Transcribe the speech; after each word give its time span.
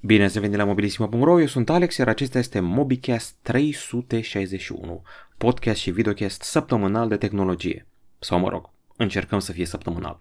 Bine 0.00 0.24
ați 0.24 0.40
venit 0.40 0.56
la 0.56 0.64
mobilisima.ro, 0.64 1.40
eu 1.40 1.46
sunt 1.46 1.70
Alex, 1.70 1.96
iar 1.96 2.08
acesta 2.08 2.38
este 2.38 2.60
MobiCast 2.60 3.36
361, 3.42 5.02
podcast 5.36 5.80
și 5.80 5.90
videocast 5.90 6.42
săptămânal 6.42 7.08
de 7.08 7.16
tehnologie. 7.16 7.86
Sau 8.18 8.38
mă 8.38 8.48
rog, 8.48 8.70
încercăm 8.96 9.38
să 9.38 9.52
fie 9.52 9.66
săptămânal. 9.66 10.20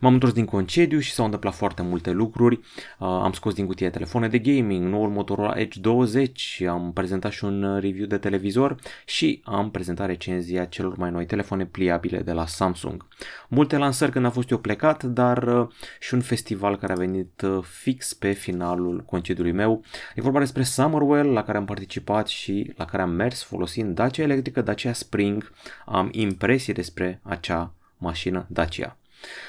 M-am 0.00 0.12
întors 0.12 0.32
din 0.32 0.44
concediu 0.44 0.98
și 0.98 1.12
s-au 1.12 1.24
întâmplat 1.24 1.54
foarte 1.54 1.82
multe 1.82 2.10
lucruri. 2.10 2.54
Uh, 2.54 2.62
am 2.98 3.32
scos 3.32 3.54
din 3.54 3.66
cutie 3.66 3.90
telefoane 3.90 4.28
de 4.28 4.38
gaming, 4.38 4.88
noul 4.88 5.08
Motorola 5.08 5.58
Edge 5.60 5.80
20, 5.80 6.62
am 6.68 6.92
prezentat 6.92 7.32
și 7.32 7.44
un 7.44 7.78
review 7.80 8.06
de 8.06 8.18
televizor 8.18 8.76
și 9.04 9.40
am 9.44 9.70
prezentat 9.70 10.06
recenzia 10.06 10.64
celor 10.64 10.96
mai 10.96 11.10
noi 11.10 11.26
telefoane 11.26 11.64
pliabile 11.64 12.18
de 12.18 12.32
la 12.32 12.46
Samsung. 12.46 13.06
Multe 13.48 13.76
lansări 13.76 14.12
când 14.12 14.24
a 14.24 14.30
fost 14.30 14.50
eu 14.50 14.58
plecat, 14.58 15.02
dar 15.02 15.42
uh, 15.42 15.68
și 16.00 16.14
un 16.14 16.20
festival 16.20 16.76
care 16.76 16.92
a 16.92 16.96
venit 16.96 17.40
uh, 17.40 17.62
fix 17.62 18.14
pe 18.14 18.32
finalul 18.32 19.02
concediului 19.06 19.52
meu. 19.52 19.84
E 20.14 20.20
vorba 20.20 20.38
despre 20.38 20.62
Summerwell 20.62 21.32
la 21.32 21.42
care 21.44 21.58
am 21.58 21.64
participat 21.64 22.26
și 22.28 22.72
la 22.76 22.84
care 22.84 23.02
am 23.02 23.10
mers 23.10 23.42
folosind 23.42 23.94
Dacia 23.94 24.22
electrică, 24.22 24.60
Dacia 24.62 24.92
Spring. 24.92 25.52
Am 25.86 26.08
impresii 26.12 26.72
despre 26.72 27.20
acea 27.22 27.72
mașină 27.96 28.46
Dacia. 28.48 28.96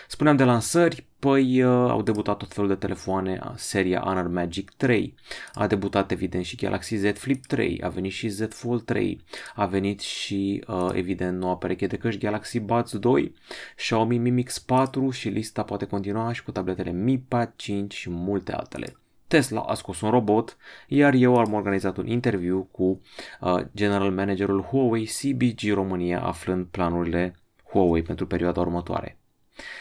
Spuneam 0.07 0.35
de 0.35 0.43
lansări, 0.43 1.07
păi 1.19 1.63
uh, 1.63 1.89
au 1.89 2.01
debutat 2.01 2.37
tot 2.37 2.53
felul 2.53 2.69
de 2.69 2.75
telefoane, 2.75 3.39
seria 3.55 3.99
Honor 3.99 4.27
Magic 4.27 4.71
3, 4.77 5.15
a 5.53 5.67
debutat 5.67 6.11
evident 6.11 6.45
și 6.45 6.55
Galaxy 6.55 6.95
Z 6.95 7.17
Flip 7.17 7.45
3, 7.45 7.81
a 7.83 7.89
venit 7.89 8.11
și 8.11 8.27
Z 8.27 8.45
Fold 8.49 8.81
3, 8.81 9.21
a 9.55 9.65
venit 9.65 9.99
și 9.99 10.63
uh, 10.67 10.89
evident 10.93 11.39
noua 11.39 11.57
pereche 11.57 11.87
de 11.87 11.97
căști 11.97 12.19
Galaxy 12.19 12.59
Buds 12.59 12.97
2, 12.97 13.33
Xiaomi 13.75 14.17
Mi 14.17 14.29
Mix 14.29 14.59
4 14.59 15.09
și 15.09 15.29
lista 15.29 15.63
poate 15.63 15.85
continua 15.85 16.33
și 16.33 16.43
cu 16.43 16.51
tabletele 16.51 16.91
Mi 16.91 17.19
Pad 17.27 17.53
5 17.55 17.93
și 17.93 18.09
multe 18.09 18.53
altele. 18.53 18.93
Tesla 19.27 19.61
a 19.61 19.73
scos 19.73 20.01
un 20.01 20.09
robot, 20.09 20.57
iar 20.87 21.13
eu 21.13 21.35
am 21.35 21.53
organizat 21.53 21.97
un 21.97 22.07
interviu 22.07 22.67
cu 22.71 23.01
uh, 23.39 23.61
general 23.75 24.11
managerul 24.11 24.61
Huawei 24.61 25.05
CBG 25.05 25.73
România 25.73 26.21
aflând 26.21 26.65
planurile 26.65 27.35
Huawei 27.71 28.01
pentru 28.01 28.27
perioada 28.27 28.59
următoare. 28.59 29.18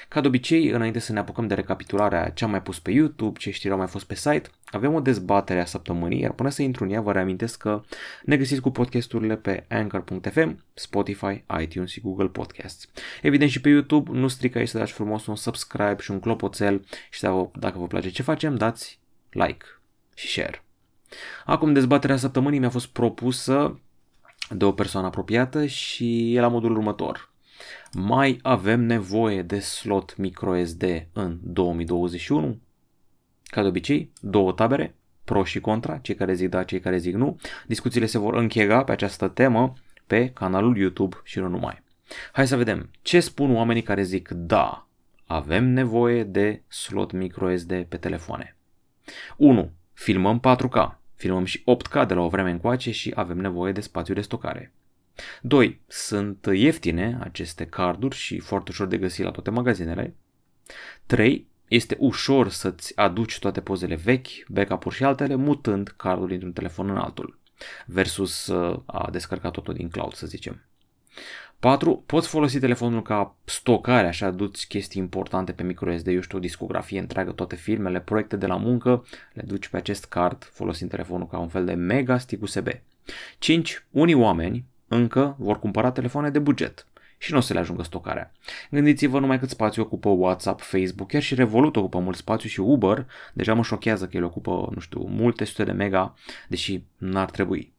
Ca 0.09 0.21
de 0.21 0.27
obicei, 0.27 0.69
înainte 0.69 0.99
să 0.99 1.13
ne 1.13 1.19
apucăm 1.19 1.47
de 1.47 1.55
recapitularea 1.55 2.29
ce 2.29 2.45
am 2.45 2.51
mai 2.51 2.63
pus 2.63 2.79
pe 2.79 2.91
YouTube, 2.91 3.39
ce 3.39 3.51
știri 3.51 3.73
au 3.73 3.79
mai 3.79 3.87
fost 3.87 4.05
pe 4.05 4.15
site, 4.15 4.51
avem 4.65 4.95
o 4.95 5.01
dezbatere 5.01 5.61
a 5.61 5.65
săptămânii, 5.65 6.21
iar 6.21 6.33
până 6.33 6.49
să 6.49 6.63
intru 6.63 6.85
în 6.85 6.91
ea 6.91 7.01
vă 7.01 7.13
reamintesc 7.13 7.59
că 7.59 7.83
ne 8.23 8.37
găsiți 8.37 8.61
cu 8.61 8.71
podcasturile 8.71 9.37
pe 9.37 9.65
Anchor.fm, 9.69 10.65
Spotify, 10.75 11.45
iTunes 11.61 11.91
și 11.91 12.01
Google 12.01 12.29
Podcasts. 12.29 12.89
Evident 13.23 13.51
și 13.51 13.61
pe 13.61 13.69
YouTube, 13.69 14.11
nu 14.13 14.29
strică 14.29 14.59
aici 14.59 14.69
să 14.69 14.79
dați 14.79 14.93
frumos 14.93 15.27
un 15.27 15.37
subscribe 15.37 15.97
și 16.01 16.11
un 16.11 16.21
clopoțel 16.21 16.85
și 17.11 17.21
dacă 17.53 17.79
vă 17.79 17.87
place 17.87 18.11
ce 18.11 18.23
facem, 18.23 18.57
dați 18.57 19.01
like 19.31 19.65
și 20.15 20.29
share. 20.29 20.63
Acum, 21.45 21.73
dezbaterea 21.73 22.17
săptămânii 22.17 22.59
mi-a 22.59 22.71
fost 22.71 22.87
propusă 22.87 23.81
de 24.51 24.65
o 24.65 24.73
persoană 24.73 25.07
apropiată 25.07 25.67
și 25.67 26.35
e 26.35 26.41
la 26.41 26.49
modul 26.49 26.77
următor. 26.77 27.33
Mai 27.93 28.39
avem 28.43 28.81
nevoie 28.81 29.43
de 29.43 29.59
slot 29.59 30.17
microSD 30.17 31.07
în 31.13 31.39
2021? 31.43 32.61
Ca 33.45 33.63
de 33.63 33.69
obicei, 33.69 34.13
două 34.21 34.53
tabere, 34.53 34.95
pro 35.25 35.45
și 35.45 35.61
contra, 35.61 35.97
cei 35.97 36.15
care 36.15 36.35
zic 36.35 36.49
da, 36.49 36.65
cei 36.65 36.81
care 36.81 36.97
zic 36.97 37.15
nu. 37.15 37.41
Discuțiile 37.67 38.07
se 38.07 38.19
vor 38.19 38.35
închega 38.35 38.85
pe 38.85 38.93
această 38.93 39.29
temă 39.29 39.73
pe 40.07 40.31
canalul 40.31 40.77
YouTube 40.77 41.17
și 41.25 41.39
nu 41.39 41.49
numai. 41.49 41.83
Hai 42.33 42.47
să 42.47 42.57
vedem 42.57 42.91
ce 43.03 43.21
spun 43.21 43.55
oamenii 43.55 43.83
care 43.83 44.03
zic 44.03 44.29
da, 44.29 44.89
avem 45.27 45.65
nevoie 45.65 46.25
de 46.25 46.63
slot 46.69 47.13
microSD 47.13 47.83
pe 47.83 47.97
telefoane. 47.97 48.57
1. 49.37 49.73
Filmăm 49.93 50.41
4K, 50.41 50.99
filmăm 51.15 51.45
și 51.45 51.65
8K 51.65 52.07
de 52.07 52.15
la 52.15 52.21
o 52.21 52.29
vreme 52.29 52.51
încoace 52.51 52.91
și 52.91 53.13
avem 53.15 53.39
nevoie 53.39 53.73
de 53.73 53.81
spațiu 53.81 54.15
de 54.15 54.21
stocare. 54.21 54.73
2. 55.43 55.81
Sunt 55.87 56.49
ieftine 56.53 57.19
aceste 57.21 57.67
carduri 57.67 58.17
și 58.17 58.39
foarte 58.39 58.71
ușor 58.71 58.87
de 58.87 58.99
găsit 58.99 59.25
la 59.25 59.31
toate 59.31 59.51
magazinele. 59.51 60.15
3. 61.07 61.47
Este 61.69 61.97
ușor 61.99 62.49
să-ți 62.49 62.93
aduci 62.97 63.39
toate 63.39 63.61
pozele 63.61 63.95
vechi, 63.95 64.27
backup-uri 64.49 64.95
și 64.95 65.05
altele, 65.05 65.35
mutând 65.35 65.89
cardul 65.97 66.29
dintr-un 66.29 66.53
telefon 66.53 66.91
în 66.91 66.97
altul, 66.97 67.39
versus 67.87 68.47
uh, 68.47 68.81
a 68.87 69.09
descărca 69.11 69.51
totul 69.51 69.75
din 69.75 69.89
cloud, 69.89 70.13
să 70.13 70.27
zicem. 70.27 70.63
4. 71.61 72.03
Poți 72.07 72.29
folosi 72.29 72.59
telefonul 72.59 73.03
ca 73.03 73.37
stocare, 73.45 74.07
așa 74.07 74.27
aduci 74.27 74.67
chestii 74.67 75.01
importante 75.01 75.53
pe 75.53 75.63
microSD, 75.63 76.07
eu 76.07 76.21
știu, 76.21 76.39
o 76.39 76.41
discografie 76.41 76.99
întreagă, 76.99 77.33
toate 77.33 77.57
filmele, 77.57 78.01
proiecte 78.01 78.37
de 78.37 78.47
la 78.47 78.57
muncă, 78.57 79.07
le 79.33 79.43
duci 79.47 79.69
pe 79.69 79.77
acest 79.77 80.05
card 80.05 80.45
folosind 80.45 80.91
telefonul 80.91 81.27
ca 81.27 81.39
un 81.39 81.49
fel 81.49 81.65
de 81.65 81.75
mega 81.75 82.19
stick 82.19 82.43
USB. 82.43 82.69
5. 83.39 83.87
Unii 83.91 84.15
oameni 84.15 84.65
încă 84.89 85.37
vor 85.39 85.59
cumpăra 85.59 85.91
telefoane 85.91 86.31
de 86.31 86.39
buget 86.39 86.87
și 87.19 87.33
nu 87.33 87.39
o 87.39 87.41
să 87.41 87.53
le 87.53 87.59
ajungă 87.59 87.83
stocarea. 87.83 88.33
Gândiți-vă 88.71 89.19
numai 89.19 89.39
cât 89.39 89.49
spațiu 89.49 89.83
ocupă 89.83 90.09
WhatsApp, 90.09 90.61
Facebook, 90.61 91.09
chiar 91.09 91.23
și 91.23 91.35
Revolut 91.35 91.77
ocupă 91.77 91.99
mult 91.99 92.17
spațiu 92.17 92.49
și 92.49 92.61
Uber 92.61 93.07
deja 93.33 93.55
mă 93.55 93.63
șochează 93.63 94.07
că 94.07 94.17
el 94.17 94.25
ocupă, 94.25 94.71
nu 94.75 94.81
știu, 94.81 95.01
multe 95.01 95.45
sute 95.45 95.65
de 95.65 95.73
mega, 95.73 96.15
deși 96.49 96.83
n-ar 96.97 97.31
trebui. 97.31 97.73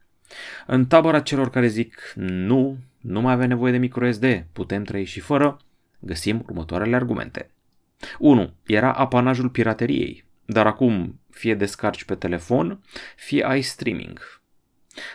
În 0.68 0.86
tabăra 0.86 1.20
celor 1.20 1.50
care 1.50 1.68
zic 1.68 2.14
nu, 2.16 2.78
nu 2.97 3.22
mai 3.22 3.34
avem 3.34 3.47
nevoie 3.47 3.72
de 3.72 3.78
microSD, 3.78 4.46
putem 4.53 4.84
trăi 4.84 5.06
și 5.06 5.20
fără, 5.20 5.59
găsim 6.00 6.44
următoarele 6.46 6.96
argumente. 6.96 7.50
1. 8.20 8.53
Era 8.66 8.94
apanajul 8.94 9.50
pirateriei, 9.50 10.26
dar 10.46 10.68
acum 10.68 11.20
fie 11.30 11.56
descarci 11.56 12.03
pe 12.03 12.16
telefon, 12.16 12.80
fie 13.16 13.44
ai 13.44 13.62
streaming. 13.62 14.38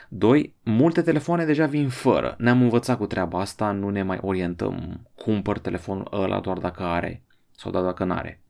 2. 0.08 0.54
Multe 0.62 1.02
telefoane 1.02 1.44
deja 1.44 1.66
vin 1.66 1.88
fără. 1.88 2.34
Ne-am 2.38 2.62
învățat 2.62 2.98
cu 2.98 3.06
treaba 3.06 3.40
asta, 3.40 3.70
nu 3.70 3.88
ne 3.88 4.02
mai 4.02 4.18
orientăm. 4.22 5.00
Cumpăr 5.14 5.58
telefonul 5.58 6.08
ăla 6.12 6.40
doar 6.40 6.58
dacă 6.58 6.82
are 6.82 7.22
sau 7.56 7.70
doar 7.70 7.84
dacă 7.84 8.04
n-are. 8.04 8.40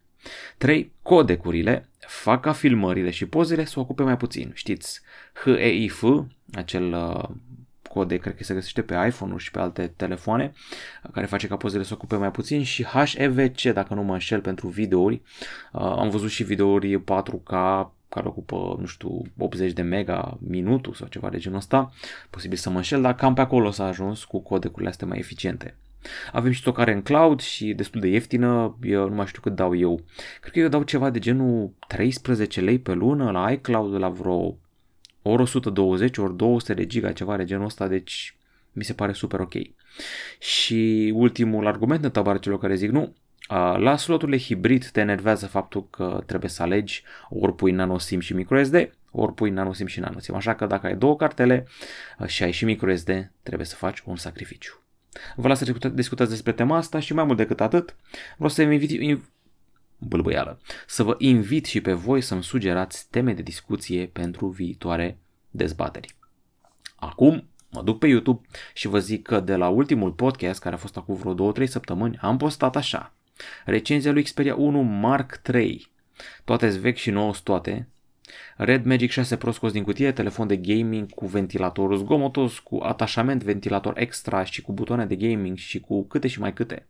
3. 0.58 0.92
Codecurile 1.02 1.88
fac 1.98 2.40
ca 2.40 2.52
filmările 2.52 3.10
și 3.10 3.26
pozele 3.26 3.64
să 3.64 3.80
ocupe 3.80 4.02
mai 4.02 4.16
puțin. 4.16 4.50
Știți, 4.54 5.00
HEIF, 5.44 6.02
acel 6.52 6.92
uh, 6.92 7.28
codec, 7.88 8.20
cred 8.20 8.36
că 8.36 8.44
se 8.44 8.54
găsește 8.54 8.82
pe 8.82 8.94
iPhone-uri 9.06 9.42
și 9.42 9.50
pe 9.50 9.58
alte 9.58 9.92
telefoane, 9.96 10.52
care 11.12 11.26
face 11.26 11.46
ca 11.46 11.56
pozele 11.56 11.82
să 11.82 11.94
ocupe 11.94 12.16
mai 12.16 12.30
puțin 12.30 12.62
și 12.62 12.84
HEVC, 12.84 13.62
dacă 13.62 13.94
nu 13.94 14.02
mă 14.02 14.12
înșel, 14.12 14.40
pentru 14.40 14.68
videouri. 14.68 15.22
Uh, 15.72 15.80
am 15.80 16.10
văzut 16.10 16.30
și 16.30 16.42
videouri 16.42 17.02
4K 17.02 17.86
care 18.14 18.26
ocupă, 18.26 18.76
nu 18.80 18.86
știu, 18.86 19.22
80 19.38 19.72
de 19.72 19.82
mega 19.82 20.38
minutul 20.40 20.92
sau 20.92 21.06
ceva 21.06 21.28
de 21.28 21.38
genul 21.38 21.58
ăsta, 21.58 21.92
posibil 22.30 22.56
să 22.56 22.70
mă 22.70 22.76
înșel, 22.76 23.02
dar 23.02 23.14
cam 23.14 23.34
pe 23.34 23.40
acolo 23.40 23.70
s-a 23.70 23.86
ajuns 23.86 24.24
cu 24.24 24.42
codecurile 24.42 24.88
astea 24.88 25.06
mai 25.06 25.18
eficiente. 25.18 25.76
Avem 26.32 26.52
și 26.52 26.60
stocare 26.60 26.92
în 26.92 27.02
cloud 27.02 27.40
și 27.40 27.72
destul 27.72 28.00
de 28.00 28.08
ieftină, 28.08 28.78
eu 28.82 29.08
nu 29.08 29.14
mai 29.14 29.26
știu 29.26 29.40
cât 29.40 29.54
dau 29.54 29.76
eu. 29.76 30.00
Cred 30.40 30.52
că 30.52 30.58
eu 30.58 30.68
dau 30.68 30.82
ceva 30.82 31.10
de 31.10 31.18
genul 31.18 31.72
13 31.86 32.60
lei 32.60 32.78
pe 32.78 32.92
lună 32.92 33.30
la 33.30 33.50
iCloud 33.50 33.94
la 33.94 34.08
vreo 34.08 34.56
ori 35.22 35.42
120, 35.42 36.18
ori 36.18 36.36
200 36.36 36.74
de 36.74 36.86
giga, 36.86 37.12
ceva 37.12 37.36
de 37.36 37.44
genul 37.44 37.64
ăsta, 37.64 37.88
deci 37.88 38.36
mi 38.72 38.84
se 38.84 38.92
pare 38.92 39.12
super 39.12 39.40
ok. 39.40 39.54
Și 40.38 41.12
ultimul 41.14 41.66
argument 41.66 42.04
în 42.04 42.10
tabara 42.10 42.38
celor 42.38 42.58
care 42.58 42.74
zic 42.74 42.90
nu, 42.90 43.14
la 43.76 43.96
sloturile 43.96 44.38
hibrid 44.38 44.86
te 44.86 45.00
enervează 45.00 45.46
faptul 45.46 45.88
că 45.90 46.22
trebuie 46.26 46.50
să 46.50 46.62
alegi 46.62 47.02
ori 47.28 47.54
pui 47.54 47.72
nano 47.72 47.98
SIM 47.98 48.20
și 48.20 48.34
microSD, 48.34 48.94
ori 49.10 49.34
pui 49.34 49.50
nano 49.50 49.72
SIM 49.72 49.86
și 49.86 50.00
nano 50.00 50.18
SIM. 50.18 50.34
Așa 50.34 50.54
că 50.54 50.66
dacă 50.66 50.86
ai 50.86 50.96
două 50.96 51.16
cartele 51.16 51.66
și 52.26 52.42
ai 52.42 52.50
și 52.50 52.64
microSD, 52.64 53.30
trebuie 53.42 53.66
să 53.66 53.76
faci 53.76 54.02
un 54.04 54.16
sacrificiu. 54.16 54.78
Vă 55.36 55.48
las 55.48 55.58
să 55.58 55.88
discutați 55.88 56.30
despre 56.30 56.52
tema 56.52 56.76
asta 56.76 57.00
și 57.00 57.14
mai 57.14 57.24
mult 57.24 57.36
decât 57.36 57.60
atât, 57.60 57.96
vreau 58.34 58.50
să 58.50 58.64
vă 58.64 58.72
invit, 58.72 59.22
bâlbâială, 59.98 60.60
să 60.86 61.02
vă 61.02 61.14
invit 61.18 61.64
și 61.64 61.80
pe 61.80 61.92
voi 61.92 62.20
să-mi 62.20 62.42
sugerați 62.42 63.06
teme 63.10 63.32
de 63.32 63.42
discuție 63.42 64.06
pentru 64.06 64.46
viitoare 64.46 65.18
dezbateri. 65.50 66.14
Acum 66.96 67.48
mă 67.70 67.82
duc 67.82 67.98
pe 67.98 68.06
YouTube 68.06 68.46
și 68.74 68.88
vă 68.88 68.98
zic 68.98 69.22
că 69.22 69.40
de 69.40 69.56
la 69.56 69.68
ultimul 69.68 70.12
podcast, 70.12 70.60
care 70.60 70.74
a 70.74 70.78
fost 70.78 70.96
acum 70.96 71.14
vreo 71.14 71.52
2-3 71.52 71.68
săptămâni, 71.68 72.18
am 72.20 72.36
postat 72.36 72.76
așa. 72.76 73.14
Recenzia 73.64 74.12
lui 74.12 74.22
Xperia 74.22 74.54
1 74.54 74.82
Mark 74.82 75.40
III. 75.54 75.90
Toate 76.44 76.66
vechi 76.68 76.96
și 76.96 77.10
nouă 77.10 77.32
toate. 77.42 77.88
Red 78.56 78.84
Magic 78.84 79.10
6 79.10 79.36
Pro 79.36 79.50
scos 79.50 79.72
din 79.72 79.82
cutie, 79.82 80.12
telefon 80.12 80.46
de 80.46 80.56
gaming 80.56 81.10
cu 81.10 81.26
ventilator 81.26 81.96
zgomotos, 81.96 82.58
cu 82.58 82.80
atașament 82.82 83.42
ventilator 83.42 83.98
extra 83.98 84.44
și 84.44 84.62
cu 84.62 84.72
butoane 84.72 85.06
de 85.06 85.16
gaming 85.16 85.56
și 85.56 85.80
cu 85.80 86.04
câte 86.04 86.28
și 86.28 86.40
mai 86.40 86.52
câte. 86.52 86.86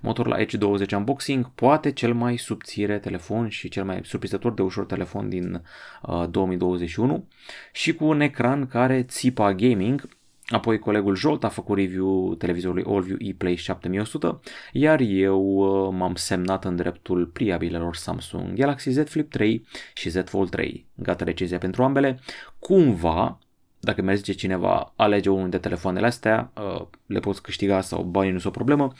Motor 0.00 0.26
la 0.26 0.40
Edge 0.40 0.56
20 0.56 0.92
unboxing, 0.92 1.50
poate 1.54 1.92
cel 1.92 2.14
mai 2.14 2.36
subțire 2.36 2.98
telefon 2.98 3.48
și 3.48 3.68
cel 3.68 3.84
mai 3.84 4.00
surprinzător 4.04 4.52
de 4.52 4.62
ușor 4.62 4.84
telefon 4.84 5.28
din 5.28 5.62
uh, 6.02 6.28
2021 6.30 7.28
și 7.72 7.94
cu 7.94 8.04
un 8.04 8.20
ecran 8.20 8.66
care 8.66 9.02
țipa 9.02 9.54
gaming 9.54 10.08
Apoi 10.50 10.78
colegul 10.78 11.16
Jolt 11.16 11.44
a 11.44 11.48
făcut 11.48 11.76
review 11.76 12.34
televizorului 12.34 12.84
AllView 12.86 13.16
ePlay 13.20 13.54
7100, 13.54 14.40
iar 14.72 15.00
eu 15.00 15.42
uh, 15.42 15.94
m-am 15.94 16.14
semnat 16.14 16.64
în 16.64 16.76
dreptul 16.76 17.26
pliabilelor 17.26 17.96
Samsung 17.96 18.52
Galaxy 18.58 18.90
Z 18.90 19.08
Flip 19.08 19.30
3 19.30 19.66
și 19.94 20.08
Z 20.08 20.22
Fold 20.24 20.50
3. 20.50 20.86
Gata 20.94 21.24
decizia 21.24 21.58
pentru 21.58 21.82
ambele. 21.82 22.20
Cumva, 22.58 23.38
dacă 23.80 24.02
mi 24.02 24.16
zice 24.16 24.32
cineva 24.32 24.92
alege 24.96 25.28
unul 25.28 25.42
dintre 25.42 25.58
telefoanele 25.58 26.06
astea, 26.06 26.52
uh, 26.56 26.86
le 27.06 27.20
poți 27.20 27.42
câștiga 27.42 27.80
sau 27.80 28.02
banii 28.02 28.32
nu 28.32 28.38
sunt 28.38 28.52
o 28.52 28.56
problemă, 28.56 28.92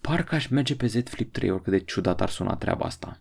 parcă 0.00 0.34
aș 0.34 0.46
merge 0.46 0.76
pe 0.76 0.86
Z 0.86 1.08
Flip 1.08 1.32
3, 1.32 1.50
oricât 1.50 1.72
de 1.72 1.78
ciudat 1.78 2.20
ar 2.20 2.28
suna 2.28 2.56
treaba 2.56 2.84
asta. 2.84 3.20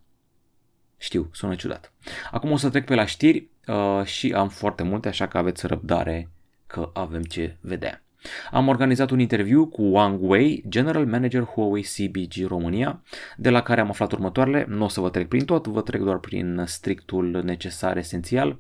Știu, 0.98 1.30
sună 1.34 1.56
ciudat. 1.56 1.94
Acum 2.32 2.52
o 2.52 2.58
să 2.58 2.70
trec 2.70 2.86
pe 2.86 2.96
la 2.96 3.06
știri 3.06 3.48
uh, 3.68 4.06
și 4.06 4.34
am 4.34 4.50
foarte 4.50 4.84
multe, 4.84 5.08
așa 5.08 5.28
că 5.28 5.38
aveți 5.38 5.68
răbdare 5.68 6.30
că 6.76 6.90
avem 6.94 7.22
ce 7.22 7.58
vedea. 7.62 8.04
Am 8.52 8.68
organizat 8.68 9.10
un 9.10 9.20
interviu 9.20 9.68
cu 9.68 9.82
Wang 9.82 10.20
Wei, 10.22 10.64
General 10.68 11.06
Manager 11.06 11.44
Huawei 11.44 11.84
CBG 11.84 12.48
România, 12.48 13.02
de 13.38 13.50
la 13.50 13.62
care 13.62 13.82
am 13.82 13.90
aflat 13.90 14.12
următoarele. 14.12 14.66
Nu 14.68 14.84
o 14.84 14.88
să 14.88 15.00
vă 15.00 15.10
trec 15.10 15.28
prin 15.28 15.46
tot, 15.46 15.68
vă 15.68 15.82
trec 15.82 16.02
doar 16.02 16.20
prin 16.20 16.64
strictul 16.66 17.42
necesar 17.44 17.98
esențial. 17.98 18.58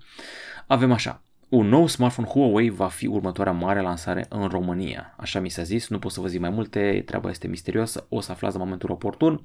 Avem 0.67 0.91
așa. 0.91 1.24
Un 1.55 1.67
nou 1.69 1.87
smartphone 1.87 2.27
Huawei 2.27 2.69
va 2.69 2.87
fi 2.87 3.07
următoarea 3.07 3.53
mare 3.53 3.81
lansare 3.81 4.25
în 4.29 4.47
România. 4.47 5.13
Așa 5.17 5.39
mi 5.39 5.49
s-a 5.49 5.63
zis, 5.63 5.89
nu 5.89 5.99
pot 5.99 6.11
să 6.11 6.19
vă 6.19 6.27
zic 6.27 6.39
mai 6.39 6.49
multe, 6.49 7.03
treaba 7.05 7.29
este 7.29 7.47
misterioasă, 7.47 8.05
o 8.09 8.19
să 8.19 8.31
aflați 8.31 8.57
la 8.57 8.63
momentul 8.63 8.91
oportun. 8.91 9.41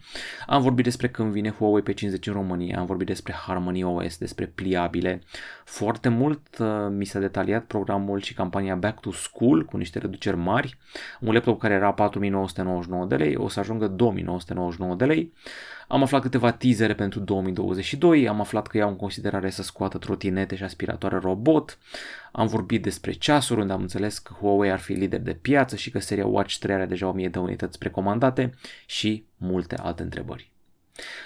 Am 0.46 0.62
vorbit 0.62 0.84
despre 0.84 1.08
când 1.08 1.32
vine 1.32 1.50
Huawei 1.50 1.82
pe 1.82 1.92
50 1.92 2.26
în 2.26 2.32
România, 2.32 2.78
am 2.78 2.86
vorbit 2.86 3.06
despre 3.06 3.32
Harmony 3.32 3.82
OS, 3.82 4.18
despre 4.18 4.46
pliabile. 4.46 5.22
Foarte 5.64 6.08
mult 6.08 6.58
uh, 6.58 6.66
mi 6.90 7.04
s-a 7.04 7.18
detaliat 7.18 7.64
programul 7.64 8.20
și 8.20 8.34
campania 8.34 8.74
Back 8.74 9.00
to 9.00 9.12
School 9.12 9.64
cu 9.64 9.76
niște 9.76 9.98
reduceri 9.98 10.36
mari. 10.36 10.78
Un 11.20 11.32
laptop 11.32 11.58
care 11.58 11.74
era 11.74 11.92
4999 11.92 13.04
de 13.04 13.16
lei 13.16 13.36
o 13.36 13.48
să 13.48 13.60
ajungă 13.60 13.88
2999 13.88 14.94
de 14.94 15.04
lei. 15.04 15.32
Am 15.92 16.02
aflat 16.02 16.22
câteva 16.22 16.52
teasere 16.52 16.94
pentru 16.94 17.20
2022, 17.20 18.28
am 18.28 18.40
aflat 18.40 18.66
că 18.66 18.76
iau 18.76 18.88
în 18.88 18.96
considerare 18.96 19.50
să 19.50 19.62
scoată 19.62 19.98
trotinete 19.98 20.56
și 20.56 20.62
aspiratoare 20.62 21.18
robot, 21.18 21.78
am 22.32 22.46
vorbit 22.46 22.82
despre 22.82 23.12
ceasuri 23.12 23.60
unde 23.60 23.72
am 23.72 23.80
înțeles 23.80 24.18
că 24.18 24.32
Huawei 24.40 24.70
ar 24.70 24.78
fi 24.78 24.92
lider 24.92 25.20
de 25.20 25.34
piață 25.34 25.76
și 25.76 25.90
că 25.90 25.98
seria 25.98 26.26
Watch 26.26 26.56
3 26.58 26.74
are 26.74 26.86
deja 26.86 27.08
1000 27.08 27.28
de 27.28 27.38
unități 27.38 27.78
precomandate 27.78 28.54
și 28.86 29.24
multe 29.36 29.76
alte 29.76 30.02
întrebări. 30.02 30.50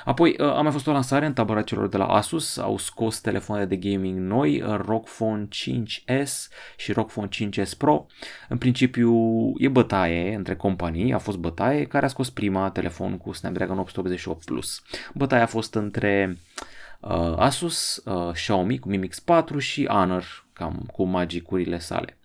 Apoi 0.05 0.37
uh, 0.38 0.47
a 0.47 0.61
mai 0.61 0.73
fost 0.73 0.87
o 0.87 0.93
lansare 0.93 1.26
în 1.26 1.32
tabăra 1.32 1.62
celor 1.62 1.88
de 1.88 1.97
la 1.97 2.06
Asus, 2.06 2.56
au 2.56 2.79
scos 2.79 3.21
telefoane 3.21 3.65
de 3.65 3.76
gaming 3.76 4.19
noi, 4.19 4.62
uh, 4.62 4.76
ROG 4.87 5.05
Phone 5.05 5.49
5S 5.49 6.49
și 6.76 6.93
ROG 6.93 7.11
Phone 7.11 7.29
5S 7.29 7.76
Pro. 7.79 8.06
În 8.49 8.59
principiu 8.59 9.15
e 9.56 9.69
bătaie 9.69 10.35
între 10.35 10.56
companii, 10.56 11.12
a 11.12 11.19
fost 11.19 11.38
bătaie 11.38 11.85
care 11.85 12.05
a 12.05 12.09
scos 12.09 12.31
prima 12.31 12.71
telefon 12.71 13.17
cu 13.17 13.32
Snapdragon 13.32 13.79
888 13.79 14.44
Plus. 14.44 14.82
Bătaia 15.15 15.43
a 15.43 15.47
fost 15.47 15.75
între 15.75 16.38
uh, 17.00 17.35
Asus, 17.37 18.03
uh, 18.05 18.32
Xiaomi 18.32 18.79
cu 18.79 18.88
Mi 18.88 18.97
Mix 18.97 19.21
4 19.21 19.59
și 19.59 19.87
Honor 19.88 20.47
cam 20.53 20.88
cu 20.93 21.05
magicurile 21.05 21.79
sale. 21.79 22.17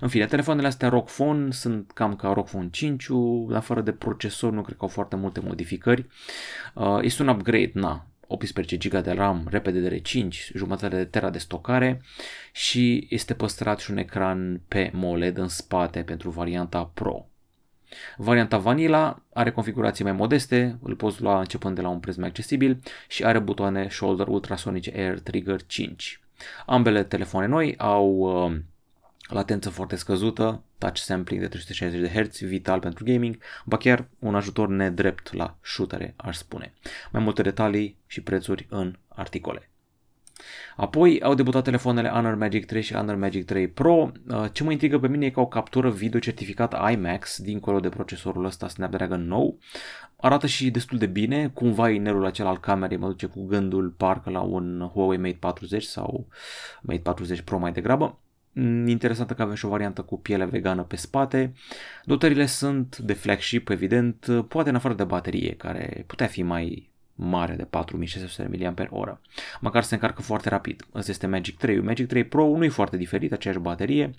În 0.00 0.08
fine, 0.08 0.26
telefoanele 0.26 0.66
astea 0.66 0.88
ROG 0.88 1.10
Phone 1.10 1.50
sunt 1.50 1.90
cam 1.92 2.16
ca 2.16 2.32
ROG 2.32 2.46
Phone 2.46 2.68
5, 2.70 3.06
dar 3.48 3.62
fără 3.62 3.80
de 3.80 3.92
procesor 3.92 4.52
nu 4.52 4.62
cred 4.62 4.76
că 4.76 4.82
au 4.82 4.90
foarte 4.90 5.16
multe 5.16 5.40
modificări. 5.40 6.06
Uh, 6.74 6.98
este 7.00 7.22
un 7.22 7.28
upgrade, 7.28 7.70
na, 7.74 8.06
18 8.26 8.76
GB 8.76 9.02
de 9.02 9.12
RAM, 9.12 9.46
repede 9.50 10.00
DDR5, 10.00 10.28
jumătate 10.54 10.96
de 10.96 11.04
tera 11.04 11.30
de 11.30 11.38
stocare 11.38 12.02
și 12.52 13.06
este 13.10 13.34
păstrat 13.34 13.80
și 13.80 13.90
un 13.90 13.96
ecran 13.96 14.60
pe 14.68 14.90
MOLED 14.92 15.38
în 15.38 15.48
spate 15.48 16.02
pentru 16.02 16.30
varianta 16.30 16.90
Pro. 16.94 17.26
Varianta 18.16 18.58
Vanilla 18.58 19.22
are 19.32 19.50
configurații 19.50 20.04
mai 20.04 20.12
modeste, 20.12 20.78
îl 20.82 20.94
poți 20.94 21.22
lua 21.22 21.38
începând 21.38 21.74
de 21.74 21.80
la 21.80 21.88
un 21.88 22.00
preț 22.00 22.16
mai 22.16 22.28
accesibil 22.28 22.82
și 23.08 23.24
are 23.24 23.38
butoane 23.38 23.88
shoulder 23.90 24.26
ultrasonice 24.26 24.92
Air 24.96 25.18
Trigger 25.20 25.66
5. 25.66 26.20
Ambele 26.66 27.04
telefoane 27.04 27.46
noi 27.46 27.74
au 27.78 28.08
uh, 28.08 28.56
latență 29.28 29.70
foarte 29.70 29.96
scăzută, 29.96 30.62
touch 30.78 30.96
sampling 30.96 31.40
de 31.40 31.48
360 31.48 32.00
de 32.00 32.22
Hz, 32.22 32.38
vital 32.38 32.80
pentru 32.80 33.04
gaming, 33.04 33.38
ba 33.64 33.76
chiar 33.76 34.08
un 34.18 34.34
ajutor 34.34 34.68
nedrept 34.68 35.32
la 35.32 35.56
shootere, 35.62 36.14
aș 36.16 36.36
spune. 36.36 36.74
Mai 37.12 37.22
multe 37.22 37.42
detalii 37.42 37.96
și 38.06 38.20
prețuri 38.20 38.66
în 38.70 38.96
articole. 39.08 39.68
Apoi 40.76 41.20
au 41.22 41.34
debutat 41.34 41.64
telefoanele 41.64 42.08
Honor 42.08 42.34
Magic 42.34 42.66
3 42.66 42.82
și 42.82 42.94
Honor 42.94 43.16
Magic 43.16 43.44
3 43.44 43.68
Pro. 43.68 44.12
Uh, 44.28 44.44
ce 44.52 44.64
mă 44.64 44.70
intrigă 44.70 44.98
pe 44.98 45.08
mine 45.08 45.26
e 45.26 45.30
că 45.30 45.40
o 45.40 45.46
captură 45.46 45.90
video 45.90 46.20
certificată 46.20 46.88
IMAX 46.90 47.38
dincolo 47.40 47.80
de 47.80 47.88
procesorul 47.88 48.44
ăsta 48.44 48.68
Snapdragon 48.68 49.26
nou. 49.26 49.58
Arată 50.16 50.46
și 50.46 50.70
destul 50.70 50.98
de 50.98 51.06
bine, 51.06 51.48
cumva 51.48 51.90
inerul 51.90 52.24
acela 52.24 52.48
al 52.48 52.60
camerei 52.60 52.96
mă 52.96 53.06
duce 53.06 53.26
cu 53.26 53.46
gândul 53.46 53.88
parcă 53.88 54.30
la 54.30 54.40
un 54.40 54.90
Huawei 54.92 55.18
Mate 55.18 55.36
40 55.40 55.82
sau 55.82 56.26
Mate 56.82 57.00
40 57.00 57.40
Pro 57.40 57.58
mai 57.58 57.72
degrabă. 57.72 58.18
Mm, 58.56 58.86
interesantă 58.86 59.34
că 59.34 59.42
avem 59.42 59.54
și 59.54 59.64
o 59.64 59.68
variantă 59.68 60.02
cu 60.02 60.18
piele 60.18 60.44
vegană 60.44 60.82
pe 60.82 60.96
spate. 60.96 61.52
Dotările 62.04 62.46
sunt 62.46 62.98
de 62.98 63.12
flagship, 63.12 63.68
evident, 63.68 64.26
poate 64.48 64.68
în 64.68 64.74
afară 64.74 64.94
de 64.94 65.04
baterie, 65.04 65.54
care 65.54 66.04
putea 66.06 66.26
fi 66.26 66.42
mai 66.42 66.92
mare 67.14 67.54
de 67.54 67.64
4600 67.64 68.74
mAh. 68.90 69.16
Măcar 69.60 69.82
se 69.82 69.94
încarcă 69.94 70.22
foarte 70.22 70.48
rapid. 70.48 70.86
Ăsta 70.94 71.10
este 71.10 71.26
Magic 71.26 71.58
3. 71.58 71.80
Magic 71.80 72.06
3 72.06 72.24
Pro 72.24 72.46
nu 72.46 72.64
e 72.64 72.68
foarte 72.68 72.96
diferit, 72.96 73.32
aceeași 73.32 73.60
baterie, 73.60 74.14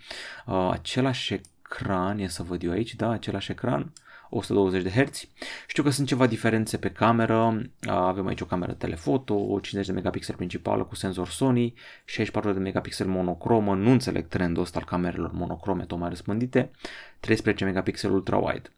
uh, 0.45 0.69
același 0.71 1.33
ecran, 1.33 2.19
e 2.19 2.27
să 2.27 2.43
văd 2.43 2.63
eu 2.63 2.71
aici, 2.71 2.95
da, 2.95 3.09
același 3.09 3.51
ecran, 3.51 3.91
120 4.29 4.83
de 4.83 4.89
Hz. 4.89 5.27
Știu 5.67 5.83
că 5.83 5.89
sunt 5.89 6.07
ceva 6.07 6.27
diferențe 6.27 6.77
pe 6.77 6.89
cameră, 6.89 7.61
avem 7.87 8.27
aici 8.27 8.41
o 8.41 8.45
cameră 8.45 8.71
telefoto, 8.71 9.33
50 9.33 9.85
de 9.85 9.91
megapixel 9.91 10.35
principală 10.35 10.83
cu 10.83 10.95
senzor 10.95 11.27
Sony, 11.27 11.73
64 12.05 12.51
de 12.51 12.59
megapixel 12.59 13.07
monocromă, 13.07 13.75
nu 13.75 13.91
înțeleg 13.91 14.27
trendul 14.27 14.63
ăsta 14.63 14.79
al 14.79 14.85
camerelor 14.85 15.31
monocrome 15.31 15.85
tot 15.85 15.99
mai 15.99 16.09
răspândite, 16.09 16.71
13 17.19 17.65
megapixel 17.65 18.11
ultra-wide. 18.11 18.69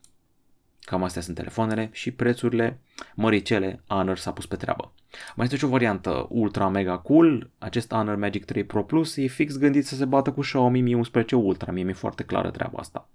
Cam 0.81 1.03
astea 1.03 1.21
sunt 1.21 1.35
telefoanele 1.35 1.89
și 1.91 2.11
prețurile 2.11 2.79
măricele 3.15 3.83
Honor 3.88 4.17
s-a 4.17 4.31
pus 4.31 4.45
pe 4.45 4.55
treabă. 4.55 4.94
Mai 5.35 5.45
este 5.45 5.57
și 5.57 5.63
o 5.63 5.67
variantă 5.67 6.25
ultra 6.29 6.67
mega 6.67 6.97
cool, 6.97 7.49
acest 7.57 7.94
Honor 7.94 8.15
Magic 8.15 8.45
3 8.45 8.63
Pro 8.63 8.83
Plus 8.83 9.15
e 9.15 9.27
fix 9.27 9.57
gândit 9.57 9.85
să 9.85 9.95
se 9.95 10.05
bată 10.05 10.31
cu 10.31 10.41
Xiaomi 10.41 10.81
Mi 10.81 10.94
11 10.94 11.35
Ultra, 11.35 11.71
mie 11.71 11.83
mi-e 11.83 11.94
foarte 11.94 12.23
clară 12.23 12.51
treaba 12.51 12.79
asta. 12.79 13.09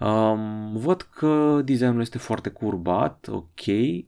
Um, 0.00 0.76
văd 0.76 1.02
că 1.02 1.60
designul 1.64 2.00
este 2.00 2.18
foarte 2.18 2.48
curbat, 2.48 3.28
ok, 3.30 3.60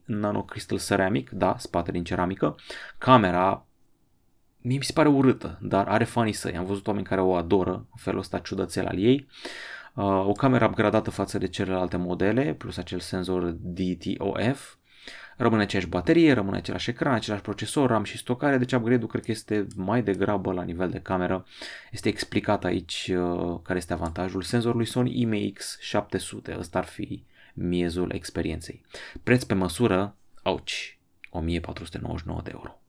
nano 0.05 0.43
crystal 0.43 0.79
ceramic, 0.79 1.29
da, 1.29 1.55
spate 1.57 1.91
din 1.91 2.03
ceramică. 2.03 2.55
Camera 2.97 3.67
mie 4.67 4.77
mi 4.77 4.83
se 4.83 4.93
pare 4.93 5.07
urâtă, 5.09 5.57
dar 5.61 5.87
are 5.87 6.03
fanii 6.03 6.33
săi. 6.33 6.57
Am 6.57 6.65
văzut 6.65 6.87
oameni 6.87 7.05
care 7.05 7.21
o 7.21 7.35
adoră, 7.35 7.71
în 7.71 7.97
felul 7.97 8.19
ăsta 8.19 8.39
ciudățel 8.39 8.85
al 8.85 8.97
ei. 8.97 9.27
Uh, 9.93 10.27
o 10.27 10.31
cameră 10.31 10.65
upgradată 10.65 11.09
față 11.09 11.37
de 11.37 11.47
celelalte 11.47 11.97
modele, 11.97 12.53
plus 12.53 12.77
acel 12.77 12.99
senzor 12.99 13.55
DTOF. 13.59 14.75
Rămâne 15.37 15.61
aceeași 15.61 15.87
baterie, 15.87 16.33
rămâne 16.33 16.57
același 16.57 16.89
ecran, 16.89 17.13
același 17.13 17.41
procesor, 17.41 17.89
RAM 17.89 18.03
și 18.03 18.17
stocare, 18.17 18.57
deci 18.57 18.71
upgrade-ul 18.71 19.07
cred 19.07 19.23
că 19.23 19.31
este 19.31 19.67
mai 19.75 20.03
degrabă 20.03 20.51
la 20.51 20.63
nivel 20.63 20.89
de 20.89 20.99
cameră. 20.99 21.45
Este 21.91 22.09
explicat 22.09 22.63
aici 22.63 23.11
uh, 23.13 23.59
care 23.63 23.77
este 23.77 23.93
avantajul 23.93 24.41
senzorului 24.41 24.85
Sony 24.85 25.27
IMX700, 25.27 26.57
ăsta 26.57 26.77
ar 26.77 26.85
fi 26.85 27.23
miezul 27.53 28.11
experienței. 28.13 28.85
Preț 29.23 29.43
pe 29.43 29.53
măsură, 29.53 30.15
auci, 30.43 30.99
1499 31.29 32.41
de 32.43 32.51
euro. 32.53 32.79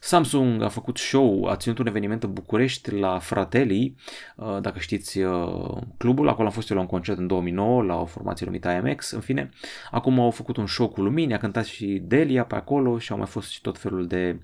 Samsung 0.00 0.62
a 0.62 0.68
făcut 0.68 0.96
show, 0.98 1.44
a 1.44 1.56
ținut 1.56 1.78
un 1.78 1.86
eveniment 1.86 2.22
în 2.22 2.32
București 2.32 2.94
la 2.94 3.18
Fratelli, 3.18 3.96
uh, 4.36 4.58
dacă 4.60 4.78
știți 4.78 5.18
uh, 5.18 5.76
clubul, 5.96 6.28
acolo 6.28 6.46
am 6.46 6.52
fost 6.52 6.70
eu 6.70 6.76
la 6.76 6.82
un 6.82 6.88
concert 6.88 7.18
în 7.18 7.26
2009 7.26 7.82
la 7.82 8.00
o 8.00 8.04
formație 8.04 8.46
numită 8.46 8.68
IMX, 8.70 9.10
în 9.10 9.20
fine. 9.20 9.50
Acum 9.90 10.20
au 10.20 10.30
făcut 10.30 10.56
un 10.56 10.66
show 10.66 10.88
cu 10.88 11.00
lumini, 11.00 11.34
a 11.34 11.38
cântat 11.38 11.64
și 11.64 11.86
Delia 11.86 12.44
pe 12.44 12.54
acolo 12.54 12.98
și 12.98 13.12
au 13.12 13.18
mai 13.18 13.26
fost 13.26 13.50
și 13.50 13.60
tot 13.60 13.78
felul 13.78 14.06
de 14.06 14.40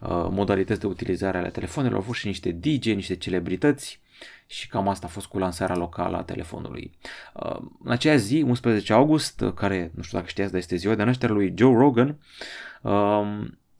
uh, 0.00 0.08
modalități 0.30 0.80
de 0.80 0.86
utilizare 0.86 1.38
ale 1.38 1.50
telefonelor, 1.50 1.96
au 1.96 2.02
fost 2.02 2.18
și 2.18 2.26
niște 2.26 2.50
DJ, 2.50 2.86
niște 2.86 3.16
celebrități 3.16 4.00
și 4.46 4.68
cam 4.68 4.88
asta 4.88 5.06
a 5.06 5.10
fost 5.10 5.26
cu 5.26 5.38
lansarea 5.38 5.76
locală 5.76 6.16
a 6.16 6.22
telefonului. 6.22 6.90
În 7.84 7.90
aceea 7.90 8.16
zi, 8.16 8.42
11 8.46 8.92
august, 8.92 9.44
care 9.54 9.90
nu 9.94 10.02
știu 10.02 10.18
dacă 10.18 10.30
știați, 10.30 10.50
dar 10.50 10.60
este 10.60 10.76
ziua 10.76 10.94
de 10.94 11.02
naștere 11.02 11.32
lui 11.32 11.54
Joe 11.56 11.76
Rogan, 11.76 12.18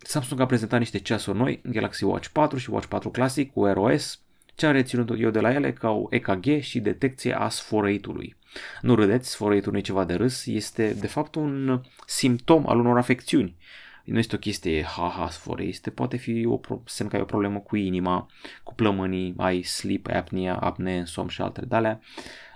Samsung 0.06 0.40
a 0.40 0.46
prezentat 0.46 0.78
niște 0.78 0.98
ceasuri 0.98 1.38
noi, 1.38 1.60
Galaxy 1.64 2.04
Watch 2.04 2.28
4 2.28 2.58
și 2.58 2.70
Watch 2.70 2.88
4 2.88 3.10
Classic 3.10 3.52
cu 3.52 3.64
Air 3.64 3.76
OS. 3.76 4.20
Ce 4.54 4.66
am 4.66 4.72
reținut 4.72 5.20
eu 5.20 5.30
de 5.30 5.40
la 5.40 5.52
ele 5.52 5.72
că 5.72 5.86
au 5.86 6.06
EKG 6.10 6.60
și 6.60 6.80
detecție 6.80 7.38
a 7.38 7.48
sfărăitului. 7.48 8.36
Nu 8.80 8.94
râdeți, 8.94 9.30
sfărăitul 9.30 9.72
nu 9.72 9.78
e 9.78 9.80
ceva 9.80 10.04
de 10.04 10.14
râs, 10.14 10.46
este 10.46 10.96
de 11.00 11.06
fapt 11.06 11.34
un 11.34 11.80
simptom 12.06 12.68
al 12.68 12.78
unor 12.78 12.98
afecțiuni. 12.98 13.56
nu 14.04 14.18
este 14.18 14.34
o 14.34 14.38
chestie 14.38 14.82
ha-ha 14.82 15.30
este 15.58 15.90
poate 15.90 16.16
fi 16.16 16.46
o, 16.46 16.60
semn 16.84 17.08
că 17.08 17.16
ai 17.16 17.22
o 17.22 17.24
problemă 17.24 17.58
cu 17.58 17.76
inima, 17.76 18.26
cu 18.62 18.74
plămânii, 18.74 19.34
ai 19.36 19.62
sleep 19.62 20.06
apnea, 20.06 20.56
apnee, 20.56 21.04
somn 21.04 21.28
și 21.28 21.40
altele 21.40 21.66
de 21.66 21.74
alea. 21.74 22.00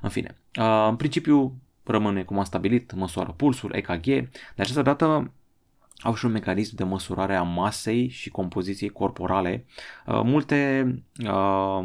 În 0.01 0.09
fine, 0.09 0.37
uh, 0.61 0.87
în 0.89 0.97
principiu 0.97 1.55
rămâne 1.85 2.23
cum 2.23 2.39
am 2.39 2.45
stabilit, 2.45 2.93
măsoară 2.93 3.35
pulsul, 3.37 3.73
EKG, 3.75 4.05
de 4.05 4.29
această 4.57 4.83
dată 4.83 5.33
au 6.01 6.15
și 6.15 6.25
un 6.25 6.33
mecanism 6.33 6.77
de 6.77 6.85
măsurare 6.85 7.35
a 7.35 7.43
masei 7.43 8.09
și 8.09 8.31
compoziției 8.31 8.91
corporale. 8.91 9.65
Uh, 10.07 10.21
multe 10.25 10.85
uh, 11.25 11.85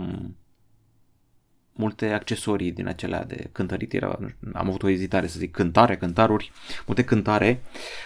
multe 1.76 2.12
accesorii 2.12 2.72
din 2.72 2.88
acelea 2.88 3.24
de 3.24 3.50
cântărit, 3.52 3.94
era, 3.94 4.20
am 4.54 4.68
avut 4.68 4.84
o 4.84 4.90
ezitare 4.90 5.28
să 5.28 5.40
zic 5.40 5.52
cântare, 5.52 5.98
cântaruri, 5.98 6.52
multe 6.86 7.04
cântare 7.04 7.62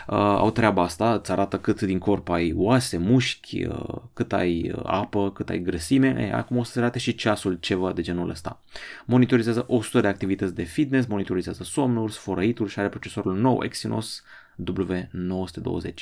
uh, 0.08 0.16
au 0.16 0.52
treaba 0.52 0.84
asta, 0.84 1.14
îți 1.14 1.32
arată 1.32 1.60
cât 1.60 1.82
din 1.82 2.00
corp 2.00 2.30
ai 2.30 2.54
oase, 2.56 2.98
mușchi, 2.98 3.66
uh, 3.66 4.02
cât 4.14 4.34
ai 4.34 4.72
uh, 4.76 4.82
apă, 4.84 5.32
cât 5.32 5.50
ai 5.50 5.60
grăsime, 5.60 6.08
e, 6.08 6.34
acum 6.34 6.58
o 6.58 6.64
să 6.64 6.80
arate 6.80 7.00
și 7.00 7.16
ceasul 7.16 7.54
ceva 7.54 7.92
de 7.92 8.02
genul 8.02 8.30
ăsta. 8.30 8.62
Monitorizează 9.06 9.66
100 9.68 10.02
de 10.02 10.08
activități 10.08 10.56
de 10.56 10.64
fitness, 10.64 11.08
monitorizează 11.08 11.64
somnul, 11.64 12.10
sfărăitul 12.10 12.68
și 12.68 12.80
are 12.80 12.90
procesorul 12.90 13.38
nou 13.38 13.64
Exynos 13.64 14.24
W920. 14.64 15.94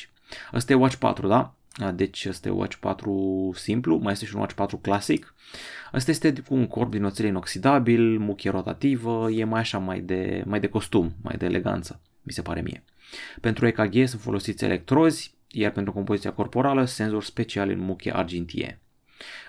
Ăsta 0.54 0.74
e 0.74 0.76
Watch 0.76 0.96
4, 0.96 1.28
da? 1.28 1.56
Deci 1.96 2.24
este 2.24 2.50
Watch 2.50 2.76
4 2.76 3.52
simplu, 3.56 3.98
mai 3.98 4.12
este 4.12 4.26
și 4.26 4.34
un 4.34 4.40
Watch 4.40 4.56
4 4.56 4.78
clasic. 4.78 5.36
Asta 5.92 6.12
este 6.12 6.34
cu 6.48 6.56
un 6.56 6.68
corp 6.68 6.92
din 6.92 7.04
oțel 7.04 7.26
inoxidabil, 7.26 8.20
muchie 8.20 8.50
rotativă, 8.52 9.32
e 9.32 9.44
mai 9.44 9.60
așa 9.60 9.78
mai 9.78 10.00
de, 10.00 10.44
mai 10.46 10.60
de 10.60 10.68
costum, 10.68 11.16
mai 11.22 11.38
de 11.38 11.46
eleganță, 11.46 12.02
mi 12.22 12.34
se 12.34 12.42
pare 12.42 12.62
mie. 12.62 12.84
Pentru 13.42 13.68
EKG 13.68 14.08
sunt 14.08 14.22
folosiți 14.22 14.64
electrozi, 14.64 15.36
iar 15.52 15.72
pentru 15.72 15.94
compoziția 15.94 16.32
corporală 16.32 16.86
senzor 16.86 17.24
special 17.24 17.70
în 17.70 17.80
muchie 17.80 18.16
argintie. 18.16 18.82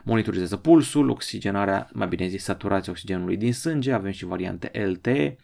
Monitorizează 0.03 0.57
pulsul, 0.57 1.09
oxigenarea, 1.09 1.89
mai 1.93 2.09
bine 2.09 2.27
zis, 2.27 2.43
saturația 2.43 2.93
oxigenului 2.93 3.37
din 3.37 3.53
sânge, 3.53 3.93
avem 3.93 4.11
și 4.11 4.25
variante 4.25 4.85
LTE, 4.85 5.37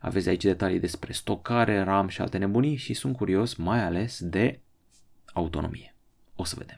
aveți 0.00 0.28
aici 0.28 0.42
detalii 0.42 0.80
despre 0.80 1.12
stocare, 1.12 1.82
RAM 1.82 2.08
și 2.08 2.20
alte 2.20 2.38
nebunii 2.38 2.76
și 2.76 2.94
sunt 2.94 3.16
curios 3.16 3.54
mai 3.54 3.84
ales 3.84 4.18
de 4.22 4.60
autonomie. 5.32 5.94
O 6.36 6.44
să 6.44 6.54
vedem. 6.58 6.76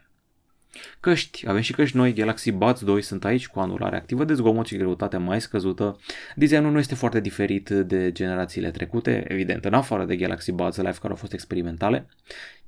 Căști, 1.00 1.48
avem 1.48 1.60
și 1.60 1.72
căști 1.72 1.96
noi, 1.96 2.12
Galaxy 2.12 2.50
Buds 2.50 2.84
2 2.84 3.02
sunt 3.02 3.24
aici 3.24 3.48
cu 3.48 3.60
anulare 3.60 3.96
activă 3.96 4.24
de 4.24 4.34
zgomot 4.34 4.66
și 4.66 4.76
greutate 4.76 5.16
mai 5.16 5.40
scăzută. 5.40 5.98
Designul 6.34 6.72
nu 6.72 6.78
este 6.78 6.94
foarte 6.94 7.20
diferit 7.20 7.68
de 7.68 8.12
generațiile 8.12 8.70
trecute, 8.70 9.24
evident, 9.28 9.64
în 9.64 9.74
afară 9.74 10.04
de 10.04 10.16
Galaxy 10.16 10.52
Buds 10.52 10.76
Live 10.76 10.90
care 11.00 11.08
au 11.08 11.16
fost 11.16 11.32
experimentale. 11.32 12.08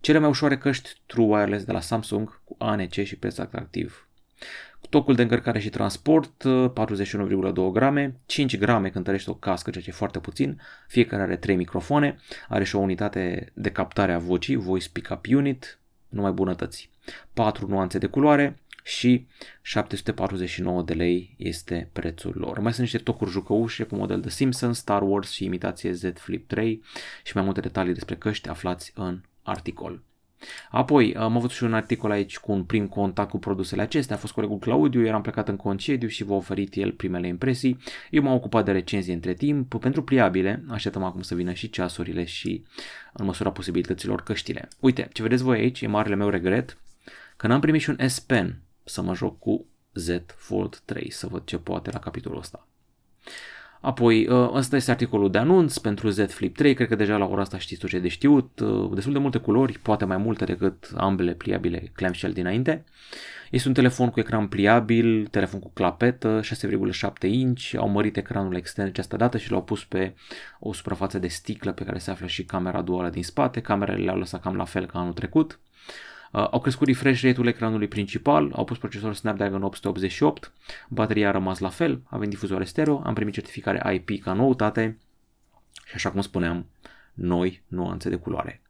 Cele 0.00 0.19
mai 0.19 0.28
ușoare 0.28 0.59
căști 0.59 0.90
True 1.07 1.26
Wireless 1.26 1.64
de 1.64 1.73
la 1.73 1.81
Samsung 1.81 2.40
cu 2.45 2.55
ANC 2.59 2.93
și 2.93 3.16
preț 3.16 3.38
atractiv. 3.38 4.05
Tocul 4.90 5.14
de 5.14 5.23
încărcare 5.23 5.59
și 5.59 5.69
transport, 5.69 6.45
41,2 6.73 7.52
grame, 7.73 8.16
5 8.26 8.59
grame 8.59 8.88
cântărește 8.88 9.31
o 9.31 9.35
cască, 9.35 9.71
ceea 9.71 9.85
ce 9.85 9.90
e 9.90 9.93
foarte 9.93 10.19
puțin, 10.19 10.61
fiecare 10.88 11.23
are 11.23 11.37
3 11.37 11.57
microfoane, 11.57 12.19
are 12.49 12.64
și 12.64 12.76
o 12.76 12.78
unitate 12.78 13.52
de 13.55 13.71
captare 13.71 14.12
a 14.12 14.19
vocii, 14.19 14.57
Voice 14.57 14.88
Pickup 14.93 15.26
Unit, 15.28 15.78
numai 16.09 16.33
bunătăți. 16.33 16.90
4 17.33 17.66
nuanțe 17.66 17.99
de 17.99 18.07
culoare 18.07 18.61
și 18.83 19.26
749 19.62 20.83
de 20.83 20.93
lei 20.93 21.35
este 21.38 21.88
prețul 21.93 22.33
lor. 22.37 22.59
Mai 22.59 22.73
sunt 22.73 22.83
niște 22.83 22.99
tocuri 22.99 23.31
jucăușe 23.31 23.85
cu 23.85 23.97
model 23.97 24.21
de 24.21 24.31
Simpsons, 24.31 24.78
Star 24.78 25.02
Wars 25.02 25.31
și 25.31 25.45
imitație 25.45 25.93
Z 25.93 26.05
Flip 26.14 26.49
3 26.49 26.83
și 27.25 27.33
mai 27.35 27.45
multe 27.45 27.61
detalii 27.61 27.95
despre 27.95 28.16
căști 28.16 28.49
aflați 28.49 28.93
în 28.95 29.21
articol. 29.43 30.02
Apoi 30.71 31.14
am 31.14 31.37
avut 31.37 31.50
și 31.50 31.64
un 31.64 31.75
articol 31.75 32.11
aici 32.11 32.38
cu 32.38 32.52
un 32.52 32.64
prim 32.64 32.87
contact 32.87 33.31
cu 33.31 33.38
produsele 33.38 33.83
acestea, 33.83 34.16
a 34.16 34.19
fost 34.19 34.33
colegul 34.33 34.59
Claudiu, 34.59 35.05
eram 35.05 35.23
plecat 35.23 35.49
în 35.49 35.57
concediu 35.57 36.09
și 36.09 36.25
v-a 36.25 36.35
oferit 36.35 36.75
el 36.75 36.93
primele 36.93 37.26
impresii. 37.26 37.78
Eu 38.11 38.23
m-am 38.23 38.35
ocupat 38.35 38.64
de 38.64 38.73
recenzii 38.73 39.14
între 39.14 39.35
timp, 39.35 39.75
pentru 39.75 40.02
pliabile, 40.02 40.64
așteptăm 40.69 41.02
acum 41.02 41.23
să 41.23 41.35
vină 41.35 41.52
și 41.52 41.71
ceasurile 41.71 42.25
și 42.25 42.64
în 43.12 43.25
măsura 43.25 43.50
posibilităților 43.50 44.23
căștile. 44.23 44.69
Uite, 44.81 45.09
ce 45.12 45.23
vedeți 45.23 45.43
voi 45.43 45.59
aici, 45.59 45.81
e 45.81 45.87
marele 45.87 46.14
meu 46.14 46.28
regret, 46.28 46.78
că 47.37 47.47
n-am 47.47 47.61
primit 47.61 47.81
și 47.81 47.90
un 47.90 48.09
S 48.09 48.19
Pen 48.19 48.61
să 48.85 49.02
mă 49.02 49.14
joc 49.14 49.38
cu 49.38 49.66
Z 49.93 50.09
Fold 50.26 50.83
3, 50.85 51.11
să 51.11 51.26
văd 51.26 51.45
ce 51.45 51.59
poate 51.59 51.90
la 51.90 51.99
capitolul 51.99 52.38
ăsta. 52.38 52.66
Apoi, 53.87 54.26
ă, 54.28 54.50
ăsta 54.55 54.76
este 54.76 54.90
articolul 54.90 55.31
de 55.31 55.38
anunț 55.38 55.76
pentru 55.76 56.09
Z 56.09 56.31
Flip 56.31 56.57
3, 56.57 56.75
cred 56.75 56.88
că 56.88 56.95
deja 56.95 57.16
la 57.16 57.26
ora 57.26 57.40
asta 57.40 57.59
știți 57.59 57.81
tot 57.81 57.90
ce 57.90 57.99
de 57.99 58.09
știut, 58.09 58.61
ă, 58.61 58.90
destul 58.95 59.12
de 59.12 59.19
multe 59.19 59.38
culori, 59.38 59.78
poate 59.78 60.05
mai 60.05 60.16
multe 60.16 60.45
decât 60.45 60.90
ambele 60.97 61.33
pliabile 61.33 61.90
clamshell 61.95 62.33
dinainte. 62.33 62.85
Este 63.50 63.69
un 63.69 63.75
telefon 63.75 64.11
cu 64.11 64.21
ecran 64.21 64.47
pliabil, 64.47 65.26
telefon 65.26 65.61
cu 65.61 65.71
clapetă, 65.75 66.40
6,7 66.40 67.11
inch, 67.21 67.75
au 67.76 67.88
mărit 67.88 68.16
ecranul 68.16 68.57
extern 68.57 68.88
această 68.88 69.16
dată 69.16 69.38
și 69.38 69.50
l-au 69.50 69.62
pus 69.62 69.85
pe 69.85 70.14
o 70.61 70.73
suprafață 70.73 71.19
de 71.19 71.28
sticlă 71.28 71.73
pe 71.73 71.85
care 71.85 71.99
se 71.99 72.11
află 72.11 72.26
și 72.26 72.45
camera 72.45 72.83
duală 72.83 73.09
din 73.09 73.23
spate, 73.23 73.61
camerele 73.61 74.05
le-au 74.05 74.19
lăsat 74.19 74.43
cam 74.43 74.57
la 74.57 74.64
fel 74.64 74.87
ca 74.87 74.99
anul 74.99 75.12
trecut. 75.12 75.52
Uh, 75.52 76.15
au 76.30 76.61
crescut 76.61 76.87
refresh 76.87 77.23
rate-ul 77.23 77.47
ecranului 77.47 77.88
principal, 77.88 78.52
au 78.54 78.64
pus 78.64 78.78
procesorul 78.78 79.14
Snapdragon 79.14 79.62
888, 79.62 80.52
bateria 80.88 81.28
a 81.28 81.33
rămas 81.33 81.59
la 81.59 81.68
fel, 81.68 82.00
avem 82.04 82.28
difuzoare 82.28 82.64
stereo, 82.64 83.02
am 83.04 83.14
primit 83.14 83.35
certificare 83.35 83.95
IP 83.95 84.23
ca 84.23 84.33
noutate 84.33 84.99
și 85.87 85.95
așa 85.95 86.11
cum 86.11 86.21
spuneam, 86.21 86.66
noi 87.14 87.62
nuanțe 87.66 88.09
de 88.09 88.16
culoare. 88.16 88.61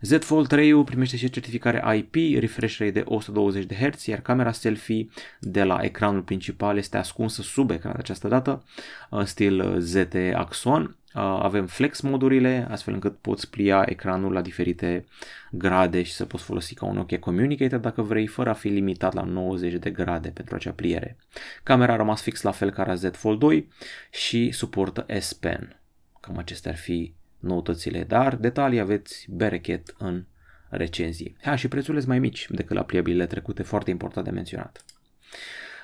Z 0.00 0.18
Fold 0.20 0.46
3 0.46 0.84
primește 0.84 1.16
și 1.16 1.30
certificare 1.30 1.96
IP, 1.96 2.40
refresh 2.40 2.78
rate 2.78 2.90
de 2.90 3.02
120 3.04 3.64
de 3.64 3.74
Hz, 3.74 4.06
iar 4.06 4.20
camera 4.20 4.52
selfie 4.52 5.08
de 5.40 5.62
la 5.62 5.78
ecranul 5.82 6.22
principal 6.22 6.76
este 6.76 6.96
ascunsă 6.96 7.42
sub 7.42 7.70
ecran 7.70 7.92
de 7.92 7.98
această 7.98 8.28
dată, 8.28 8.64
în 9.10 9.24
stil 9.24 9.80
ZT 9.80 10.14
Axon. 10.34 10.96
Avem 11.14 11.66
flex 11.66 12.00
modurile, 12.00 12.66
astfel 12.70 12.94
încât 12.94 13.18
poți 13.18 13.50
plia 13.50 13.84
ecranul 13.86 14.32
la 14.32 14.40
diferite 14.40 15.04
grade 15.50 16.02
și 16.02 16.12
să 16.12 16.24
poți 16.24 16.44
folosi 16.44 16.74
ca 16.74 16.86
un 16.86 16.94
Nokia 16.94 17.18
Communicator 17.18 17.78
dacă 17.78 18.02
vrei, 18.02 18.26
fără 18.26 18.50
a 18.50 18.52
fi 18.52 18.68
limitat 18.68 19.14
la 19.14 19.22
90 19.22 19.72
de 19.72 19.90
grade 19.90 20.28
pentru 20.28 20.54
acea 20.54 20.72
pliere. 20.72 21.16
Camera 21.62 21.92
a 21.92 21.96
rămas 21.96 22.22
fix 22.22 22.42
la 22.42 22.50
fel 22.50 22.70
ca 22.70 22.86
la 22.86 22.94
Z 22.94 23.10
Fold 23.12 23.38
2 23.38 23.68
și 24.10 24.50
suportă 24.50 25.06
S 25.18 25.32
Pen. 25.32 25.80
Cam 26.20 26.38
acestea 26.38 26.70
ar 26.70 26.76
fi 26.76 27.14
noutățile, 27.38 28.04
dar 28.04 28.36
detalii 28.36 28.80
aveți 28.80 29.26
berechet 29.30 29.94
în 29.98 30.24
recenzii. 30.68 31.36
Ha, 31.42 31.54
și 31.54 31.68
prețurile 31.68 31.98
sunt 31.98 32.12
mai 32.12 32.20
mici 32.20 32.46
decât 32.50 32.76
la 32.76 32.82
pliabilele 32.82 33.26
trecute, 33.26 33.62
foarte 33.62 33.90
important 33.90 34.26
de 34.26 34.32
menționat. 34.32 34.84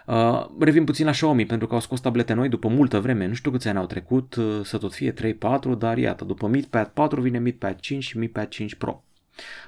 Uh, 0.08 0.46
revin 0.58 0.84
puțin 0.84 1.04
la 1.04 1.10
Xiaomi 1.10 1.46
pentru 1.46 1.66
că 1.66 1.74
au 1.74 1.80
scos 1.80 2.00
tablete 2.00 2.32
noi 2.32 2.48
după 2.48 2.68
multă 2.68 3.00
vreme, 3.00 3.26
nu 3.26 3.34
știu 3.34 3.50
câți 3.50 3.68
ani 3.68 3.78
au 3.78 3.86
trecut, 3.86 4.34
uh, 4.34 4.60
să 4.64 4.78
tot 4.78 4.94
fie 4.94 5.12
3-4, 5.12 5.78
dar 5.78 5.98
iată, 5.98 6.24
după 6.24 6.46
Mi 6.46 6.62
Pad 6.62 6.86
4 6.86 7.20
vine 7.20 7.38
Mi 7.38 7.52
Pad 7.52 7.80
5 7.80 8.04
și 8.04 8.18
Mi 8.18 8.28
Pad 8.28 8.48
5 8.48 8.74
Pro. 8.74 9.04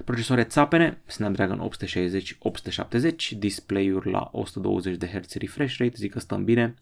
Procesoare 0.05 0.43
țapene, 0.43 1.01
Snapdragon 1.05 1.71
860-870, 3.33 3.37
display-uri 3.37 4.11
la 4.11 4.29
120 4.31 4.97
de 4.97 5.07
Hz 5.07 5.33
refresh 5.33 5.77
rate, 5.77 5.93
zic 5.95 6.11
că 6.11 6.19
stăm 6.19 6.43
bine. 6.43 6.75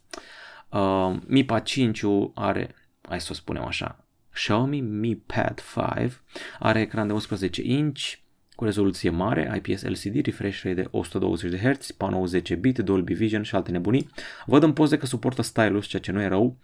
Uh, 0.69 1.15
Mi 1.25 1.45
Pad 1.45 1.63
5 1.63 2.03
are, 2.33 2.75
hai 3.01 3.21
să 3.21 3.27
o 3.31 3.33
spunem 3.33 3.63
așa, 3.63 4.05
Xiaomi 4.33 4.81
Mi 4.81 5.15
Pad 5.15 5.63
5 5.95 6.21
are 6.59 6.81
ecran 6.81 7.07
de 7.07 7.13
11 7.13 7.61
inch 7.63 8.13
cu 8.59 8.65
rezoluție 8.65 9.09
mare, 9.09 9.61
IPS 9.63 9.81
LCD, 9.81 10.25
refresh 10.25 10.61
rate 10.63 10.81
de 10.81 10.87
120 10.91 11.51
de 11.51 11.57
Hz, 11.57 11.91
panou 11.91 12.25
10 12.25 12.55
bit, 12.55 12.77
Dolby 12.77 13.13
Vision 13.13 13.43
și 13.43 13.55
alte 13.55 13.71
nebunii. 13.71 14.09
Văd 14.45 14.63
în 14.63 14.73
poze 14.73 14.97
că 14.97 15.05
suportă 15.05 15.41
stylus, 15.41 15.85
ceea 15.85 16.01
ce 16.01 16.11
nu 16.11 16.21
e 16.21 16.27
rău. 16.27 16.57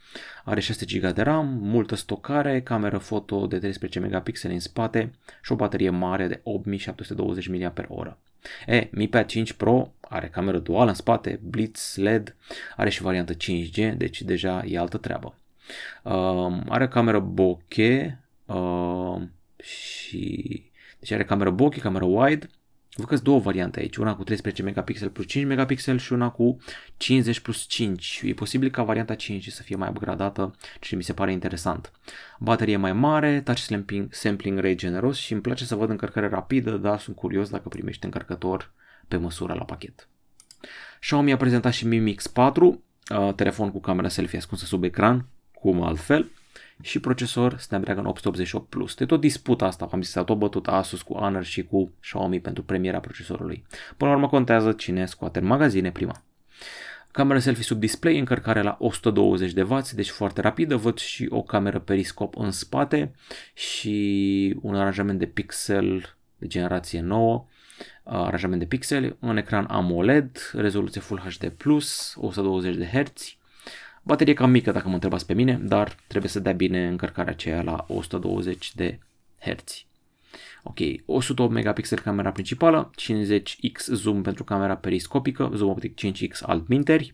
Are 0.43 0.59
6 0.59 0.85
GB 0.85 1.13
de 1.13 1.21
RAM, 1.21 1.57
multă 1.61 1.95
stocare, 1.95 2.61
cameră 2.61 2.97
foto 2.97 3.47
de 3.47 3.57
13 3.57 3.99
megapixeli 3.99 4.53
în 4.53 4.59
spate 4.59 5.11
și 5.43 5.51
o 5.51 5.55
baterie 5.55 5.89
mare 5.89 6.27
de 6.27 6.39
8720 6.43 7.47
mAh. 7.47 8.11
E, 8.65 8.87
Mi 8.91 9.07
Pad 9.07 9.25
5 9.25 9.53
Pro 9.53 9.93
are 10.01 10.27
cameră 10.27 10.59
duală 10.59 10.89
în 10.89 10.95
spate, 10.95 11.39
Blitz 11.43 11.95
LED, 11.95 12.35
are 12.75 12.89
și 12.89 13.01
variantă 13.01 13.33
5G, 13.33 13.97
deci 13.97 14.21
deja 14.21 14.63
e 14.67 14.77
altă 14.77 14.97
treabă. 14.97 15.35
Uh, 16.03 16.57
are 16.69 16.87
cameră 16.87 17.19
bokeh 17.19 18.11
uh, 18.45 19.21
și 19.57 20.63
deci 21.05 21.13
are 21.13 21.25
cameră 21.25 21.49
bokeh, 21.49 21.81
cameră 21.81 22.05
wide. 22.05 22.47
Văd 22.95 23.05
că 23.05 23.15
două 23.15 23.39
variante 23.39 23.79
aici, 23.79 23.95
una 23.95 24.15
cu 24.15 24.23
13 24.23 24.63
megapixel 24.63 25.09
plus 25.09 25.25
5 25.25 25.45
megapixel 25.45 25.97
și 25.97 26.13
una 26.13 26.29
cu 26.29 26.57
50 26.97 27.39
plus 27.39 27.65
5. 27.65 28.21
E 28.23 28.33
posibil 28.33 28.69
ca 28.69 28.83
varianta 28.83 29.15
5 29.15 29.47
să 29.51 29.61
fie 29.61 29.75
mai 29.75 29.89
upgradată, 29.89 30.55
și 30.79 30.95
mi 30.95 31.03
se 31.03 31.13
pare 31.13 31.31
interesant. 31.31 31.91
Baterie 32.39 32.77
mai 32.77 32.93
mare, 32.93 33.41
touch 33.41 33.59
sampling, 33.59 34.13
sampling 34.13 34.57
rate 34.57 34.75
generos 34.75 35.17
și 35.17 35.33
îmi 35.33 35.41
place 35.41 35.65
să 35.65 35.75
văd 35.75 35.89
încărcare 35.89 36.27
rapidă, 36.27 36.71
dar 36.71 36.99
sunt 36.99 37.15
curios 37.15 37.49
dacă 37.49 37.69
primești 37.69 38.05
încărcător 38.05 38.73
pe 39.07 39.17
măsură 39.17 39.53
la 39.53 39.63
pachet. 39.63 40.07
Xiaomi 40.99 41.31
a 41.31 41.37
prezentat 41.37 41.73
și 41.73 41.87
Mi 41.87 41.99
Mix 41.99 42.27
4, 42.27 42.83
uh, 43.09 43.33
telefon 43.33 43.71
cu 43.71 43.79
camera 43.79 44.07
selfie 44.07 44.37
ascunsă 44.37 44.65
sub 44.65 44.83
ecran, 44.83 45.27
cum 45.53 45.81
altfel. 45.81 46.31
Și 46.81 46.99
procesor 46.99 47.57
Snapdragon 47.57 48.05
888 48.05 48.69
Plus. 48.69 48.95
De 48.95 49.05
tot 49.05 49.19
disputa 49.19 49.65
asta, 49.65 49.87
am 49.91 50.01
zis, 50.01 50.11
s-a 50.11 50.23
tot 50.23 50.37
bătut 50.37 50.67
Asus 50.67 51.01
cu 51.01 51.13
Honor 51.13 51.43
și 51.43 51.63
cu 51.63 51.91
Xiaomi 51.99 52.39
pentru 52.39 52.63
premiera 52.63 52.99
procesorului. 52.99 53.65
Până 53.97 54.09
la 54.09 54.15
urmă 54.15 54.29
contează 54.29 54.71
cine 54.71 55.05
scoate 55.05 55.39
în 55.39 55.45
magazine 55.45 55.91
prima. 55.91 56.23
Camera 57.11 57.39
selfie 57.39 57.63
sub 57.63 57.79
display, 57.79 58.19
încărcare 58.19 58.61
la 58.61 58.75
120 58.79 59.51
de 59.51 59.61
W, 59.61 59.79
deci 59.93 60.09
foarte 60.09 60.41
rapidă. 60.41 60.75
Văd 60.75 60.97
și 60.97 61.27
o 61.29 61.43
cameră 61.43 61.79
periscop 61.79 62.37
în 62.37 62.51
spate 62.51 63.15
și 63.53 64.57
un 64.61 64.75
aranjament 64.75 65.19
de 65.19 65.25
pixel 65.25 66.15
de 66.37 66.47
generație 66.47 67.01
nouă, 67.01 67.45
aranjament 68.03 68.59
de 68.59 68.65
pixel, 68.65 69.17
un 69.19 69.37
ecran 69.37 69.65
AMOLED, 69.69 70.51
rezoluție 70.53 71.01
Full 71.01 71.19
HD+, 71.19 71.53
120 72.15 72.75
de 72.75 72.85
Hz, 72.85 73.35
baterie 74.05 74.33
cam 74.33 74.49
mică 74.49 74.71
dacă 74.71 74.87
mă 74.87 74.93
întrebați 74.93 75.25
pe 75.25 75.33
mine, 75.33 75.53
dar 75.53 75.95
trebuie 76.07 76.31
să 76.31 76.39
dea 76.39 76.53
bine 76.53 76.87
încărcarea 76.87 77.31
aceea 77.31 77.61
la 77.61 77.85
120 77.87 78.75
de 78.75 78.99
Hz. 79.39 79.85
Ok, 80.63 80.77
108 81.05 81.51
megapixel 81.51 81.99
camera 81.99 82.31
principală, 82.31 82.91
50x 83.01 83.85
zoom 83.85 84.21
pentru 84.21 84.43
camera 84.43 84.75
periscopică, 84.75 85.51
zoom 85.53 85.69
optic 85.69 85.99
5x 86.05 86.39
altminteri 86.41 87.11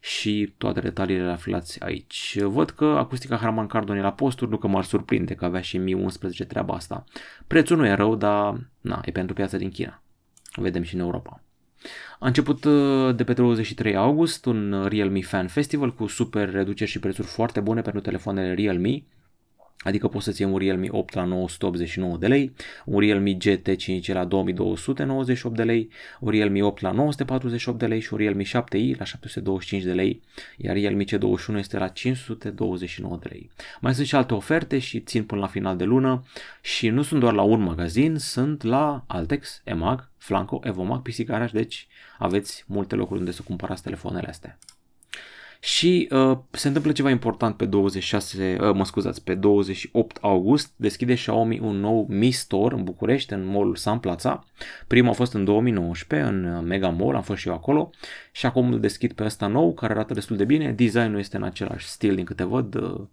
și 0.00 0.54
toate 0.58 0.80
detaliile 0.80 1.24
le 1.24 1.30
aflați 1.30 1.82
aici. 1.82 2.38
Văd 2.40 2.70
că 2.70 2.84
acustica 2.84 3.36
Harman 3.36 3.66
Kardon 3.66 3.96
e 3.96 4.00
la 4.00 4.12
posturi, 4.12 4.50
nu 4.50 4.56
că 4.56 4.66
m-ar 4.66 4.84
surprinde 4.84 5.34
că 5.34 5.44
avea 5.44 5.60
și 5.60 5.78
Mi 5.78 5.92
11 5.92 6.44
treaba 6.44 6.74
asta. 6.74 7.04
Prețul 7.46 7.76
nu 7.76 7.86
e 7.86 7.92
rău, 7.92 8.16
dar 8.16 8.60
na, 8.80 9.00
e 9.04 9.10
pentru 9.10 9.34
piața 9.34 9.56
din 9.56 9.70
China. 9.70 10.02
Vedem 10.56 10.82
și 10.82 10.94
în 10.94 11.00
Europa. 11.00 11.42
A 12.18 12.26
început 12.26 12.64
uh, 12.64 13.14
de 13.16 13.24
pe 13.24 13.32
23 13.32 13.96
august 13.96 14.44
un 14.44 14.86
Realme 14.88 15.20
Fan 15.20 15.48
Festival 15.48 15.94
cu 15.94 16.06
super 16.06 16.50
reduceri 16.50 16.90
și 16.90 16.98
prețuri 16.98 17.26
foarte 17.26 17.60
bune 17.60 17.80
pentru 17.80 18.00
telefoanele 18.00 18.54
Realme. 18.54 19.02
Adică 19.82 20.08
poți 20.08 20.24
să-ți 20.24 20.42
iei 20.42 20.50
un 20.50 20.58
Realme 20.58 20.86
8 20.90 21.14
la 21.14 21.24
989 21.24 22.16
de 22.16 22.26
lei, 22.26 22.52
un 22.84 23.00
Realme 23.00 23.32
GT 23.32 23.76
5 23.76 24.12
la 24.12 24.24
2298 24.24 25.56
de 25.56 25.62
lei, 25.62 25.88
un 26.20 26.30
Realme 26.30 26.62
8 26.62 26.80
la 26.80 26.90
948 26.90 27.78
de 27.78 27.86
lei 27.86 28.00
și 28.00 28.12
un 28.12 28.18
Realme 28.18 28.42
7i 28.42 28.96
la 28.98 29.04
725 29.04 29.82
de 29.82 29.92
lei, 29.92 30.20
iar 30.56 30.76
Realme 30.76 31.04
C21 31.04 31.56
este 31.56 31.78
la 31.78 31.88
529 31.88 33.18
de 33.22 33.28
lei. 33.30 33.50
Mai 33.80 33.94
sunt 33.94 34.06
și 34.06 34.14
alte 34.14 34.34
oferte 34.34 34.78
și 34.78 35.00
țin 35.00 35.24
până 35.24 35.40
la 35.40 35.46
final 35.46 35.76
de 35.76 35.84
lună 35.84 36.24
și 36.60 36.88
nu 36.88 37.02
sunt 37.02 37.20
doar 37.20 37.32
la 37.32 37.42
un 37.42 37.60
magazin, 37.60 38.16
sunt 38.16 38.62
la 38.62 39.04
Altex, 39.06 39.60
EMAG, 39.64 40.08
Flanco, 40.16 40.60
Evomag, 40.62 41.02
PC 41.02 41.24
Garage, 41.24 41.52
deci 41.52 41.86
aveți 42.18 42.64
multe 42.66 42.94
locuri 42.94 43.18
unde 43.18 43.30
să 43.30 43.42
cumpărați 43.42 43.82
telefoanele 43.82 44.28
astea. 44.28 44.58
Și 45.62 46.08
uh, 46.10 46.38
se 46.50 46.66
întâmplă 46.66 46.92
ceva 46.92 47.10
important 47.10 47.56
pe 47.56 47.64
26, 47.64 48.56
uh, 48.60 48.74
mă 48.74 48.84
scuzați, 48.84 49.24
pe 49.24 49.34
28 49.34 50.18
august 50.20 50.72
deschide 50.76 51.14
Xiaomi 51.14 51.58
un 51.58 51.76
nou 51.76 52.06
Mi 52.08 52.30
Store 52.30 52.74
în 52.74 52.84
București, 52.84 53.32
în 53.32 53.46
mall 53.46 53.76
San 53.76 53.98
Plaza. 53.98 54.44
Primul 54.86 55.10
a 55.10 55.14
fost 55.14 55.32
în 55.32 55.44
2019 55.44 56.28
în 56.28 56.44
uh, 56.44 56.62
Mega 56.64 56.88
Mall, 56.88 57.14
am 57.14 57.22
fost 57.22 57.40
și 57.40 57.48
eu 57.48 57.54
acolo 57.54 57.90
și 58.32 58.46
acum 58.46 58.72
îl 58.72 58.80
deschid 58.80 59.12
pe 59.12 59.24
ăsta 59.24 59.46
nou 59.46 59.74
care 59.74 59.92
arată 59.92 60.14
destul 60.14 60.36
de 60.36 60.44
bine. 60.44 60.72
Designul 60.72 61.18
este 61.18 61.36
în 61.36 61.42
același 61.42 61.86
stil 61.86 62.14
din 62.14 62.24
câte 62.24 62.44
văd, 62.44 62.74
uh, 62.74 62.80
Uh, 62.80 63.06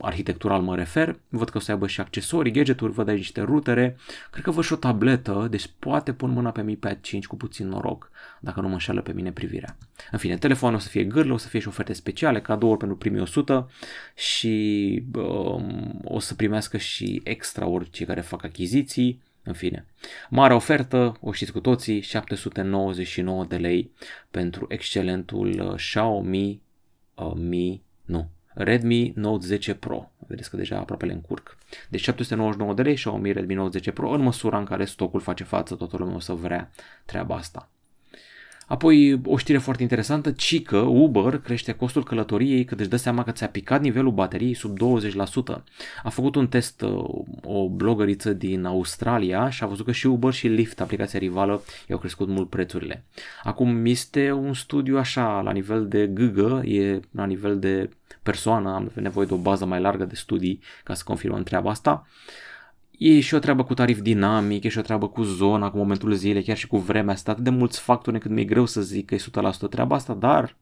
arhitectural 0.00 0.60
mă 0.60 0.76
refer, 0.76 1.18
văd 1.28 1.48
că 1.48 1.56
o 1.56 1.60
să 1.60 1.70
aibă 1.70 1.86
și 1.86 2.00
accesorii, 2.00 2.52
gadgeturi, 2.52 2.92
văd 2.92 3.08
aici 3.08 3.18
niște 3.18 3.40
rutere, 3.40 3.96
cred 4.30 4.44
că 4.44 4.50
văd 4.50 4.64
și 4.64 4.72
o 4.72 4.76
tabletă, 4.76 5.46
deci 5.50 5.70
poate 5.78 6.12
pun 6.12 6.30
mâna 6.30 6.50
pe 6.50 6.62
Mi 6.62 6.76
Pad 6.76 6.98
5 7.00 7.26
cu 7.26 7.36
puțin 7.36 7.68
noroc, 7.68 8.10
dacă 8.40 8.60
nu 8.60 8.66
mă 8.66 8.72
înșală 8.72 9.00
pe 9.00 9.12
mine 9.12 9.32
privirea. 9.32 9.76
În 10.10 10.18
fine, 10.18 10.36
telefonul 10.36 10.76
o 10.76 10.80
să 10.80 10.88
fie 10.88 11.04
gârlă, 11.04 11.32
o 11.32 11.36
să 11.36 11.48
fie 11.48 11.60
și 11.60 11.68
oferte 11.68 11.92
speciale, 11.92 12.40
cadouri 12.40 12.78
pentru 12.78 12.96
primii 12.96 13.20
100 13.20 13.70
și 14.14 15.04
um, 15.14 16.00
o 16.04 16.18
să 16.18 16.34
primească 16.34 16.76
și 16.76 17.20
extra 17.24 17.66
orice 17.66 18.04
care 18.04 18.20
fac 18.20 18.44
achiziții, 18.44 19.22
în 19.42 19.52
fine, 19.52 19.86
mare 20.30 20.54
ofertă, 20.54 21.16
o 21.20 21.32
știți 21.32 21.52
cu 21.52 21.60
toții, 21.60 22.00
799 22.00 23.44
de 23.44 23.56
lei 23.56 23.90
pentru 24.30 24.66
excelentul 24.68 25.60
uh, 25.60 25.74
Xiaomi 25.74 26.60
uh, 27.14 27.32
Mi, 27.34 27.82
nu, 28.04 28.28
Redmi 28.62 29.12
Note 29.16 29.46
10 29.46 29.74
Pro. 29.74 30.10
Vedeți 30.26 30.50
că 30.50 30.56
deja 30.56 30.78
aproape 30.78 31.06
le 31.06 31.12
încurc. 31.12 31.56
Deci 31.88 32.00
799 32.00 32.74
de 32.74 32.82
lei 32.82 32.94
Xiaomi 32.94 33.32
Redmi 33.32 33.54
Note 33.54 33.70
10 33.70 33.90
Pro 33.90 34.10
în 34.10 34.20
măsura 34.20 34.58
în 34.58 34.64
care 34.64 34.84
stocul 34.84 35.20
face 35.20 35.44
față, 35.44 35.74
toată 35.74 35.96
lumea 35.96 36.14
o 36.14 36.20
să 36.20 36.32
vrea 36.32 36.70
treaba 37.04 37.34
asta. 37.34 37.68
Apoi 38.70 39.20
o 39.24 39.36
știre 39.36 39.58
foarte 39.58 39.82
interesantă, 39.82 40.30
Cică, 40.30 40.76
Uber, 40.76 41.38
crește 41.38 41.72
costul 41.72 42.04
călătoriei 42.04 42.64
când 42.64 42.80
își 42.80 42.88
dă 42.88 42.96
seama 42.96 43.24
că 43.24 43.30
ți-a 43.30 43.48
picat 43.48 43.80
nivelul 43.80 44.12
bateriei 44.12 44.54
sub 44.54 44.76
20%. 45.56 45.62
A 46.02 46.08
făcut 46.08 46.34
un 46.34 46.48
test 46.48 46.82
uh, 46.82 47.04
o 47.42 47.68
blogăriță 47.68 48.32
din 48.32 48.64
Australia 48.64 49.50
și 49.50 49.62
a 49.62 49.66
văzut 49.66 49.84
că 49.84 49.92
și 49.92 50.06
Uber 50.06 50.32
și 50.32 50.48
Lyft, 50.48 50.80
aplicația 50.80 51.18
rivală, 51.18 51.62
i-au 51.88 51.98
crescut 51.98 52.28
mult 52.28 52.48
prețurile. 52.48 53.04
Acum 53.42 53.84
este 53.86 54.32
un 54.32 54.54
studiu 54.54 54.98
așa 54.98 55.40
la 55.40 55.52
nivel 55.52 55.88
de 55.88 56.06
gâgă, 56.06 56.62
e 56.64 57.00
la 57.10 57.24
nivel 57.24 57.58
de 57.58 57.90
persoană, 58.22 58.74
am 58.74 58.90
nevoie 58.94 59.26
de 59.26 59.34
o 59.34 59.36
bază 59.36 59.64
mai 59.64 59.80
largă 59.80 60.04
de 60.04 60.14
studii 60.14 60.60
ca 60.84 60.94
să 60.94 61.02
confirmăm 61.06 61.42
treaba 61.42 61.70
asta. 61.70 62.06
E 63.02 63.20
și 63.20 63.34
o 63.34 63.38
treabă 63.38 63.64
cu 63.64 63.74
tarif 63.74 64.00
dinamic, 64.00 64.64
e 64.64 64.68
și 64.68 64.78
o 64.78 64.82
treabă 64.82 65.08
cu 65.08 65.22
zona, 65.22 65.70
cu 65.70 65.76
momentul 65.76 66.12
zilei, 66.12 66.42
chiar 66.42 66.56
și 66.56 66.66
cu 66.66 66.76
vremea 66.76 67.14
asta, 67.14 67.30
atât 67.30 67.44
de 67.44 67.50
mulți 67.50 67.80
factori 67.80 68.16
încât 68.16 68.30
mi-e 68.30 68.44
greu 68.44 68.66
să 68.66 68.80
zic 68.80 69.06
că 69.06 69.14
e 69.14 69.18
100% 69.18 69.70
treaba 69.70 69.94
asta, 69.94 70.14
dar 70.14 70.56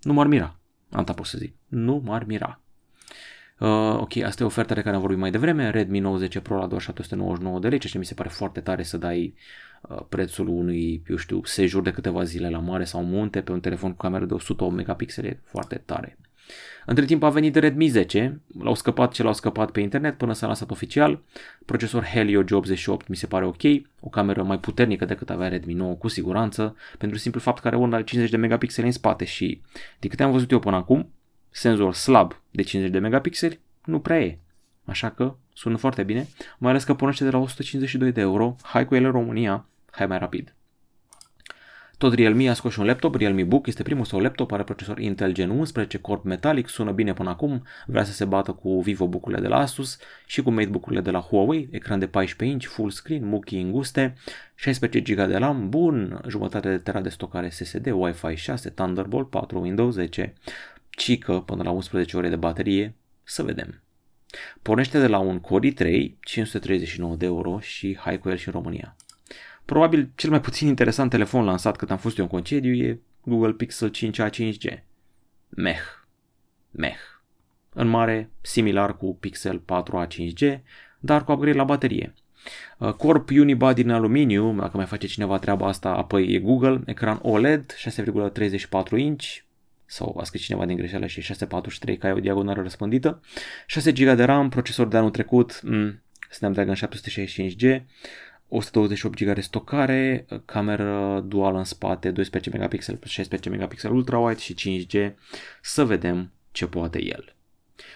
nu 0.00 0.12
m-ar 0.12 0.26
mira. 0.26 0.58
Asta 0.90 1.12
pot 1.12 1.26
să 1.26 1.38
zic. 1.38 1.54
Nu 1.68 2.02
m-ar 2.04 2.24
mira. 2.24 2.60
Uh, 3.58 3.96
ok, 3.98 4.16
asta 4.16 4.42
e 4.42 4.46
oferta 4.46 4.74
de 4.74 4.80
care 4.80 4.94
am 4.94 5.00
vorbit 5.00 5.18
mai 5.18 5.30
devreme, 5.30 5.70
Redmi 5.70 5.98
90 5.98 6.38
Pro 6.38 6.56
la 6.56 6.66
2799 6.66 7.58
de 7.58 7.68
lei, 7.68 7.78
ce 7.78 7.98
mi 7.98 8.04
se 8.04 8.14
pare 8.14 8.28
foarte 8.28 8.60
tare 8.60 8.82
să 8.82 8.96
dai 8.96 9.34
uh, 9.82 10.00
prețul 10.08 10.48
unui, 10.48 11.02
eu 11.08 11.16
știu, 11.16 11.40
sejur 11.44 11.82
de 11.82 11.90
câteva 11.90 12.22
zile 12.22 12.50
la 12.50 12.58
mare 12.58 12.84
sau 12.84 13.02
munte 13.02 13.40
pe 13.40 13.52
un 13.52 13.60
telefon 13.60 13.90
cu 13.90 13.96
cameră 13.96 14.24
de 14.24 14.34
108 14.34 14.74
megapixele, 14.74 15.40
foarte 15.44 15.82
tare. 15.84 16.18
Între 16.86 17.04
timp 17.04 17.22
a 17.22 17.28
venit 17.28 17.54
Redmi 17.54 17.88
10, 17.88 18.40
l-au 18.60 18.74
scăpat 18.74 19.12
ce 19.12 19.22
l-au 19.22 19.32
scăpat 19.32 19.70
pe 19.70 19.80
internet 19.80 20.16
până 20.16 20.32
s-a 20.32 20.46
lansat 20.46 20.70
oficial. 20.70 21.22
Procesor 21.64 22.04
Helio 22.04 22.42
G88 22.42 23.06
mi 23.06 23.16
se 23.16 23.26
pare 23.26 23.44
ok, 23.44 23.62
o 24.00 24.08
cameră 24.08 24.42
mai 24.42 24.58
puternică 24.58 25.04
decât 25.04 25.30
avea 25.30 25.48
Redmi 25.48 25.74
9 25.74 25.94
cu 25.94 26.08
siguranță, 26.08 26.76
pentru 26.98 27.18
simplu 27.18 27.40
fapt 27.40 27.60
că 27.60 27.66
are 27.66 27.76
una 27.76 28.02
50 28.02 28.30
de 28.30 28.36
megapixeli 28.36 28.86
în 28.86 28.92
spate 28.92 29.24
și, 29.24 29.60
de 29.98 30.08
câte 30.08 30.22
am 30.22 30.32
văzut 30.32 30.50
eu 30.50 30.58
până 30.58 30.76
acum, 30.76 31.12
senzor 31.50 31.94
slab 31.94 32.40
de 32.50 32.62
50 32.62 32.92
de 32.92 32.98
megapixeli 32.98 33.60
nu 33.84 34.00
prea 34.00 34.20
e. 34.20 34.38
Așa 34.84 35.10
că 35.10 35.34
sună 35.52 35.76
foarte 35.76 36.02
bine, 36.02 36.28
mai 36.58 36.70
ales 36.70 36.84
că 36.84 36.94
pornește 36.94 37.24
de 37.24 37.30
la 37.30 37.38
152 37.38 38.12
de 38.12 38.20
euro, 38.20 38.56
hai 38.62 38.86
cu 38.86 38.94
ele 38.94 39.06
în 39.06 39.12
România, 39.12 39.66
hai 39.90 40.06
mai 40.06 40.18
rapid. 40.18 40.54
Tot 42.02 42.14
Realme 42.14 42.48
a 42.48 42.54
scos 42.54 42.72
și 42.72 42.80
un 42.80 42.86
laptop, 42.86 43.14
Realme 43.14 43.42
Book, 43.42 43.66
este 43.66 43.82
primul 43.82 44.04
său 44.04 44.20
laptop, 44.20 44.52
are 44.52 44.62
procesor 44.62 44.98
Intel 44.98 45.32
Gen 45.32 45.50
11, 45.50 45.98
corp 45.98 46.24
metalic, 46.24 46.68
sună 46.68 46.90
bine 46.90 47.12
până 47.12 47.30
acum, 47.30 47.62
vrea 47.86 48.04
să 48.04 48.12
se 48.12 48.24
bată 48.24 48.52
cu 48.52 48.80
Vivo 48.80 49.08
bucurile 49.08 49.40
de 49.40 49.48
la 49.48 49.56
Asus 49.56 49.98
și 50.26 50.42
cu 50.42 50.50
MateBook-urile 50.50 51.00
de 51.00 51.10
la 51.10 51.20
Huawei, 51.20 51.68
ecran 51.70 51.98
de 51.98 52.06
14 52.06 52.54
inch, 52.54 52.66
full 52.66 52.90
screen, 52.90 53.24
muchii 53.24 53.60
înguste, 53.60 54.14
16 54.54 55.00
GB 55.00 55.26
de 55.28 55.36
RAM, 55.36 55.68
bun, 55.68 56.20
jumătate 56.28 56.68
de 56.68 56.78
tera 56.78 57.00
de 57.00 57.08
stocare 57.08 57.48
SSD, 57.48 57.90
Wi-Fi 57.92 58.34
6, 58.34 58.70
Thunderbolt 58.70 59.30
4, 59.30 59.60
Windows 59.60 59.94
10, 59.94 60.32
cică 60.90 61.40
până 61.40 61.62
la 61.62 61.70
11 61.70 62.16
ore 62.16 62.28
de 62.28 62.36
baterie, 62.36 62.94
să 63.22 63.42
vedem. 63.42 63.82
Pornește 64.62 65.00
de 65.00 65.06
la 65.06 65.18
un 65.18 65.40
Core 65.40 65.72
i3, 65.72 66.10
539 66.20 67.14
de 67.16 67.24
euro 67.24 67.58
și 67.60 67.96
hai 68.00 68.18
cu 68.18 68.28
el 68.28 68.36
și 68.36 68.48
în 68.48 68.54
România. 68.54 68.96
Probabil 69.64 70.10
cel 70.14 70.30
mai 70.30 70.40
puțin 70.40 70.68
interesant 70.68 71.10
telefon 71.10 71.44
lansat 71.44 71.76
cât 71.76 71.90
am 71.90 71.98
fost 71.98 72.18
eu 72.18 72.24
în 72.24 72.30
concediu 72.30 72.72
e 72.72 73.00
Google 73.24 73.52
Pixel 73.52 73.90
5a 73.90 74.30
5G. 74.30 74.82
Meh. 75.48 75.80
Meh. 76.70 76.98
În 77.74 77.88
mare, 77.88 78.30
similar 78.40 78.96
cu 78.96 79.16
Pixel 79.16 79.60
4a 79.60 80.06
5G, 80.06 80.60
dar 81.00 81.24
cu 81.24 81.32
upgrade 81.32 81.56
la 81.56 81.64
baterie. 81.64 82.14
Uh, 82.78 82.92
Corp 82.92 83.28
Unibody 83.30 83.82
din 83.82 83.90
aluminiu, 83.90 84.54
dacă 84.54 84.76
mai 84.76 84.86
face 84.86 85.06
cineva 85.06 85.38
treaba 85.38 85.66
asta, 85.66 85.88
apoi 85.88 86.26
e 86.32 86.38
Google, 86.38 86.80
ecran 86.86 87.18
OLED, 87.22 87.74
6,34 88.92 88.98
inch, 88.98 89.24
sau 89.86 90.16
a 90.20 90.24
scris 90.24 90.42
cineva 90.42 90.66
din 90.66 90.76
greșeală 90.76 91.06
și 91.06 91.20
643 91.20 91.96
ca 91.96 92.08
e 92.08 92.12
o 92.12 92.20
diagonală 92.20 92.62
răspândită, 92.62 93.20
6 93.66 93.92
GB 93.92 94.16
de 94.16 94.24
RAM, 94.24 94.48
procesor 94.48 94.86
de 94.86 94.96
anul 94.96 95.10
trecut, 95.10 95.60
mm, 95.62 96.02
Snapdragon 96.30 96.74
765G, 96.74 97.82
128 98.54 99.18
GB 99.18 99.34
de 99.34 99.40
stocare, 99.40 100.26
cameră 100.44 101.24
duală 101.26 101.58
în 101.58 101.64
spate, 101.64 102.10
12 102.10 102.50
megapixel 102.50 102.96
plus 102.96 103.10
16 103.10 103.48
megapixel 103.48 103.92
ultrawide 103.92 104.40
și 104.40 104.54
5G. 104.54 105.12
Să 105.60 105.84
vedem 105.84 106.30
ce 106.50 106.66
poate 106.66 107.04
el. 107.04 107.34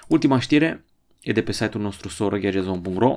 Ultima 0.09 0.39
știre 0.39 0.85
e 1.21 1.33
de 1.33 1.43
pe 1.43 1.53
site-ul 1.53 1.83
nostru 1.83 2.09
soră 2.09 2.39
gadgetzone.ro 2.39 3.17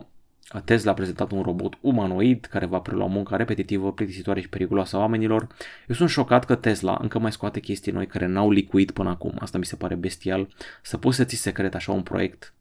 Tesla 0.65 0.91
a 0.91 0.93
prezentat 0.93 1.31
un 1.31 1.41
robot 1.41 1.77
umanoid 1.81 2.45
care 2.45 2.65
va 2.65 2.79
prelua 2.79 3.05
munca 3.05 3.35
repetitivă, 3.35 3.93
plictisitoare 3.93 4.41
și 4.41 4.49
periculoasă 4.49 4.95
a 4.95 4.99
oamenilor. 4.99 5.47
Eu 5.87 5.95
sunt 5.95 6.09
șocat 6.09 6.45
că 6.45 6.55
Tesla 6.55 6.97
încă 7.01 7.19
mai 7.19 7.31
scoate 7.31 7.59
chestii 7.59 7.91
noi 7.91 8.07
care 8.07 8.25
n-au 8.25 8.51
licuit 8.51 8.91
până 8.91 9.09
acum. 9.09 9.35
Asta 9.39 9.57
mi 9.57 9.65
se 9.65 9.75
pare 9.75 9.95
bestial. 9.95 10.47
Să 10.81 10.97
poți 10.97 11.17
să 11.17 11.23
ții 11.23 11.37
secret 11.37 11.75
așa 11.75 11.91
un 11.91 12.01
proiect, 12.01 12.53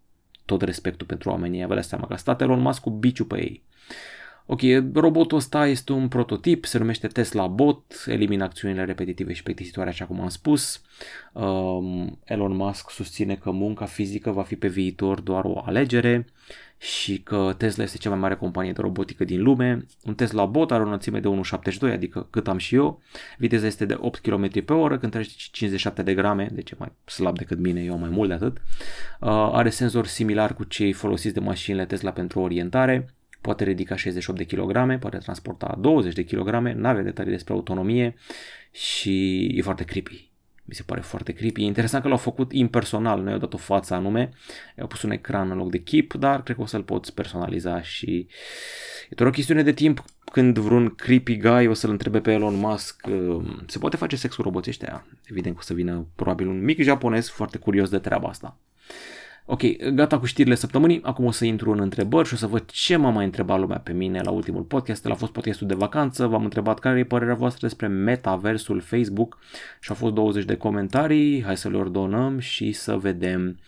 tot 0.44 0.62
respectul 0.62 1.06
pentru 1.06 1.30
oamenii, 1.30 1.66
vă 1.66 1.74
dați 1.74 1.88
seama 1.88 2.06
că 2.06 2.12
a 2.12 2.16
stat 2.16 2.40
Elon 2.40 2.60
Musk 2.60 2.80
cu 2.80 2.90
biciu 2.90 3.24
pe 3.24 3.36
ei. 3.36 3.62
Ok, 4.50 4.61
robotul 4.94 5.37
ăsta 5.37 5.66
este 5.66 5.92
un 5.92 6.08
prototip, 6.08 6.64
se 6.64 6.78
numește 6.78 7.06
Tesla 7.06 7.46
Bot, 7.46 8.04
elimină 8.06 8.44
acțiunile 8.44 8.84
repetitive 8.84 9.32
și 9.32 9.42
plictisitoare, 9.42 9.88
așa 9.88 10.04
cum 10.04 10.20
am 10.20 10.28
spus. 10.28 10.82
Um, 11.32 12.18
Elon 12.24 12.56
Musk 12.56 12.90
susține 12.90 13.34
că 13.34 13.50
munca 13.50 13.84
fizică 13.84 14.30
va 14.30 14.42
fi 14.42 14.56
pe 14.56 14.68
viitor 14.68 15.20
doar 15.20 15.44
o 15.44 15.62
alegere 15.64 16.26
și 16.78 17.20
că 17.22 17.54
Tesla 17.56 17.82
este 17.82 17.98
cea 17.98 18.11
mai 18.11 18.18
mare 18.18 18.37
companie 18.37 18.72
de 18.72 18.80
robotică 18.80 19.24
din 19.24 19.42
lume. 19.42 19.87
Un 20.04 20.14
Tesla 20.14 20.44
Bot 20.44 20.70
are 20.70 20.82
o 20.82 20.87
înălțime 20.87 21.20
de 21.20 21.28
1,72, 21.88 21.92
adică 21.92 22.26
cât 22.30 22.48
am 22.48 22.58
și 22.58 22.74
eu. 22.74 23.02
Viteza 23.38 23.66
este 23.66 23.84
de 23.84 23.96
8 24.00 24.18
km 24.18 24.64
pe 24.64 24.72
oră, 24.72 24.98
când 24.98 25.12
trece 25.12 25.30
57 25.37 26.02
de 26.02 26.14
grame, 26.14 26.48
deci 26.52 26.70
e 26.70 26.74
mai 26.78 26.92
slab 27.04 27.38
decât 27.38 27.58
mine, 27.58 27.82
eu 27.82 27.92
am 27.92 28.00
mai 28.00 28.11
mult 28.11 28.28
de 28.28 28.34
atât. 28.34 28.56
Uh, 29.20 29.28
are 29.30 29.70
senzor 29.70 30.06
similar 30.06 30.54
cu 30.54 30.64
cei 30.64 30.92
folosiți 30.92 31.34
de 31.34 31.40
mașinile 31.40 31.84
Tesla 31.84 32.11
pentru 32.11 32.40
orientare 32.40 33.12
poate 33.40 33.64
ridica 33.64 33.96
68 33.96 34.38
de 34.38 34.57
kg, 34.57 34.98
poate 34.98 35.18
transporta 35.18 35.77
20 35.81 36.14
de 36.14 36.24
kg, 36.24 36.51
nu 36.74 36.88
avea 36.88 37.03
detalii 37.03 37.33
despre 37.33 37.53
autonomie 37.53 38.14
și 38.70 39.44
e 39.57 39.62
foarte 39.62 39.85
creepy. 39.85 40.31
Mi 40.64 40.74
se 40.74 40.83
pare 40.83 41.01
foarte 41.01 41.33
creepy. 41.33 41.62
E 41.62 41.64
interesant 41.64 42.03
că 42.03 42.09
l-au 42.09 42.18
făcut 42.18 42.53
impersonal, 42.53 43.22
nu 43.22 43.31
i-au 43.31 43.38
dat 43.38 43.55
o 43.55 43.57
față 43.57 43.94
anume, 43.94 44.31
i-au 44.79 44.87
pus 44.87 45.03
un 45.03 45.11
ecran 45.11 45.51
în 45.51 45.57
loc 45.57 45.70
de 45.70 45.79
chip, 45.79 46.14
dar 46.14 46.42
cred 46.42 46.57
că 46.57 46.62
o 46.62 46.66
să-l 46.66 46.83
poți 46.83 47.14
personaliza 47.14 47.83
și 47.83 48.27
e 49.11 49.14
doar 49.14 49.29
o 49.29 49.33
chestiune 49.33 49.62
de 49.62 49.72
timp 49.72 50.05
când 50.33 50.59
vreun 50.59 50.94
creepy 50.94 51.37
guy 51.37 51.66
o 51.66 51.72
să-l 51.72 51.90
întrebe 51.90 52.20
pe 52.20 52.33
Elon 52.33 52.55
Musk 52.55 53.07
um, 53.07 53.62
se 53.66 53.79
poate 53.79 53.96
face 53.96 54.16
sex 54.16 54.35
cu 54.35 54.42
roboții 54.42 54.70
ăștia? 54.70 55.07
Evident 55.24 55.55
că 55.55 55.61
o 55.62 55.64
să 55.64 55.74
vină 55.74 56.07
probabil 56.14 56.46
un 56.46 56.64
mic 56.64 56.83
japonez 56.83 57.29
foarte 57.29 57.59
curios 57.59 57.90
de 57.90 57.98
treaba 57.98 58.29
asta. 58.29 58.59
Ok, 59.50 59.62
gata 59.94 60.18
cu 60.18 60.26
știrile 60.26 60.54
săptămânii, 60.54 61.00
acum 61.02 61.24
o 61.24 61.30
să 61.30 61.44
intru 61.44 61.70
în 61.70 61.80
întrebări 61.80 62.28
și 62.28 62.34
o 62.34 62.37
să 62.37 62.46
văd 62.46 62.70
ce 62.70 62.96
m-a 62.96 63.11
mai 63.11 63.24
întrebat 63.24 63.58
lumea 63.58 63.78
pe 63.78 63.92
mine 63.92 64.20
la 64.20 64.30
ultimul 64.30 64.62
podcast. 64.62 65.04
El 65.04 65.11
a 65.11 65.14
fost 65.14 65.32
podcastul 65.32 65.66
de 65.66 65.74
vacanță, 65.74 66.26
v-am 66.26 66.44
întrebat 66.44 66.78
care 66.78 66.98
e 66.98 67.04
părerea 67.04 67.34
voastră 67.34 67.66
despre 67.66 67.87
metaversul 67.87 68.80
Facebook 68.80 69.38
și 69.80 69.90
au 69.90 69.94
fost 69.94 70.14
20 70.14 70.44
de 70.44 70.56
comentarii, 70.56 71.42
hai 71.42 71.56
să 71.56 71.68
le 71.68 71.76
ordonăm 71.76 72.38
și 72.38 72.72
să 72.72 72.96
vedem 72.96 73.58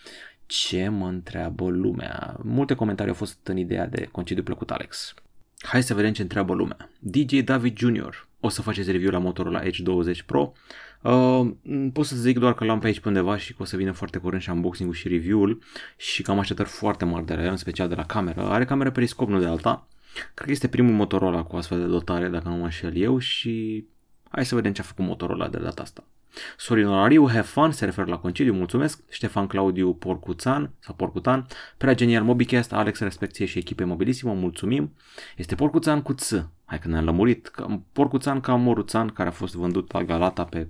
ce 0.45 0.89
mă 0.89 1.07
întreabă 1.07 1.69
lumea. 1.69 2.35
Multe 2.43 2.73
comentarii 2.73 3.11
au 3.11 3.17
fost 3.17 3.47
în 3.47 3.57
ideea 3.57 3.87
de 3.87 4.07
concediu 4.11 4.43
plăcut 4.43 4.71
Alex. 4.71 5.13
Hai 5.61 5.83
să 5.83 5.93
vedem 5.93 6.13
ce 6.13 6.21
întreabă 6.21 6.53
lumea. 6.53 6.89
DJ 6.99 7.39
David 7.39 7.77
Jr. 7.77 8.27
O 8.39 8.49
să 8.49 8.61
faceți 8.61 8.91
review 8.91 9.11
la 9.11 9.17
motorul 9.17 9.51
la 9.51 9.65
Edge 9.65 9.83
20 9.83 10.21
Pro. 10.21 10.53
Uh, 11.01 11.51
pot 11.93 12.05
să 12.05 12.15
zic 12.15 12.39
doar 12.39 12.53
că 12.53 12.63
l-am 12.63 12.79
pe 12.79 12.87
aici 12.87 12.99
pe 12.99 13.07
undeva 13.07 13.37
și 13.37 13.53
că 13.53 13.61
o 13.61 13.65
să 13.65 13.77
vină 13.77 13.91
foarte 13.91 14.17
curând 14.17 14.41
și 14.41 14.49
unboxing-ul 14.49 14.95
și 14.95 15.07
review-ul 15.07 15.61
și 15.97 16.21
că 16.21 16.31
am 16.31 16.39
așteptări 16.39 16.69
foarte 16.69 17.05
mari 17.05 17.25
de 17.25 17.33
la 17.33 17.43
el, 17.43 17.49
în 17.49 17.57
special 17.57 17.87
de 17.87 17.95
la 17.95 18.05
cameră. 18.05 18.41
Are 18.41 18.65
cameră 18.65 18.91
periscop, 18.91 19.29
nu 19.29 19.39
de 19.39 19.45
alta. 19.45 19.87
Cred 20.33 20.45
că 20.45 20.51
este 20.51 20.67
primul 20.67 20.93
Motorola 20.93 21.43
cu 21.43 21.55
astfel 21.55 21.79
de 21.79 21.85
dotare, 21.85 22.27
dacă 22.27 22.49
nu 22.49 22.55
mă 22.55 22.63
înșel 22.63 22.95
eu 22.95 23.17
și 23.17 23.85
hai 24.29 24.45
să 24.45 24.55
vedem 24.55 24.73
ce 24.73 24.81
a 24.81 24.83
făcut 24.83 25.05
Motorola 25.05 25.47
de 25.47 25.57
data 25.57 25.81
asta. 25.81 26.03
Sorin 26.57 26.87
Orariu, 26.87 27.27
have 27.27 27.41
fun, 27.41 27.71
se 27.71 27.85
referă 27.85 28.07
la 28.09 28.17
concediu, 28.17 28.53
mulțumesc. 28.53 29.03
Ștefan 29.09 29.47
Claudiu 29.47 29.93
Porcuțan 29.93 30.71
sau 30.79 30.95
Porcutan, 30.95 31.47
prea 31.77 31.93
genial 31.93 32.23
Mobicast, 32.23 32.73
Alex 32.73 32.99
Respecție 32.99 33.45
și 33.45 33.57
echipe 33.57 33.83
mobilisimo, 33.83 34.33
mulțumim. 34.33 34.93
Este 35.37 35.55
Porcuțan 35.55 36.01
cu 36.01 36.13
ț, 36.13 36.33
hai 36.65 36.79
că 36.79 36.87
ne-am 36.87 37.05
lămurit, 37.05 37.51
Porcuțan 37.93 38.39
ca 38.39 38.55
Moruțan, 38.55 39.07
care 39.07 39.29
a 39.29 39.31
fost 39.31 39.55
vândut 39.55 39.91
la 39.91 40.03
Galata 40.03 40.45
pe 40.45 40.67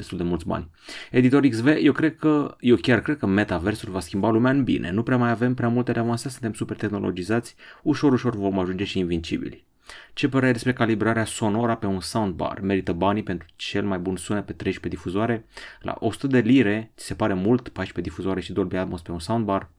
destul 0.00 0.18
de 0.18 0.24
mulți 0.24 0.46
bani. 0.46 0.70
Editor 1.10 1.46
XV, 1.46 1.66
eu 1.66 1.92
cred 1.92 2.16
că, 2.16 2.56
eu 2.60 2.76
chiar 2.76 3.00
cred 3.00 3.16
că 3.16 3.26
metaversul 3.26 3.92
va 3.92 4.00
schimba 4.00 4.30
lumea 4.30 4.50
în 4.50 4.64
bine. 4.64 4.90
Nu 4.90 5.02
prea 5.02 5.16
mai 5.16 5.30
avem 5.30 5.54
prea 5.54 5.68
multe 5.68 5.92
de 5.92 5.98
avansat, 5.98 6.32
suntem 6.32 6.52
super 6.52 6.76
tehnologizați, 6.76 7.54
ușor, 7.82 8.12
ușor 8.12 8.36
vom 8.36 8.58
ajunge 8.58 8.84
și 8.84 8.98
invincibili. 8.98 9.64
Ce 10.12 10.28
părere 10.28 10.52
despre 10.52 10.72
calibrarea 10.72 11.24
sonora 11.24 11.76
pe 11.76 11.86
un 11.86 12.00
soundbar? 12.00 12.60
Merită 12.60 12.92
banii 12.92 13.22
pentru 13.22 13.48
cel 13.56 13.84
mai 13.84 13.98
bun 13.98 14.16
sunet 14.16 14.46
pe 14.46 14.52
13 14.52 14.88
difuzoare? 14.88 15.46
La 15.80 15.96
100 15.98 16.26
de 16.26 16.38
lire, 16.38 16.92
ți 16.96 17.04
se 17.04 17.14
pare 17.14 17.34
mult 17.34 17.68
14 17.68 18.00
difuzoare 18.00 18.40
și 18.40 18.52
Dolby 18.52 18.76
Atmos 18.76 19.00
pe 19.00 19.12
un 19.12 19.18
soundbar? 19.18 19.70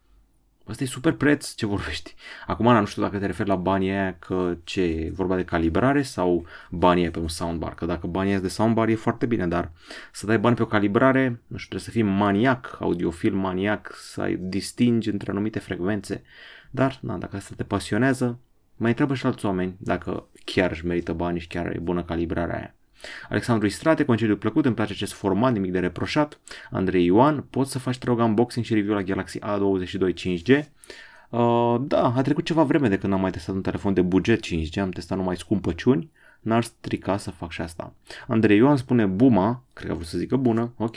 Asta 0.65 0.83
e 0.83 0.87
super 0.87 1.13
preț 1.13 1.53
ce 1.53 1.65
vorbești. 1.65 2.15
Acum 2.47 2.73
nu 2.73 2.85
știu 2.85 3.01
dacă 3.01 3.17
te 3.17 3.25
referi 3.25 3.49
la 3.49 3.55
banii 3.55 3.89
aia 3.89 4.15
că 4.19 4.57
ce 4.63 4.81
e 4.81 5.11
vorba 5.13 5.35
de 5.35 5.43
calibrare 5.43 6.01
sau 6.01 6.45
banii 6.69 7.01
aia 7.01 7.11
pe 7.11 7.19
un 7.19 7.27
soundbar. 7.27 7.73
Că 7.73 7.85
dacă 7.85 8.07
banii 8.07 8.31
aia 8.31 8.41
de 8.41 8.47
soundbar 8.47 8.87
e 8.87 8.95
foarte 8.95 9.25
bine, 9.25 9.47
dar 9.47 9.71
să 10.11 10.25
dai 10.25 10.39
bani 10.39 10.55
pe 10.55 10.61
o 10.61 10.65
calibrare, 10.65 11.27
nu 11.27 11.57
știu, 11.57 11.77
trebuie 11.77 11.81
să 11.81 11.89
fii 11.89 12.01
maniac, 12.01 12.77
audiofil 12.79 13.33
maniac, 13.33 13.93
să 13.95 14.21
ai 14.21 14.35
distingi 14.35 15.09
între 15.09 15.31
anumite 15.31 15.59
frecvențe. 15.59 16.23
Dar, 16.71 16.99
na, 17.01 17.17
dacă 17.17 17.35
asta 17.35 17.53
te 17.57 17.63
pasionează, 17.63 18.39
mai 18.75 18.89
întreabă 18.89 19.15
și 19.15 19.25
alți 19.25 19.45
oameni 19.45 19.75
dacă 19.79 20.27
chiar 20.45 20.71
își 20.71 20.85
merită 20.85 21.13
bani 21.13 21.39
și 21.39 21.47
chiar 21.47 21.75
e 21.75 21.79
bună 21.79 22.03
calibrarea 22.03 22.55
aia. 22.55 22.75
Alexandru 23.29 23.67
Istrate, 23.67 24.05
concediu 24.05 24.37
plăcut, 24.37 24.65
îmi 24.65 24.75
place 24.75 24.93
acest 24.93 25.13
format, 25.13 25.53
nimic 25.53 25.71
de 25.71 25.79
reproșat. 25.79 26.39
Andrei 26.71 27.05
Ioan, 27.05 27.45
poți 27.49 27.71
să 27.71 27.79
faci, 27.79 27.97
te 27.97 28.05
rog, 28.05 28.19
unboxing 28.19 28.65
și 28.65 28.73
review 28.73 28.93
la 28.93 29.01
Galaxy 29.01 29.39
A22 29.39 30.13
5G. 30.13 30.63
Uh, 31.29 31.81
da, 31.81 32.13
a 32.15 32.21
trecut 32.21 32.45
ceva 32.45 32.63
vreme 32.63 32.87
de 32.87 32.97
când 32.97 33.13
am 33.13 33.21
mai 33.21 33.31
testat 33.31 33.55
un 33.55 33.61
telefon 33.61 33.93
de 33.93 34.01
buget 34.01 34.45
5G, 34.45 34.81
am 34.81 34.89
testat 34.89 35.17
numai 35.17 35.37
scumpăciuni, 35.37 36.11
n-ar 36.39 36.63
strica 36.63 37.17
să 37.17 37.31
fac 37.31 37.51
și 37.51 37.61
asta. 37.61 37.93
Andrei 38.27 38.57
Ioan 38.57 38.77
spune 38.77 39.05
Buma, 39.05 39.63
cred 39.73 39.87
că 39.87 39.93
a 39.93 39.95
vrut 39.95 40.07
să 40.07 40.17
zică 40.17 40.35
bună, 40.35 40.73
ok, 40.77 40.95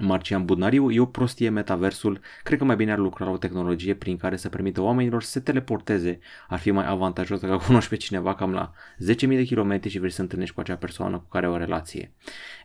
Marcian 0.00 0.44
Budnariu, 0.44 0.90
e 0.90 1.00
o 1.00 1.06
prostie 1.06 1.48
metaversul, 1.48 2.20
cred 2.42 2.58
că 2.58 2.64
mai 2.64 2.76
bine 2.76 2.92
ar 2.92 2.98
lucra 2.98 3.24
la 3.24 3.30
o 3.30 3.36
tehnologie 3.36 3.94
prin 3.94 4.16
care 4.16 4.36
să 4.36 4.48
permită 4.48 4.80
oamenilor 4.80 5.22
să 5.22 5.30
se 5.30 5.40
teleporteze. 5.40 6.18
Ar 6.48 6.58
fi 6.58 6.70
mai 6.70 6.88
avantajos 6.88 7.40
dacă 7.40 7.56
cunoști 7.66 7.90
pe 7.90 7.96
cineva 7.96 8.34
cam 8.34 8.52
la 8.52 8.72
10.000 9.12 9.28
de 9.28 9.42
kilometri 9.42 9.90
și 9.90 9.98
vrei 9.98 10.10
să 10.10 10.20
întâlnești 10.20 10.54
cu 10.54 10.60
acea 10.60 10.76
persoană 10.76 11.18
cu 11.18 11.28
care 11.28 11.46
ai 11.46 11.52
o 11.52 11.56
relație. 11.56 12.12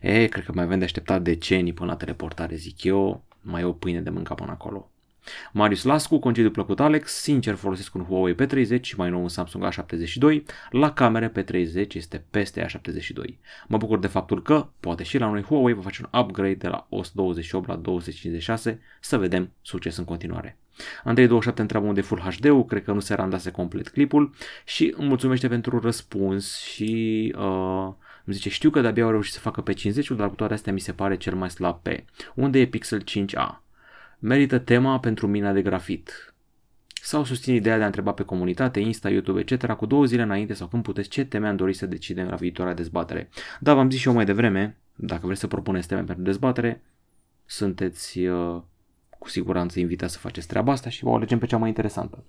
E, 0.00 0.26
cred 0.26 0.44
că 0.44 0.52
mai 0.54 0.64
avem 0.64 0.78
de 0.78 0.84
așteptat 0.84 1.22
decenii 1.22 1.72
până 1.72 1.90
la 1.90 1.96
teleportare, 1.96 2.54
zic 2.54 2.84
eu, 2.84 3.24
mai 3.40 3.62
e 3.62 3.64
o 3.64 3.72
pâine 3.72 4.00
de 4.00 4.10
mâncat 4.10 4.36
până 4.36 4.50
acolo. 4.50 4.90
Marius 5.52 5.82
Lascu, 5.82 6.18
concediu 6.18 6.50
plăcut 6.50 6.80
Alex, 6.80 7.12
sincer 7.12 7.54
folosesc 7.54 7.94
un 7.94 8.04
Huawei 8.04 8.34
P30 8.34 8.80
și 8.80 8.96
mai 8.96 9.10
nou 9.10 9.22
un 9.22 9.28
Samsung 9.28 9.68
A72, 9.68 10.42
la 10.70 10.92
camere 10.92 11.32
P30 11.32 11.92
este 11.92 12.24
peste 12.30 12.66
A72. 12.66 13.34
Mă 13.68 13.76
bucur 13.76 13.98
de 13.98 14.06
faptul 14.06 14.42
că, 14.42 14.68
poate 14.80 15.02
și 15.02 15.18
la 15.18 15.30
noi 15.30 15.42
Huawei 15.42 15.74
va 15.74 15.82
face 15.82 16.00
un 16.02 16.20
upgrade 16.20 16.54
de 16.54 16.68
la 16.68 16.86
128 16.88 17.68
la 17.68 17.76
256, 17.76 18.80
să 19.00 19.18
vedem 19.18 19.52
succes 19.62 19.96
în 19.96 20.04
continuare. 20.04 20.58
Andrei 21.04 21.26
27 21.26 21.60
întreabă 21.60 21.86
unde 21.86 22.00
Full 22.00 22.20
HD-ul, 22.20 22.64
cred 22.64 22.84
că 22.84 22.92
nu 22.92 23.00
se 23.00 23.14
randase 23.14 23.50
complet 23.50 23.88
clipul 23.88 24.34
și 24.64 24.94
îmi 24.96 25.08
mulțumește 25.08 25.48
pentru 25.48 25.80
răspuns 25.80 26.58
și 26.58 27.34
uh, 27.38 27.92
îmi 28.24 28.34
zice 28.36 28.48
știu 28.48 28.70
că 28.70 28.80
de-abia 28.80 29.04
au 29.04 29.10
reușit 29.10 29.32
să 29.32 29.40
facă 29.40 29.60
pe 29.60 29.72
50 29.72 30.10
dar 30.10 30.28
cu 30.28 30.34
toate 30.34 30.52
astea 30.52 30.72
mi 30.72 30.80
se 30.80 30.92
pare 30.92 31.16
cel 31.16 31.34
mai 31.34 31.50
slab 31.50 31.78
pe. 31.82 32.04
Unde 32.34 32.58
e 32.58 32.66
Pixel 32.66 33.02
5a? 33.02 33.65
Merită 34.18 34.58
tema 34.58 34.98
pentru 34.98 35.26
mina 35.26 35.52
de 35.52 35.62
grafit. 35.62 36.34
Sau 37.02 37.24
susțin 37.24 37.54
ideea 37.54 37.76
de 37.76 37.82
a 37.82 37.86
întreba 37.86 38.12
pe 38.12 38.22
comunitate, 38.22 38.80
Insta, 38.80 39.10
YouTube, 39.10 39.40
etc. 39.40 39.72
cu 39.72 39.86
două 39.86 40.04
zile 40.04 40.22
înainte 40.22 40.54
sau 40.54 40.66
când 40.66 40.82
puteți 40.82 41.08
ce 41.08 41.24
teme 41.24 41.48
am 41.48 41.56
dorit 41.56 41.76
să 41.76 41.86
decidem 41.86 42.28
la 42.28 42.36
viitoarea 42.36 42.74
dezbatere. 42.74 43.28
Da, 43.60 43.74
v-am 43.74 43.90
zis 43.90 44.00
și 44.00 44.08
eu 44.08 44.14
mai 44.14 44.24
devreme, 44.24 44.76
dacă 44.94 45.26
vreți 45.26 45.40
să 45.40 45.46
propuneți 45.46 45.88
teme 45.88 46.02
pentru 46.02 46.24
dezbatere, 46.24 46.82
sunteți 47.44 48.18
uh, 48.18 48.62
cu 49.18 49.28
siguranță 49.28 49.80
invitați 49.80 50.12
să 50.12 50.18
faceți 50.18 50.46
treaba 50.46 50.72
asta 50.72 50.90
și 50.90 51.04
vă 51.04 51.10
alegem 51.10 51.38
pe 51.38 51.46
cea 51.46 51.56
mai 51.56 51.68
interesantă. 51.68 52.24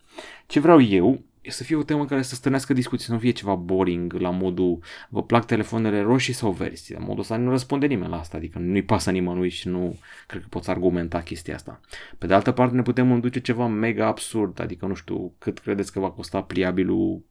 Ce 0.45 0.59
vreau 0.59 0.81
eu 0.81 1.13
e 1.13 1.19
să 1.51 1.63
fie 1.63 1.75
o 1.75 1.83
temă 1.83 2.05
care 2.05 2.21
să 2.21 2.35
stănească 2.35 2.73
discuții, 2.73 3.05
să 3.05 3.11
nu 3.11 3.19
fie 3.19 3.31
ceva 3.31 3.55
boring 3.55 4.13
la 4.13 4.29
modul 4.29 4.79
vă 5.09 5.23
plac 5.23 5.45
telefoanele 5.45 6.01
roșii 6.01 6.33
sau 6.33 6.51
verzi. 6.51 6.93
La 6.93 6.99
modul 6.99 7.19
ăsta 7.19 7.37
nu 7.37 7.49
răspunde 7.49 7.85
nimeni 7.85 8.11
la 8.11 8.19
asta, 8.19 8.37
adică 8.37 8.59
nu-i 8.59 8.83
pasă 8.83 9.11
nimănui 9.11 9.49
și 9.49 9.67
nu 9.67 9.97
cred 10.27 10.41
că 10.41 10.47
poți 10.49 10.69
argumenta 10.69 11.21
chestia 11.21 11.55
asta. 11.55 11.79
Pe 12.17 12.27
de 12.27 12.33
altă 12.33 12.51
parte 12.51 12.75
ne 12.75 12.81
putem 12.81 13.11
înduce 13.11 13.39
ceva 13.39 13.67
mega 13.67 14.05
absurd, 14.05 14.59
adică 14.59 14.85
nu 14.85 14.93
știu 14.93 15.33
cât 15.37 15.59
credeți 15.59 15.91
că 15.91 15.99
va 15.99 16.09
costa 16.09 16.41
pliabilul 16.41 17.23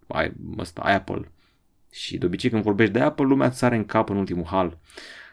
ăsta, 0.58 0.80
Apple. 0.80 1.30
Și 1.90 2.18
de 2.18 2.26
obicei 2.26 2.50
când 2.50 2.62
vorbești 2.62 2.92
de 2.92 3.00
Apple, 3.00 3.24
lumea 3.24 3.46
îți 3.46 3.58
sare 3.58 3.76
în 3.76 3.84
cap 3.84 4.08
în 4.08 4.16
ultimul 4.16 4.44
hal. 4.44 4.78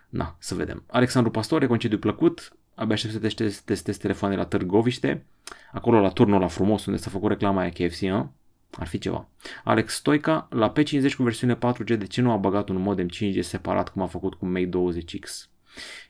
Na, 0.10 0.36
să 0.39 0.56
vedem. 0.56 0.84
Alexandru 0.88 1.32
Pastore, 1.32 1.67
concediu 1.67 1.98
plăcut, 1.98 2.56
abia 2.76 2.93
aștept 2.93 3.34
să 3.34 3.62
testez 3.65 3.98
telefoane 3.98 4.36
la 4.36 4.46
Târgoviște, 4.46 5.26
acolo 5.72 6.00
la 6.00 6.10
turnul 6.10 6.39
la 6.39 6.48
frumos 6.48 6.86
unde 6.86 7.00
s-a 7.00 7.10
făcut 7.10 7.30
reclama 7.30 7.62
aia 7.62 7.69
KFC, 7.69 8.04
a? 8.04 8.32
Ar 8.77 8.88
fi 8.88 8.97
ceva. 8.97 9.29
Alex 9.63 9.93
Stoica, 9.93 10.47
la 10.51 10.73
P50 10.73 11.15
cu 11.15 11.23
versiune 11.23 11.57
4G, 11.57 11.97
de 11.97 12.07
ce 12.07 12.21
nu 12.21 12.31
a 12.31 12.38
băgat 12.38 12.69
un 12.69 12.81
modem 12.81 13.07
5G 13.07 13.39
separat 13.39 13.89
cum 13.89 14.01
a 14.01 14.07
făcut 14.07 14.33
cu 14.33 14.45
Mate 14.45 14.69
20X? 14.69 15.49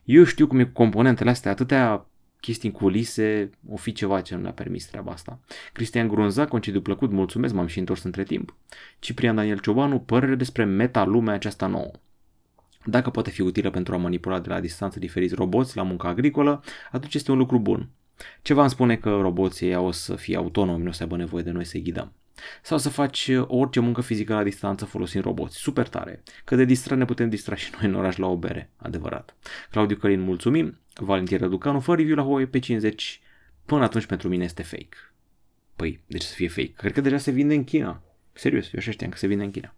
Eu 0.04 0.23
știu 0.23 0.47
cum 0.47 0.60
e 0.60 0.63
cu 0.63 0.71
componentele 0.71 1.30
astea, 1.30 1.52
atâtea 1.52 2.08
chestii 2.39 2.69
în 2.69 2.76
culise, 2.76 3.49
o 3.69 3.76
fi 3.76 3.91
ceva 3.91 4.21
ce 4.21 4.36
nu 4.36 4.41
ne-a 4.41 4.52
permis 4.52 4.86
treaba 4.86 5.12
asta. 5.12 5.39
Cristian 5.73 6.08
Grunza, 6.08 6.45
concediu 6.45 6.82
plăcut, 6.82 7.12
mulțumesc, 7.12 7.54
m-am 7.54 7.67
și 7.67 7.80
întors 7.80 8.04
între 8.04 8.23
timp. 8.23 8.56
Ciprian 8.99 9.36
Daniel 9.36 9.60
Ciobanu, 9.60 9.99
părere 9.99 10.36
despre 10.36 10.63
meta-lumea 10.63 11.34
aceasta 11.34 11.67
nouă. 11.67 11.91
Dacă 12.86 13.10
poate 13.10 13.30
fi 13.30 13.41
utilă 13.41 13.69
pentru 13.69 13.93
a 13.93 13.97
manipula 13.97 14.39
de 14.39 14.49
la 14.49 14.60
distanță 14.60 14.99
diferiți 14.99 15.36
roboți 15.36 15.76
la 15.76 15.84
munca 15.84 16.08
agricolă, 16.08 16.63
atunci 16.91 17.13
este 17.13 17.32
un 17.32 17.38
lucru 17.38 17.60
bun. 17.60 17.89
Ceva 18.41 18.62
îmi 18.62 18.69
spune 18.69 18.95
că 18.95 19.10
roboții 19.10 19.76
o 19.76 19.91
să 19.91 20.15
fie 20.15 20.36
autonomi, 20.36 20.84
nu 20.84 20.89
o 20.89 20.91
să 20.91 21.04
aibă 21.04 21.17
nevoie 21.17 21.43
de 21.43 21.52
noi 21.52 21.65
să-i 21.65 21.82
ghidăm. 21.82 22.13
Sau 22.62 22.78
să 22.78 22.89
faci 22.89 23.32
orice 23.48 23.80
muncă 23.80 24.02
fizică 24.02 24.34
la 24.34 24.43
distanță 24.43 24.86
folosind 24.86 25.24
roboți. 25.24 25.58
Super 25.58 25.88
tare. 25.88 26.24
Că 26.43 26.56
de 26.56 26.65
distra 26.65 26.96
ne 26.96 27.06
putem 27.06 27.30
distra 27.30 27.56
și 27.56 27.72
noi 27.80 27.89
în 27.89 27.96
oraș 27.96 28.15
la 28.15 28.28
o 28.28 28.38
bere. 28.38 28.72
Adevărat. 28.76 29.36
Claudiu 29.72 29.96
Călin, 29.96 30.22
mulțumim. 30.22 30.80
Valentin 30.96 31.38
Răducanu, 31.38 31.80
fă 31.80 31.96
review 31.96 32.15
la 32.15 32.24
Huawei 32.24 32.50
P50. 32.50 32.96
Până 33.65 33.84
atunci 33.84 34.06
pentru 34.06 34.28
mine 34.28 34.43
este 34.43 34.63
fake. 34.63 34.98
Păi, 35.76 36.04
de 36.08 36.17
ce 36.17 36.26
să 36.26 36.34
fie 36.34 36.48
fake? 36.48 36.74
Cred 36.74 36.91
că 36.91 37.02
deja 37.02 37.17
se 37.17 37.32
vinde 37.32 37.54
în 37.54 37.63
China. 37.63 38.04
Serios, 38.34 38.65
eu 38.65 38.72
așa 38.78 38.91
știam 38.91 39.10
că 39.10 39.17
se 39.17 39.28
vinde 39.28 39.43
în 39.43 39.52
China. 39.52 39.76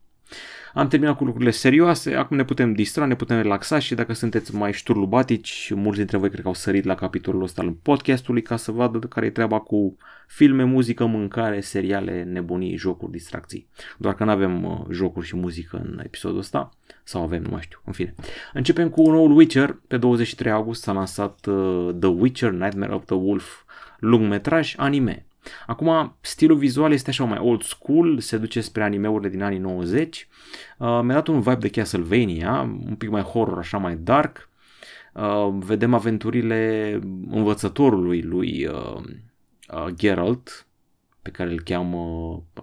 Am 0.74 0.88
terminat 0.88 1.18
cu 1.18 1.24
lucrurile 1.24 1.52
serioase, 1.52 2.16
acum 2.16 2.38
ne 2.38 2.44
putem 2.44 2.74
distra, 2.74 3.06
ne 3.06 3.16
putem 3.16 3.42
relaxa 3.42 3.80
și 3.80 3.96
dacă 3.96 4.14
sunteți 4.14 4.56
mai 4.56 4.74
șturlubatici, 4.74 5.72
mulți 5.76 5.98
dintre 5.98 6.18
voi 6.18 6.30
cred 6.30 6.42
că 6.42 6.48
au 6.48 6.54
sărit 6.54 6.84
la 6.84 6.96
capitolul 6.96 7.44
ăsta 7.44 7.62
al 7.62 7.72
podcastului 7.72 8.42
ca 8.42 8.56
să 8.56 8.72
vadă 8.72 9.00
care 9.00 9.26
e 9.26 9.30
treaba 9.30 9.60
cu 9.60 9.98
filme, 10.28 10.64
muzică, 10.64 11.06
mâncare, 11.06 11.60
seriale, 11.60 12.24
nebunii, 12.24 12.78
jocuri, 12.78 13.12
distracții. 13.12 13.68
Doar 13.98 14.16
că 14.16 14.24
nu 14.24 14.32
avem 14.32 14.64
uh, 14.64 14.80
jocuri 14.90 15.26
și 15.26 15.36
muzică 15.36 15.78
în 15.78 16.00
episodul 16.04 16.38
ăsta, 16.38 16.70
sau 17.04 17.22
avem, 17.22 17.42
nu 17.42 17.50
mai 17.52 17.62
știu, 17.62 17.80
în 17.86 17.94
fine. 17.94 18.16
Începem 18.54 18.90
cu 18.90 19.10
noul 19.10 19.32
Witcher, 19.32 19.80
pe 19.88 19.98
23 19.98 20.52
august 20.52 20.82
s-a 20.82 20.92
lansat 20.92 21.46
uh, 21.46 21.90
The 22.00 22.10
Witcher 22.10 22.52
Nightmare 22.52 22.94
of 22.94 23.06
the 23.06 23.16
Wolf, 23.16 23.64
lungmetraj 24.00 24.74
anime. 24.78 25.26
Acum, 25.68 26.16
stilul 26.22 26.58
vizual 26.58 26.92
este 26.92 27.10
așa 27.10 27.24
mai 27.24 27.38
old 27.42 27.62
school, 27.64 28.20
se 28.20 28.38
duce 28.38 28.62
spre 28.62 28.84
animeurile 28.84 29.30
din 29.30 29.44
anii 29.44 29.58
90. 29.58 30.28
Uh, 30.78 30.88
mi-a 31.04 31.14
dat 31.14 31.28
un 31.28 31.40
vibe 31.40 31.56
de 31.56 31.70
Castlevania, 31.70 32.62
un 32.86 32.96
pic 32.96 33.10
mai 33.10 33.22
horror, 33.22 33.58
așa 33.58 33.78
mai 33.78 33.96
dark. 33.96 34.50
Uh, 35.14 35.56
vedem 35.60 35.94
aventurile 35.94 37.00
învățătorului 37.30 38.22
lui 38.22 38.66
uh, 38.66 39.02
uh, 39.74 39.88
Geralt, 39.94 40.68
pe 41.26 41.32
care 41.32 41.52
îl 41.52 41.62
cheamă, 41.62 41.98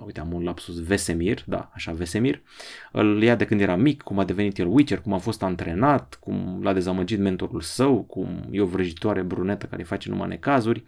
uite 0.05 0.21
am 0.21 0.33
un 0.33 0.43
lapsus, 0.43 0.83
Vesemir, 0.85 1.43
da, 1.47 1.71
așa, 1.75 1.93
Vesemir, 1.93 2.43
îl 2.93 3.23
ia 3.23 3.35
de 3.35 3.45
când 3.45 3.61
era 3.61 3.77
mic, 3.77 4.03
cum 4.03 4.19
a 4.19 4.25
devenit 4.25 4.59
el 4.59 4.67
Witcher, 4.67 5.01
cum 5.01 5.13
a 5.13 5.19
fost 5.19 5.43
antrenat, 5.43 6.17
cum 6.21 6.61
l-a 6.63 6.73
dezamăgit 6.73 7.19
mentorul 7.19 7.61
său, 7.61 8.03
cum 8.03 8.49
e 8.51 8.61
o 8.61 8.67
vrăjitoare 8.67 9.23
brunetă 9.23 9.67
care 9.67 9.83
face 9.83 10.09
numai 10.09 10.29
necazuri, 10.29 10.85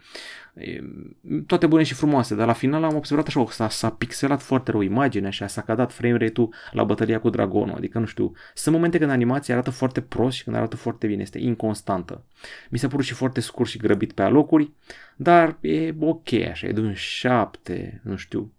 toate 1.45 1.67
bune 1.67 1.83
și 1.83 1.93
frumoase, 1.93 2.35
dar 2.35 2.47
la 2.47 2.53
final 2.53 2.83
am 2.83 2.95
observat 2.95 3.27
așa, 3.27 3.45
s-a, 3.49 3.69
s-a 3.69 3.89
pixelat 3.89 4.41
foarte 4.41 4.71
rău 4.71 4.81
imaginea 4.81 5.29
și 5.29 5.47
s-a 5.47 5.61
cadat 5.61 5.93
frame 5.93 6.17
rate-ul 6.17 6.53
la 6.71 6.83
bătălia 6.83 7.19
cu 7.19 7.29
dragonul, 7.29 7.75
adică 7.75 7.99
nu 7.99 8.05
știu, 8.05 8.31
sunt 8.53 8.75
momente 8.75 8.97
când 8.97 9.11
animația 9.11 9.53
arată 9.53 9.69
foarte 9.69 10.01
prost 10.01 10.37
și 10.37 10.43
când 10.43 10.55
arată 10.55 10.75
foarte 10.75 11.07
bine, 11.07 11.21
este 11.21 11.39
inconstantă. 11.39 12.23
Mi 12.69 12.77
s-a 12.77 12.87
părut 12.87 13.05
și 13.05 13.13
foarte 13.13 13.39
scurt 13.39 13.69
și 13.69 13.77
grăbit 13.77 14.11
pe 14.11 14.21
alocuri, 14.21 14.71
dar 15.15 15.57
e 15.61 15.93
ok 15.99 16.33
așa, 16.33 16.67
e 16.67 16.71
de 16.71 16.79
un 16.79 16.93
șapte, 17.65 18.01
nu 18.03 18.15
știu. 18.15 18.53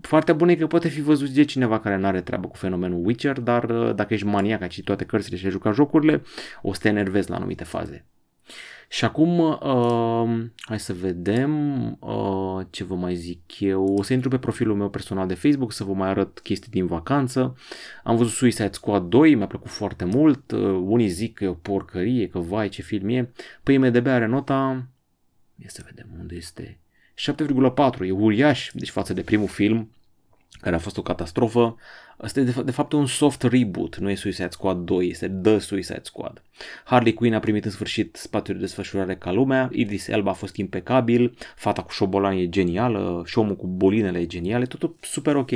Foarte 0.00 0.32
bun 0.32 0.48
e 0.48 0.54
că 0.54 0.66
poate 0.66 0.88
fi 0.88 1.00
văzut 1.00 1.28
de 1.28 1.44
cineva 1.44 1.80
care 1.80 1.96
nu 1.96 2.06
are 2.06 2.20
treabă 2.20 2.48
cu 2.48 2.56
fenomenul 2.56 3.06
Witcher, 3.06 3.40
dar 3.40 3.70
uh, 3.70 3.94
dacă 3.94 4.14
ești 4.14 4.26
maniac, 4.26 4.70
și 4.70 4.82
toate 4.82 5.04
cărțile 5.04 5.36
și 5.36 5.44
ai 5.44 5.50
jucat 5.50 5.74
jocurile, 5.74 6.22
o 6.62 6.72
să 6.72 6.80
te 6.80 6.88
enervezi 6.88 7.30
la 7.30 7.36
anumite 7.36 7.64
faze. 7.64 8.06
Și 8.88 9.04
acum, 9.04 9.38
uh, 9.38 10.44
hai 10.56 10.80
să 10.80 10.92
vedem 10.92 11.82
uh, 12.00 12.66
ce 12.70 12.84
vă 12.84 12.94
mai 12.94 13.14
zic 13.14 13.60
eu. 13.60 13.84
O 13.84 14.02
să 14.02 14.12
intru 14.12 14.28
pe 14.28 14.38
profilul 14.38 14.76
meu 14.76 14.90
personal 14.90 15.26
de 15.26 15.34
Facebook 15.34 15.72
să 15.72 15.84
vă 15.84 15.92
mai 15.92 16.08
arăt 16.08 16.38
chestii 16.38 16.70
din 16.70 16.86
vacanță. 16.86 17.56
Am 18.04 18.16
văzut 18.16 18.32
Suicide 18.32 18.70
Squad 18.72 19.08
2, 19.08 19.34
mi-a 19.34 19.46
plăcut 19.46 19.70
foarte 19.70 20.04
mult. 20.04 20.50
Uh, 20.50 20.60
unii 20.84 21.08
zic 21.08 21.34
că 21.34 21.44
e 21.44 21.48
o 21.48 21.54
porcărie, 21.54 22.28
că 22.28 22.38
vai 22.38 22.68
ce 22.68 22.82
film 22.82 23.08
e. 23.08 23.32
Păi 23.62 23.74
IMDB 23.74 24.06
are 24.06 24.26
nota... 24.26 24.86
Ia 25.56 25.68
să 25.68 25.82
vedem 25.84 26.06
unde 26.18 26.34
este. 26.34 26.81
7,4, 27.18 28.06
e 28.06 28.10
uriaș, 28.10 28.70
deci 28.72 28.90
față 28.90 29.12
de 29.12 29.22
primul 29.22 29.48
film, 29.48 29.90
care 30.62 30.76
a 30.76 30.78
fost 30.78 30.96
o 30.96 31.02
catastrofă. 31.02 31.76
Asta 32.16 32.40
e 32.40 32.42
de, 32.42 32.62
de 32.62 32.70
fapt 32.70 32.92
un 32.92 33.06
soft 33.06 33.42
reboot, 33.42 33.96
nu 33.96 34.10
e 34.10 34.14
Suicide 34.14 34.48
Squad 34.50 34.84
2, 34.84 35.08
este 35.08 35.28
The 35.28 35.58
Suicide 35.58 36.00
Squad. 36.02 36.42
Harley 36.84 37.14
Quinn 37.14 37.34
a 37.34 37.38
primit 37.38 37.64
în 37.64 37.70
sfârșit 37.70 38.16
spațiul 38.16 38.56
de 38.56 38.62
desfășurare 38.62 39.16
ca 39.16 39.32
lumea, 39.32 39.68
Idris 39.72 40.08
Elba 40.08 40.30
a 40.30 40.34
fost 40.34 40.56
impecabil, 40.56 41.36
fata 41.56 41.82
cu 41.82 41.90
șobolani 41.90 42.42
e 42.42 42.48
genială, 42.48 43.22
șomul 43.26 43.56
cu 43.56 43.66
bolinele 43.66 44.18
e 44.18 44.26
genial, 44.26 44.62
e 44.62 44.66
totul 44.66 44.96
super 45.00 45.36
ok. 45.36 45.50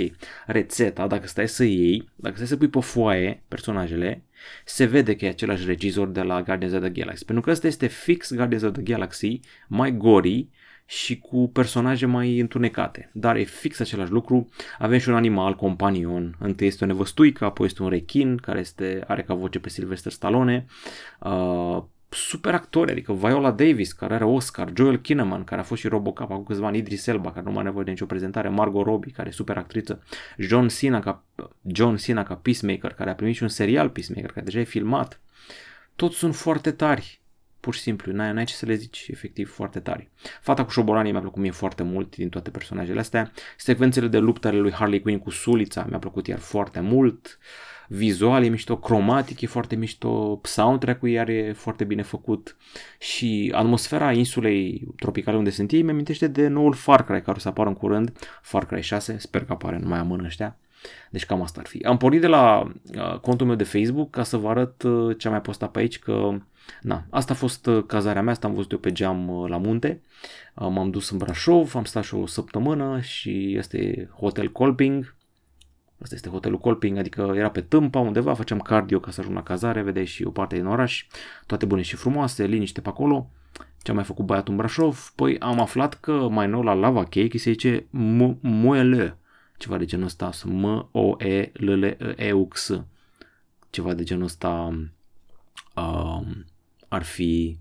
Rețeta, 0.47 1.07
dacă 1.07 1.27
stai 1.27 1.49
să 1.49 1.65
iei, 1.65 2.09
dacă 2.17 2.35
stai 2.35 2.47
să 2.47 2.57
pui 2.57 2.69
pe 2.69 2.81
foaie 2.81 3.43
personajele, 3.49 4.23
se 4.65 4.85
vede 4.85 5.17
că 5.17 5.25
e 5.25 5.29
același 5.29 5.67
regizor 5.67 6.09
de 6.09 6.21
la 6.21 6.43
Guardians 6.43 6.75
of 6.75 6.81
the 6.81 6.91
Galaxy. 6.91 7.25
Pentru 7.25 7.45
că 7.45 7.51
ăsta 7.51 7.67
este 7.67 7.87
fix 7.87 8.35
Guardians 8.35 8.63
of 8.63 8.73
the 8.73 8.83
Galaxy, 8.83 9.41
mai 9.69 9.97
gory, 9.97 10.49
și 10.87 11.19
cu 11.19 11.51
personaje 11.53 12.07
mai 12.07 12.39
întunecate. 12.39 13.11
Dar 13.13 13.37
e 13.37 13.43
fix 13.43 13.81
același 13.81 14.11
lucru. 14.11 14.49
Avem 14.79 14.99
și 14.99 15.09
un 15.09 15.15
animal, 15.15 15.55
companion. 15.55 16.37
Întâi 16.39 16.67
este 16.67 16.85
o 16.85 16.87
nevăstuică, 16.87 17.45
apoi 17.45 17.67
este 17.67 17.83
un 17.83 17.89
rechin 17.89 18.37
care 18.37 18.59
este, 18.59 19.05
are 19.07 19.23
ca 19.23 19.35
voce 19.35 19.59
pe 19.59 19.69
Sylvester 19.69 20.13
Stallone. 20.13 20.67
Uh, 21.21 21.83
super 22.09 22.55
actori, 22.55 22.91
adică 22.91 23.13
Viola 23.13 23.51
Davis, 23.51 23.93
care 23.93 24.15
are 24.15 24.25
Oscar, 24.25 24.73
Joel 24.77 24.99
Kinnaman, 24.99 25.45
care 25.45 25.61
a 25.61 25.65
fost 25.65 25.81
și 25.81 25.89
Robocop 25.89 26.31
acum 26.31 26.45
câțiva 26.45 26.67
ani, 26.67 26.79
Idris 26.79 27.07
Elba, 27.07 27.33
care 27.33 27.45
nu 27.45 27.51
mai 27.51 27.59
are 27.59 27.67
nevoie 27.69 27.85
de 27.85 27.91
nicio 27.91 28.07
prezentare, 28.07 28.49
Margot 28.49 28.85
Robbie, 28.85 29.13
care 29.13 29.29
e 29.29 29.33
super 29.33 29.57
actriță, 29.57 30.03
John 30.39 30.69
Cena 30.69 31.01
ca, 31.01 31.23
John 31.63 31.97
Cena 31.97 32.23
ca 32.23 32.35
Peacemaker, 32.35 32.93
care 32.93 33.11
a 33.11 33.15
primit 33.15 33.35
și 33.35 33.43
un 33.43 33.49
serial 33.49 33.89
Peacemaker, 33.89 34.31
care 34.31 34.45
deja 34.45 34.59
e 34.59 34.65
filmat. 34.65 35.21
Toți 35.97 36.17
sunt 36.17 36.35
foarte 36.35 36.71
tari 36.71 37.21
pur 37.67 37.75
și 37.75 37.81
simplu, 37.81 38.13
n-ai, 38.13 38.33
n-ai 38.33 38.45
ce 38.45 38.55
să 38.55 38.67
le 38.67 38.75
zici, 38.75 39.09
efectiv, 39.11 39.53
foarte 39.53 39.81
tari. 39.81 40.09
Fata 40.41 40.65
cu 40.65 40.71
șobolanii 40.71 41.13
mi-a 41.13 41.21
plăcut 41.21 41.43
mie 41.43 41.51
foarte 41.51 41.83
mult 41.83 42.17
din 42.17 42.29
toate 42.29 42.51
personajele 42.51 42.99
astea. 42.99 43.33
Secvențele 43.57 44.07
de 44.07 44.19
luptă 44.19 44.49
ale 44.49 44.59
lui 44.59 44.73
Harley 44.73 45.01
Quinn 45.01 45.19
cu 45.19 45.31
Sulița 45.31 45.87
mi-a 45.89 45.99
plăcut 45.99 46.27
iar 46.27 46.39
foarte 46.39 46.81
mult. 46.81 47.39
Vizual 47.89 48.45
e 48.45 48.49
mișto, 48.49 48.79
cromatic 48.79 49.41
e 49.41 49.47
foarte 49.47 49.77
mișto, 49.77 50.41
soundtrack-ul 50.43 51.09
iar 51.09 51.29
e 51.29 51.53
foarte 51.53 51.85
bine 51.85 52.03
făcut 52.03 52.57
și 52.99 53.53
atmosfera 53.55 54.13
insulei 54.13 54.89
tropicale 54.97 55.37
unde 55.37 55.51
sunt 55.51 55.73
ei 55.73 55.83
mi 55.83 55.91
amintește 55.91 56.27
de 56.27 56.49
noul 56.49 56.73
Far 56.73 57.05
Cry 57.05 57.23
care 57.23 57.37
o 57.37 57.41
să 57.41 57.49
apară 57.49 57.69
în 57.69 57.75
curând, 57.75 58.13
Far 58.43 58.67
Cry 58.67 58.81
6, 58.81 59.19
sper 59.19 59.45
că 59.45 59.53
apare, 59.53 59.79
nu 59.79 59.89
mai 59.89 59.99
amână 59.99 60.27
ăștia. 60.27 60.57
Deci 61.11 61.27
cam 61.27 61.43
asta 61.43 61.61
ar 61.61 61.67
fi. 61.67 61.85
Am 61.85 61.97
pornit 61.97 62.21
de 62.21 62.27
la 62.27 62.73
uh, 62.97 63.19
contul 63.19 63.47
meu 63.47 63.57
de 63.57 63.65
Facebook 63.65 64.11
ca 64.11 64.23
să 64.23 64.37
vă 64.37 64.49
arăt 64.49 64.83
uh, 64.83 65.19
ce 65.19 65.27
am 65.27 65.33
mai 65.33 65.43
postat 65.43 65.71
pe 65.71 65.79
aici, 65.79 65.99
că 65.99 66.39
Na, 66.81 67.05
asta 67.11 67.33
a 67.33 67.37
fost 67.37 67.67
uh, 67.67 67.85
cazarea 67.87 68.23
mea, 68.23 68.33
asta 68.33 68.47
am 68.47 68.55
văzut 68.55 68.73
eu 68.73 68.79
pe 68.79 68.93
geam 68.93 69.29
uh, 69.29 69.49
la 69.49 69.57
munte. 69.57 70.01
Uh, 70.55 70.69
m-am 70.71 70.91
dus 70.91 71.11
în 71.11 71.19
Brașov, 71.19 71.75
am 71.75 71.85
stat 71.85 72.05
și 72.05 72.15
o 72.15 72.27
săptămână 72.27 73.01
și 73.01 73.57
este 73.57 74.09
Hotel 74.19 74.53
Colping. 74.53 75.15
Asta 76.03 76.15
este 76.15 76.29
hotelul 76.29 76.59
Colping, 76.59 76.99
adică 76.99 77.33
era 77.37 77.51
pe 77.51 77.61
tâmpa 77.61 77.99
undeva, 77.99 78.35
făceam 78.35 78.61
cardio 78.61 79.01
ca 79.01 79.11
să 79.11 79.21
ajung 79.21 79.37
la 79.37 79.43
cazare, 79.43 79.83
vedeai 79.83 80.05
și 80.05 80.25
o 80.25 80.31
parte 80.31 80.57
din 80.57 80.67
oraș, 80.67 81.07
toate 81.47 81.67
bune 81.67 81.83
și 81.83 81.97
frumoase, 81.97 82.47
liniște 82.47 82.81
pe 82.81 82.89
acolo. 82.89 83.31
Ce 83.83 83.91
am 83.91 83.97
mai 83.97 84.07
făcut 84.07 84.25
băiatul 84.25 84.53
în 84.53 84.59
Brașov? 84.59 85.13
Păi 85.15 85.39
am 85.39 85.61
aflat 85.61 85.95
că 85.95 86.29
mai 86.31 86.47
nou 86.47 86.63
la 86.63 86.73
Lava 86.73 87.03
Cake 87.03 87.39
se 87.39 87.51
zice 87.51 87.87
Moele, 88.41 89.17
ceva 89.57 89.77
de 89.77 89.85
genul 89.85 90.05
ăsta, 90.05 90.31
M-O-E-L-L-E-U-X, 90.45 91.21
ceva 93.71 93.95
de 93.95 94.03
genul 94.03 94.25
ăsta, 94.25 94.79
um, 95.75 96.45
ar 96.89 97.03
fi 97.03 97.59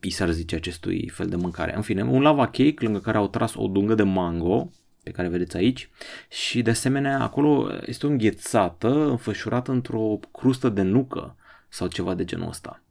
i 0.00 0.10
s-ar 0.10 0.30
zice 0.30 0.54
acestui 0.54 1.08
fel 1.08 1.26
de 1.26 1.36
mâncare. 1.36 1.76
În 1.76 1.82
fine, 1.82 2.02
un 2.02 2.22
lava 2.22 2.44
cake 2.44 2.74
lângă 2.78 3.00
care 3.00 3.16
au 3.16 3.28
tras 3.28 3.54
o 3.54 3.66
dungă 3.66 3.94
de 3.94 4.02
mango, 4.02 4.70
pe 5.02 5.10
care 5.10 5.28
vedeți 5.28 5.56
aici, 5.56 5.90
și 6.28 6.62
de 6.62 6.70
asemenea 6.70 7.20
acolo 7.20 7.70
este 7.86 8.06
o 8.06 8.08
înghețată 8.08 9.08
înfășurată 9.08 9.70
într-o 9.70 10.18
crustă 10.32 10.68
de 10.68 10.82
nucă 10.82 11.36
sau 11.68 11.88
ceva 11.88 12.14
de 12.14 12.24
genul 12.24 12.48
ăsta. 12.48 12.82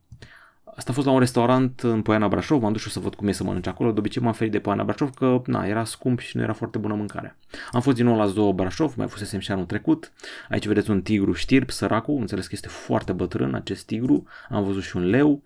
Asta 0.75 0.91
a 0.91 0.93
fost 0.93 1.07
la 1.07 1.13
un 1.13 1.19
restaurant 1.19 1.79
în 1.79 2.01
Poiana 2.01 2.27
Brașov, 2.27 2.62
m-am 2.62 2.71
dus 2.71 2.81
și 2.81 2.89
să 2.89 2.99
văd 2.99 3.15
cum 3.15 3.27
e 3.27 3.31
să 3.31 3.43
mănânc 3.43 3.67
acolo. 3.67 3.91
De 3.91 3.99
obicei 3.99 4.21
m-am 4.21 4.34
ferit 4.34 4.51
de 4.51 4.60
Poiana 4.60 4.84
Brașov 4.84 5.10
că 5.10 5.41
na, 5.45 5.65
era 5.65 5.84
scump 5.84 6.19
și 6.19 6.38
nu 6.38 6.43
era 6.43 6.53
foarte 6.53 6.77
bună 6.77 6.93
mâncare. 6.93 7.38
Am 7.71 7.81
fost 7.81 7.95
din 7.95 8.05
nou 8.05 8.17
la 8.17 8.25
Zoo 8.25 8.53
Brașov, 8.53 8.93
mai 8.95 9.07
fusesem 9.07 9.39
și 9.39 9.51
anul 9.51 9.65
trecut. 9.65 10.12
Aici 10.49 10.67
vedeți 10.67 10.89
un 10.89 11.01
tigru 11.01 11.34
știrp, 11.34 11.69
săracul, 11.69 12.19
înțeles 12.19 12.45
că 12.45 12.51
este 12.53 12.67
foarte 12.67 13.12
bătrân 13.12 13.53
acest 13.53 13.86
tigru. 13.86 14.27
Am 14.49 14.63
văzut 14.63 14.84
și 14.84 14.95
un 14.95 15.10
leu, 15.10 15.41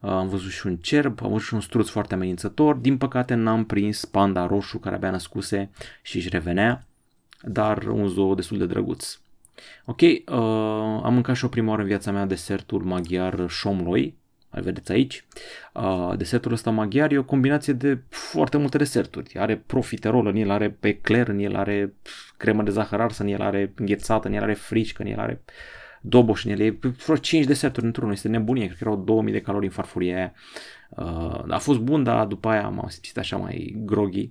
am 0.00 0.28
văzut 0.28 0.50
și 0.50 0.66
un 0.66 0.76
cerb, 0.76 1.18
am 1.22 1.28
văzut 1.28 1.46
și 1.46 1.54
un 1.54 1.60
struț 1.60 1.88
foarte 1.88 2.14
amenințător. 2.14 2.74
Din 2.74 2.96
păcate 2.98 3.34
n-am 3.34 3.64
prins 3.64 4.04
panda 4.04 4.46
roșu 4.46 4.78
care 4.78 4.94
abia 4.94 5.10
născuse 5.10 5.70
și 6.02 6.16
își 6.16 6.28
revenea, 6.28 6.86
dar 7.42 7.84
un 7.86 8.08
zoo 8.08 8.34
destul 8.34 8.58
de 8.58 8.66
drăguț. 8.66 9.18
Ok, 9.84 10.00
uh, 10.00 10.20
am 11.02 11.12
mâncat 11.12 11.36
și 11.36 11.44
o 11.44 11.48
prima 11.48 11.68
oară 11.68 11.82
în 11.82 11.88
viața 11.88 12.10
mea 12.10 12.26
desertul 12.26 12.82
maghiar 12.82 13.44
șomloi, 13.48 14.16
îl 14.50 14.62
vedeți 14.62 14.92
aici. 14.92 15.24
Uh, 15.74 16.12
desertul 16.16 16.52
ăsta 16.52 16.70
maghiar 16.70 17.12
e 17.12 17.18
o 17.18 17.24
combinație 17.24 17.72
de 17.72 17.98
foarte 18.08 18.56
multe 18.56 18.78
deserturi. 18.78 19.38
Are 19.38 19.56
profiterol 19.56 20.26
în 20.26 20.36
el, 20.36 20.50
are 20.50 20.76
ecler 20.80 21.28
în 21.28 21.38
el, 21.38 21.56
are 21.56 21.92
cremă 22.36 22.62
de 22.62 22.70
zahăr 22.70 23.00
ars 23.00 23.18
în 23.18 23.26
el, 23.26 23.40
are 23.40 23.72
înghețată 23.76 24.28
în 24.28 24.34
el, 24.34 24.42
are 24.42 24.54
frișcă 24.54 25.02
în 25.02 25.08
el, 25.08 25.18
are 25.18 25.42
doboș 26.00 26.44
în 26.44 26.50
el. 26.50 26.60
E 26.60 26.78
vreo 27.04 27.16
5 27.16 27.44
deserturi 27.44 27.86
într-unul. 27.86 28.12
Este 28.12 28.28
nebunie. 28.28 28.64
Cred 28.64 28.78
că 28.78 28.84
erau 28.84 28.96
2000 28.96 29.32
de 29.32 29.40
calorii 29.40 29.68
în 29.68 29.74
farfuria 29.74 30.16
aia. 30.16 30.32
Uh, 30.88 31.44
a 31.48 31.58
fost 31.58 31.78
bun, 31.78 32.02
dar 32.02 32.26
după 32.26 32.48
aia 32.48 32.68
m-am 32.68 32.88
simțit 32.88 33.18
așa 33.18 33.36
mai 33.36 33.76
groghy 33.84 34.30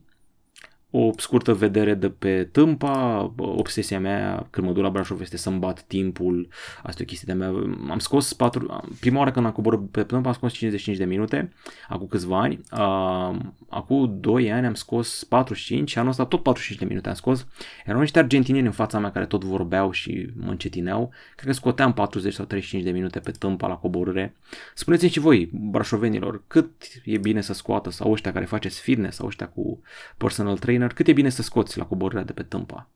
o 0.92 1.12
scurtă 1.18 1.54
vedere 1.54 1.94
de 1.94 2.10
pe 2.10 2.50
Tâmpa, 2.52 3.34
obsesia 3.38 4.00
mea 4.00 4.48
când 4.50 4.68
mă 4.68 4.74
duc 4.74 4.84
la 4.84 4.90
Brașov 4.90 5.22
este 5.22 5.38
să-mi 5.38 5.60
bat 5.60 5.82
timpul, 5.82 6.48
asta 6.84 7.02
e 7.02 7.04
o 7.04 7.08
chestie 7.08 7.34
de 7.34 7.40
mea. 7.40 7.48
Am 7.90 8.00
scos 8.00 8.34
patru, 8.34 8.84
prima 9.00 9.18
oară 9.18 9.32
când 9.32 9.46
am 9.46 9.52
coborât 9.52 9.92
pe 9.92 10.04
Tâmpa 10.04 10.28
am 10.28 10.36
scos 10.36 10.52
55 10.52 10.98
de 10.98 11.06
minute, 11.06 11.54
acum 11.88 12.08
câțiva 12.08 12.40
ani, 12.40 12.60
uh, 12.72 13.36
acum 13.70 14.18
2 14.20 14.52
ani 14.52 14.66
am 14.66 14.74
scos 14.74 15.24
45 15.24 15.90
și 15.90 15.98
anul 15.98 16.10
ăsta 16.10 16.26
tot 16.26 16.44
45 16.44 16.80
de 16.80 16.86
minute 16.86 17.10
am 17.10 17.16
scos. 17.16 17.48
Erau 17.86 18.00
niște 18.00 18.20
argentinieni 18.20 18.68
în 18.68 18.74
fața 18.74 19.00
mea 19.00 19.12
care 19.12 19.26
tot 19.26 19.44
vorbeau 19.44 19.92
și 19.92 20.30
mă 20.36 20.50
încetineau, 20.50 21.12
cred 21.36 21.48
că 21.48 21.54
scoteam 21.54 21.94
40 21.94 22.34
sau 22.34 22.46
35 22.46 22.84
de 22.84 22.92
minute 22.92 23.20
pe 23.20 23.32
Tâmpa 23.32 23.68
la 23.68 23.76
coborâre. 23.76 24.36
Spuneți-mi 24.74 25.12
și 25.12 25.20
voi, 25.20 25.50
brașovenilor, 25.54 26.44
cât 26.48 26.72
e 27.04 27.18
bine 27.18 27.42
să 27.42 27.54
scoată 27.54 27.90
sau 27.90 28.12
ăștia 28.12 28.32
care 28.32 28.46
faceți 28.46 28.82
fitness 28.82 29.18
sau 29.18 29.28
ăștia 29.28 29.48
cu 29.48 29.82
personal 30.18 30.58
trainer 30.58 30.77
trainer, 30.78 30.94
cât 30.94 31.08
e 31.08 31.14
bine 31.14 31.30
să 31.30 31.42
scoți 31.42 31.78
la 31.78 31.86
coborârea 31.86 32.24
de 32.24 32.34
pe 32.34 32.44
tâmpa. 32.44 32.90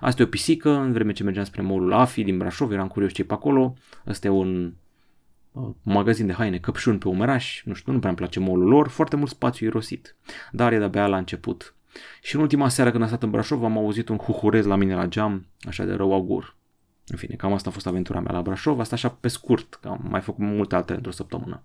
Asta 0.00 0.22
e 0.22 0.24
o 0.24 0.28
pisică, 0.28 0.70
în 0.70 0.92
vreme 0.92 1.12
ce 1.12 1.22
mergeam 1.22 1.44
spre 1.44 1.62
molul 1.62 1.92
Afi 1.92 2.22
din 2.22 2.38
Brașov, 2.38 2.72
eram 2.72 2.88
curios 2.88 3.12
ce 3.12 3.24
pe 3.24 3.32
acolo. 3.32 3.74
Asta 4.04 4.26
e 4.26 4.30
un 4.30 4.72
uh, 5.52 5.68
magazin 5.82 6.26
de 6.26 6.32
haine 6.32 6.58
căpșuni 6.58 6.98
pe 6.98 7.08
umeraș, 7.08 7.62
nu 7.64 7.74
știu, 7.74 7.92
nu 7.92 7.98
prea 7.98 8.10
îmi 8.10 8.18
place 8.18 8.40
molul 8.40 8.68
lor, 8.68 8.88
foarte 8.88 9.16
mult 9.16 9.30
spațiu 9.30 9.66
irosit. 9.66 10.16
Dar 10.52 10.72
e 10.72 10.78
de-abia 10.78 11.06
la 11.06 11.16
început. 11.16 11.74
Și 12.22 12.34
în 12.34 12.40
ultima 12.40 12.68
seară 12.68 12.90
când 12.90 13.02
am 13.02 13.08
stat 13.08 13.22
în 13.22 13.30
Brașov 13.30 13.64
am 13.64 13.76
auzit 13.76 14.08
un 14.08 14.16
huhurez 14.16 14.64
la 14.64 14.76
mine 14.76 14.94
la 14.94 15.06
geam, 15.06 15.46
așa 15.60 15.84
de 15.84 15.92
rău 15.92 16.12
augur. 16.12 16.56
În 17.08 17.16
fine, 17.16 17.34
cam 17.34 17.52
asta 17.52 17.68
a 17.68 17.72
fost 17.72 17.86
aventura 17.86 18.20
mea 18.20 18.32
la 18.32 18.42
Brașov, 18.42 18.80
asta 18.80 18.94
așa 18.94 19.08
pe 19.08 19.28
scurt, 19.28 19.78
că 19.80 19.88
am 19.88 20.06
mai 20.08 20.20
făcut 20.20 20.44
multe 20.44 20.74
altele 20.74 20.96
într-o 20.96 21.12
săptămână. 21.12 21.62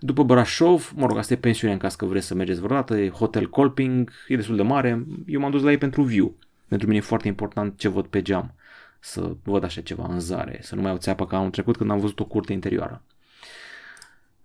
După 0.00 0.22
Brașov, 0.22 0.92
mă 0.96 1.06
rog, 1.06 1.16
asta 1.16 1.32
e 1.32 1.36
pensiune 1.36 1.72
în 1.72 1.78
caz 1.78 1.94
că 1.94 2.04
vreți 2.04 2.26
să 2.26 2.34
mergeți 2.34 2.60
vreodată, 2.60 2.96
e 2.96 3.08
Hotel 3.08 3.48
Colping, 3.48 4.12
e 4.28 4.36
destul 4.36 4.56
de 4.56 4.62
mare, 4.62 5.04
eu 5.26 5.40
m-am 5.40 5.50
dus 5.50 5.62
la 5.62 5.70
ei 5.70 5.78
pentru 5.78 6.02
view. 6.02 6.34
Pentru 6.68 6.86
mine 6.86 6.98
e 6.98 7.02
foarte 7.02 7.28
important 7.28 7.78
ce 7.78 7.88
văd 7.88 8.06
pe 8.06 8.22
geam, 8.22 8.54
să 9.00 9.36
văd 9.42 9.64
așa 9.64 9.80
ceva 9.80 10.06
în 10.08 10.20
zare, 10.20 10.58
să 10.62 10.74
nu 10.74 10.80
mai 10.80 10.90
au 10.90 10.96
țeapă 10.96 11.26
ca 11.26 11.36
anul 11.36 11.50
trecut 11.50 11.76
când 11.76 11.90
am 11.90 12.00
văzut 12.00 12.20
o 12.20 12.24
curte 12.24 12.52
interioară. 12.52 13.02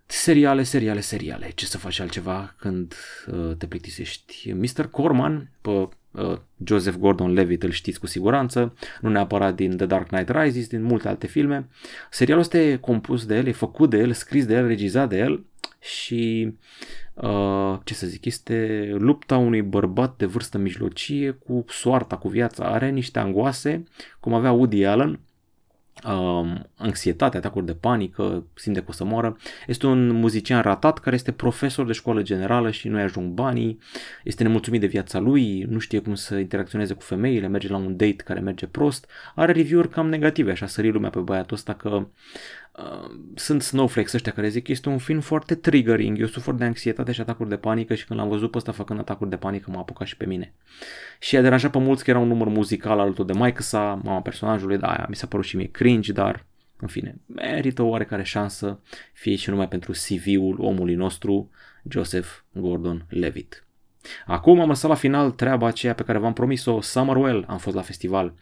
Seriale, 0.05 0.63
seriale, 0.63 0.99
seriale. 0.99 1.51
Ce 1.55 1.65
să 1.65 1.77
faci 1.77 1.99
altceva 1.99 2.53
când 2.57 2.95
uh, 3.27 3.55
te 3.57 3.67
plictisești? 3.67 4.51
Mr. 4.51 4.87
Corman, 4.91 5.49
pe 5.61 5.69
Uh, 5.69 5.87
Joseph 6.63 6.97
Gordon-Levitt 6.97 7.63
îl 7.63 7.71
știți 7.71 7.99
cu 7.99 8.07
siguranță, 8.07 8.73
nu 9.01 9.09
neapărat 9.09 9.55
din 9.55 9.77
The 9.77 9.85
Dark 9.85 10.07
Knight 10.07 10.29
Rises, 10.29 10.67
din 10.67 10.83
multe 10.83 11.07
alte 11.07 11.27
filme. 11.27 11.67
Serialul 12.09 12.43
ăsta 12.43 12.57
e 12.57 12.75
compus 12.75 13.25
de 13.25 13.35
el, 13.35 13.47
e 13.47 13.51
făcut 13.51 13.89
de 13.89 13.97
el, 13.97 14.11
scris 14.11 14.45
de 14.45 14.53
el, 14.55 14.67
regizat 14.67 15.09
de 15.09 15.17
el 15.17 15.45
și 15.79 16.53
uh, 17.13 17.77
ce 17.83 17.93
să 17.93 18.07
zic, 18.07 18.25
este 18.25 18.89
lupta 18.97 19.37
unui 19.37 19.61
bărbat 19.61 20.17
de 20.17 20.25
vârstă 20.25 20.57
mijlocie 20.57 21.31
cu 21.31 21.65
soarta, 21.67 22.17
cu 22.17 22.27
viața. 22.27 22.65
Are 22.65 22.89
niște 22.89 23.19
angoase, 23.19 23.83
cum 24.19 24.33
avea 24.33 24.51
Woody 24.51 24.85
Allen, 24.85 25.19
um, 26.07 26.69
anxietate, 26.77 27.37
atacuri 27.37 27.65
de 27.65 27.73
panică, 27.73 28.45
simte 28.53 28.79
că 28.79 28.85
o 28.89 28.91
să 28.91 29.03
moară. 29.03 29.37
Este 29.67 29.87
un 29.87 30.07
muzician 30.07 30.61
ratat 30.61 30.99
care 30.99 31.15
este 31.15 31.31
profesor 31.31 31.85
de 31.85 31.93
școală 31.93 32.21
generală 32.21 32.71
și 32.71 32.87
nu-i 32.87 33.01
ajung 33.01 33.33
banii, 33.33 33.79
este 34.23 34.43
nemulțumit 34.43 34.79
de 34.79 34.87
viața 34.87 35.19
lui, 35.19 35.61
nu 35.61 35.79
știe 35.79 35.99
cum 35.99 36.15
să 36.15 36.35
interacționeze 36.35 36.93
cu 36.93 37.01
femeile, 37.01 37.47
merge 37.47 37.67
la 37.67 37.77
un 37.77 37.97
date 37.97 38.23
care 38.25 38.39
merge 38.39 38.67
prost, 38.67 39.09
are 39.35 39.51
review-uri 39.51 39.89
cam 39.89 40.09
negative, 40.09 40.51
așa 40.51 40.67
sări 40.67 40.91
lumea 40.91 41.09
pe 41.09 41.19
băiatul 41.19 41.55
ăsta 41.55 41.73
că 41.73 41.89
Uh, 41.89 42.05
sunt 43.35 43.61
snowflakes 43.61 44.13
ăștia 44.13 44.31
care 44.31 44.49
zic 44.49 44.63
că 44.63 44.71
este 44.71 44.89
un 44.89 44.97
film 44.97 45.19
foarte 45.19 45.55
triggering, 45.55 46.19
eu 46.19 46.25
sufăr 46.25 46.53
de 46.53 46.63
anxietate 46.63 47.11
și 47.11 47.21
atacuri 47.21 47.49
de 47.49 47.57
panică 47.57 47.95
și 47.95 48.05
când 48.05 48.19
l-am 48.19 48.29
văzut 48.29 48.51
pe 48.51 48.57
ăsta 48.57 48.71
făcând 48.71 48.99
atacuri 48.99 49.29
de 49.29 49.35
panică 49.35 49.71
m-a 49.71 49.79
apucat 49.79 50.07
și 50.07 50.17
pe 50.17 50.25
mine. 50.25 50.53
Și 51.19 51.37
a 51.37 51.41
deranjat 51.41 51.71
pe 51.71 51.77
mulți 51.77 52.03
că 52.03 52.09
era 52.09 52.19
un 52.19 52.27
număr 52.27 52.47
muzical 52.47 52.99
alături 52.99 53.27
de 53.27 53.33
maică 53.33 53.61
sa, 53.61 53.99
mama 54.03 54.21
personajului, 54.21 54.77
da, 54.77 54.87
aia 54.87 55.05
mi 55.09 55.15
s-a 55.15 55.27
părut 55.27 55.45
și 55.45 55.55
mie 55.55 55.71
cringe, 55.71 56.11
dar 56.11 56.45
în 56.77 56.87
fine, 56.87 57.15
merită 57.25 57.81
o 57.81 57.87
oarecare 57.87 58.23
șansă, 58.23 58.79
fie 59.13 59.35
și 59.35 59.49
numai 59.49 59.67
pentru 59.67 59.91
CV-ul 59.91 60.59
omului 60.59 60.95
nostru, 60.95 61.49
Joseph 61.89 62.29
Gordon-Levitt. 62.51 63.68
Acum 64.25 64.59
am 64.59 64.67
lăsat 64.67 64.89
la 64.89 64.95
final 64.95 65.31
treaba 65.31 65.67
aceea 65.67 65.93
pe 65.93 66.03
care 66.03 66.17
v-am 66.17 66.33
promis-o, 66.33 66.81
Summerwell, 66.81 67.45
am 67.47 67.57
fost 67.57 67.75
la 67.75 67.81
festival. 67.81 68.33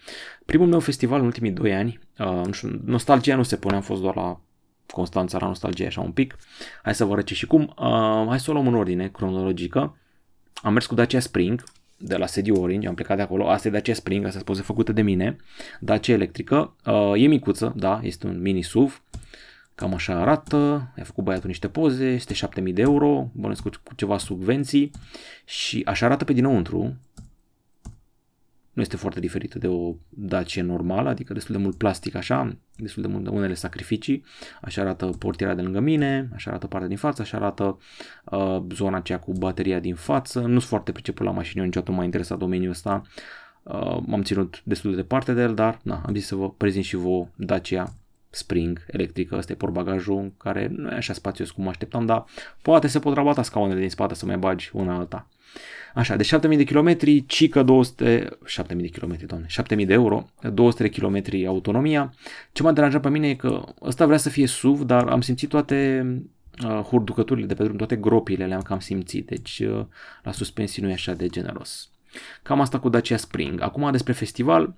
Primul 0.46 0.68
meu 0.68 0.80
festival 0.80 1.20
în 1.20 1.26
ultimii 1.26 1.52
2 1.52 1.74
ani, 1.74 2.00
uh, 2.20 2.42
nu 2.46 2.52
știu, 2.52 2.82
nostalgia 2.86 3.36
nu 3.36 3.44
se 3.44 3.56
pune, 3.56 3.76
am 3.76 3.82
fost 3.82 4.02
doar 4.02 4.16
la 4.16 4.40
Constanța 4.92 5.38
la 5.42 5.48
nostalgie 5.48 5.86
așa 5.86 6.02
un 6.02 6.12
pic. 6.12 6.38
Hai 6.84 6.96
să 6.96 7.06
vă 7.06 7.12
arăt 7.12 7.28
și 7.28 7.46
cum. 7.46 7.74
Uh, 7.80 8.26
hai 8.28 8.40
să 8.40 8.50
o 8.50 8.54
luăm 8.54 8.68
în 8.68 8.76
ordine 8.76 9.08
cronologică. 9.08 9.98
Am 10.54 10.74
mers 10.74 10.86
cu 10.86 10.96
Dacia 10.96 11.20
Spring, 11.20 11.64
de 11.98 12.16
la 12.16 12.26
sediu 12.26 12.62
Orange, 12.62 12.88
am 12.88 12.96
plecat 12.96 13.18
de 13.18 13.24
acolo, 13.24 13.50
asta 13.50 13.68
e 13.68 13.72
Dacia 13.72 13.94
Spring, 13.94 14.26
asta 14.26 14.52
e 14.52 14.62
făcută 14.62 14.92
de 14.92 15.02
mine, 15.02 15.36
Dacia 15.80 16.14
electrică, 16.14 16.76
uh, 16.86 17.14
e 17.16 17.28
micuță, 17.28 17.74
da, 17.76 18.00
este 18.04 18.28
un 18.28 18.42
mini 18.42 18.62
SUV, 18.62 19.02
Cam 19.78 19.94
așa 19.94 20.20
arată, 20.20 20.92
a 21.00 21.04
făcut 21.04 21.24
băiatul 21.24 21.48
niște 21.48 21.68
poze, 21.68 22.06
este 22.06 22.34
7000 22.34 22.74
de 22.74 22.82
euro, 22.82 23.30
bănesc 23.34 23.62
cu, 23.62 23.70
cu 23.84 23.96
ceva 23.96 24.18
subvenții 24.18 24.92
și 25.46 25.82
așa 25.86 26.06
arată 26.06 26.24
pe 26.24 26.34
dinăuntru. 26.34 26.98
Nu 28.74 28.82
este 28.82 28.98
foarte 28.98 29.20
diferită 29.20 29.58
de 29.58 29.68
o 29.68 29.96
Dacia 30.10 30.64
normală, 30.64 31.10
adică 31.10 31.34
destul 31.34 31.56
de 31.56 31.62
mult 31.62 31.78
plastic 31.78 32.16
așa, 32.16 32.58
destul 32.76 33.02
de 33.02 33.08
mult 33.08 33.24
de 33.24 33.30
unele 33.30 33.54
sacrificii. 33.54 34.24
Așa 34.62 34.82
arată 34.82 35.06
portiera 35.06 35.54
de 35.54 35.62
lângă 35.62 35.80
mine, 35.80 36.30
așa 36.34 36.50
arată 36.50 36.68
partea 36.68 36.88
din 36.88 36.98
față, 36.98 37.22
așa 37.22 37.38
arată 37.38 37.78
uh, 38.24 38.64
zona 38.74 38.98
aceea 38.98 39.20
cu 39.20 39.32
bateria 39.32 39.80
din 39.80 39.96
față. 39.96 40.40
Nu 40.40 40.48
sunt 40.48 40.64
foarte 40.64 40.92
priceput 40.92 41.26
la 41.26 41.32
mașini, 41.32 41.60
eu 41.60 41.66
niciodată 41.66 41.92
m-a 41.92 42.04
interesat 42.04 42.38
domeniul 42.38 42.72
ăsta. 42.72 43.02
Uh, 43.64 43.98
m-am 44.06 44.22
ținut 44.22 44.62
destul 44.64 44.90
de 44.90 44.96
departe 44.96 45.34
de 45.34 45.42
el, 45.42 45.54
dar 45.54 45.80
na, 45.84 46.02
am 46.06 46.14
zis 46.16 46.26
să 46.26 46.36
vă 46.36 46.52
prezint 46.52 46.84
și 46.84 46.96
vouă 46.96 47.28
Dacia 47.36 47.94
spring 48.30 48.86
electrică, 48.88 49.36
ăsta 49.36 49.52
e 49.52 49.56
portbagajul 49.56 50.34
care 50.38 50.68
nu 50.72 50.90
e 50.90 50.96
așa 50.96 51.14
spațios 51.14 51.52
cum 51.52 51.68
așteptam, 51.68 52.06
dar 52.06 52.26
poate 52.62 52.88
se 52.88 53.00
pot 53.00 53.14
rabata 53.14 53.44
scaunele 53.44 53.80
din 53.80 53.90
spate 53.90 54.14
să 54.14 54.26
mai 54.26 54.38
bagi 54.38 54.70
una 54.74 54.96
alta. 54.96 55.28
Așa, 55.94 56.16
de 56.16 56.24
7000 56.24 56.58
de 56.58 56.64
kilometri, 56.64 57.26
cică 57.26 57.64
200, 57.64 58.30
7000 58.46 58.86
de 58.86 58.92
kilometri, 58.92 59.26
doamne, 59.26 59.46
7000 59.50 59.86
de 59.86 59.94
euro, 59.94 60.30
200 60.54 60.84
de 60.84 60.90
kilometri 60.90 61.48
autonomia. 61.48 62.14
Ce 62.52 62.64
m-a 62.64 62.72
deranjat 62.72 63.02
pe 63.02 63.10
mine 63.10 63.30
e 63.30 63.36
că 63.36 63.64
ăsta 63.82 64.06
vrea 64.06 64.18
să 64.18 64.30
fie 64.30 64.48
SUV, 64.48 64.82
dar 64.82 65.08
am 65.08 65.22
simțit 65.22 65.50
toate 65.50 66.06
uh, 66.66 66.80
hurducăturile 66.80 67.46
de 67.46 67.54
pe 67.54 67.64
drum, 67.64 67.76
toate 67.76 67.96
gropile 67.96 68.46
le-am 68.46 68.62
cam 68.62 68.80
simțit, 68.80 69.28
deci 69.28 69.60
uh, 69.60 69.86
la 70.24 70.32
suspensii 70.32 70.82
nu 70.82 70.90
e 70.90 70.94
așa 70.94 71.14
de 71.14 71.28
generos. 71.28 71.90
Cam 72.44 72.62
asta 72.62 72.80
cu 72.80 72.90
Dacia 72.90 73.18
Spring. 73.18 73.62
Acum 73.62 73.92
despre 73.92 74.14
festival, 74.14 74.76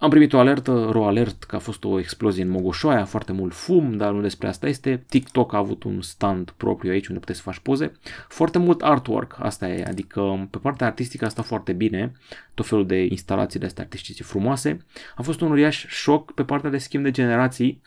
am 0.00 0.10
primit 0.10 0.32
o 0.32 0.38
alertă, 0.38 0.88
ro 0.90 1.06
alert, 1.06 1.44
că 1.44 1.56
a 1.56 1.58
fost 1.58 1.84
o 1.84 1.98
explozie 1.98 2.42
în 2.42 2.48
Mogoșoaia, 2.48 3.04
foarte 3.04 3.32
mult 3.32 3.54
fum, 3.54 3.96
dar 3.96 4.12
nu 4.12 4.20
despre 4.20 4.48
asta 4.48 4.68
este. 4.68 5.04
TikTok 5.08 5.52
a 5.52 5.56
avut 5.56 5.84
un 5.84 6.02
stand 6.02 6.50
propriu 6.50 6.90
aici 6.90 7.06
unde 7.06 7.20
puteți 7.20 7.38
să 7.38 7.44
faci 7.44 7.58
poze. 7.58 7.92
Foarte 8.28 8.58
mult 8.58 8.82
artwork, 8.82 9.36
asta 9.38 9.68
e, 9.68 9.84
adică 9.84 10.48
pe 10.50 10.58
partea 10.58 10.86
artistică 10.86 11.24
asta 11.24 11.42
foarte 11.42 11.72
bine, 11.72 12.12
tot 12.54 12.66
felul 12.66 12.86
de 12.86 13.06
instalații 13.10 13.60
de 13.60 13.66
astea 13.66 13.84
artistice 13.84 14.22
frumoase. 14.22 14.84
A 15.16 15.22
fost 15.22 15.40
un 15.40 15.50
uriaș 15.50 15.86
șoc 15.86 16.32
pe 16.32 16.44
partea 16.44 16.70
de 16.70 16.78
schimb 16.78 17.04
de 17.04 17.10
generații, 17.10 17.82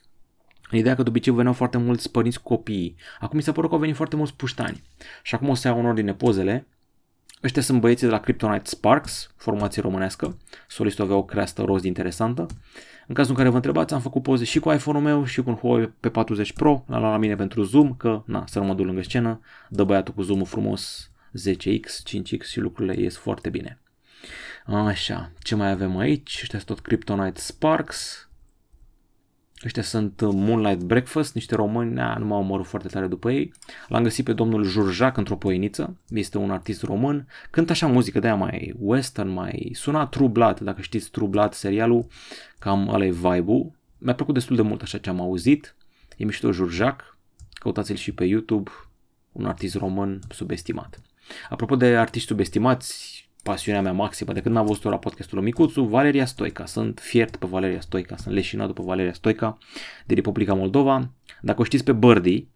în 0.72 0.78
ideea 0.78 0.96
că 0.96 1.04
de 1.04 1.10
obicei 1.10 1.34
veneau 1.34 1.54
foarte 1.54 1.78
mulți 1.78 2.12
părinți 2.12 2.42
copii. 2.42 2.96
Acum 3.20 3.38
mi 3.38 3.44
s-a 3.44 3.52
părut 3.52 3.70
că 3.70 3.76
au 3.76 3.82
venit 3.82 3.96
foarte 3.96 4.16
mulți 4.16 4.36
puștani. 4.36 4.84
Și 5.24 5.36
acum 5.36 5.50
o 5.50 5.54
să 5.54 5.68
iau 5.68 5.80
în 5.80 5.86
ordine 5.86 6.14
pozele 6.14 6.68
Ăștia 7.44 7.62
sunt 7.62 7.80
băieții 7.80 8.08
de 8.08 8.14
la 8.14 8.20
Kryptonite 8.20 8.70
Sparks, 8.70 9.34
formație 9.36 9.82
românească. 9.82 10.38
Solistul 10.68 11.04
avea 11.04 11.16
o 11.16 11.24
creastă 11.24 11.62
roz 11.62 11.84
interesantă. 11.84 12.46
În 13.08 13.16
cazul 13.16 13.32
în 13.32 13.38
care 13.38 13.50
vă 13.50 13.56
întrebați, 13.56 13.94
am 13.94 14.02
făcut 14.02 14.24
poze 14.24 14.44
și 14.44 14.60
cu 14.60 14.72
iPhone-ul 14.72 15.04
meu 15.04 15.26
și 15.26 15.42
cu 15.42 15.50
un 15.50 15.56
Huawei 15.56 15.94
P40 16.08 16.54
Pro, 16.54 16.84
la 16.88 16.98
la 16.98 17.18
mine 17.18 17.36
pentru 17.36 17.64
zoom, 17.64 17.96
că 17.96 18.24
na, 18.26 18.44
să 18.48 18.60
nu 18.60 18.66
mă 18.66 18.74
duc 18.74 18.86
lângă 18.86 19.02
scenă, 19.02 19.40
dă 19.70 19.84
băiatul 19.84 20.14
cu 20.14 20.22
zoom 20.22 20.44
frumos 20.44 21.12
10x, 21.50 21.86
5x 22.10 22.50
și 22.50 22.60
lucrurile 22.60 23.02
ies 23.02 23.18
foarte 23.18 23.50
bine. 23.50 23.80
Așa, 24.66 25.32
ce 25.40 25.56
mai 25.56 25.70
avem 25.70 25.98
aici? 25.98 26.40
Ăștia 26.42 26.60
sunt 26.60 26.78
tot 26.78 26.80
Kryptonite 26.80 27.40
Sparks, 27.40 28.30
Ăștia 29.66 29.84
sunt 29.84 30.22
uh, 30.22 30.30
Moonlight 30.34 30.84
Breakfast, 30.84 31.34
niște 31.34 31.56
români, 31.56 31.94
na, 31.94 32.18
nu 32.18 32.26
m-au 32.26 32.40
omorât 32.40 32.66
foarte 32.66 32.88
tare 32.88 33.08
după 33.08 33.32
ei. 33.32 33.54
L-am 33.88 34.04
găsit 34.04 34.26
pe 34.26 34.34
domnul 34.34 34.64
Jurjac 34.64 35.18
într-o 35.18 35.36
poeniță, 35.36 35.98
este 36.10 36.38
un 36.38 36.52
artist 36.52 36.84
român, 36.84 37.28
cântă 37.50 37.72
așa 37.72 37.88
muzică 37.88 38.20
de 38.20 38.28
aia 38.28 38.36
mai 38.36 38.74
western, 38.80 39.30
mai 39.30 39.72
suna 39.74 40.06
True 40.06 40.28
Blood, 40.28 40.60
dacă 40.60 40.82
știți 40.82 41.10
True 41.10 41.28
Blood 41.28 41.54
serialul, 41.54 42.06
cam 42.60 42.88
ăla 42.88 43.06
e 43.06 43.12
vibe-ul. 43.12 43.72
Mi-a 43.98 44.16
plăcut 44.16 44.34
destul 44.34 44.56
de 44.56 44.62
mult 44.62 44.82
așa 44.82 44.98
ce 44.98 45.10
am 45.10 45.22
auzit, 45.22 45.76
e 46.18 46.26
mișto 46.26 46.52
Jurjac, 46.52 47.18
căutați-l 47.54 47.96
și 47.96 48.12
pe 48.12 48.26
YouTube, 48.26 48.72
un 49.32 49.46
artist 49.46 49.76
român 49.76 50.20
subestimat. 50.30 51.02
Apropo 51.50 51.76
de 51.76 51.86
artiști 51.86 52.28
subestimați, 52.28 53.21
pasiunea 53.44 53.82
mea 53.82 53.92
maximă 53.92 54.34
de 54.34 54.42
când 54.42 54.58
am 54.58 54.66
văzut-o 54.66 54.90
la 54.90 54.98
podcastul 54.98 55.42
Micuțu, 55.42 55.84
Valeria 55.84 56.26
Stoica. 56.26 56.66
Sunt 56.66 57.00
fiert 57.00 57.36
pe 57.36 57.48
Valeria 57.50 57.82
Stoica, 57.82 58.16
sunt 58.16 58.34
leșinat 58.34 58.68
după 58.68 58.84
Valeria 58.84 59.14
Stoica 59.14 59.58
de 60.06 60.14
Republica 60.14 60.54
Moldova. 60.54 61.12
Dacă 61.42 61.62
o 61.62 61.64
știți 61.64 61.84
pe 61.84 61.94
Birdie, 61.94 62.48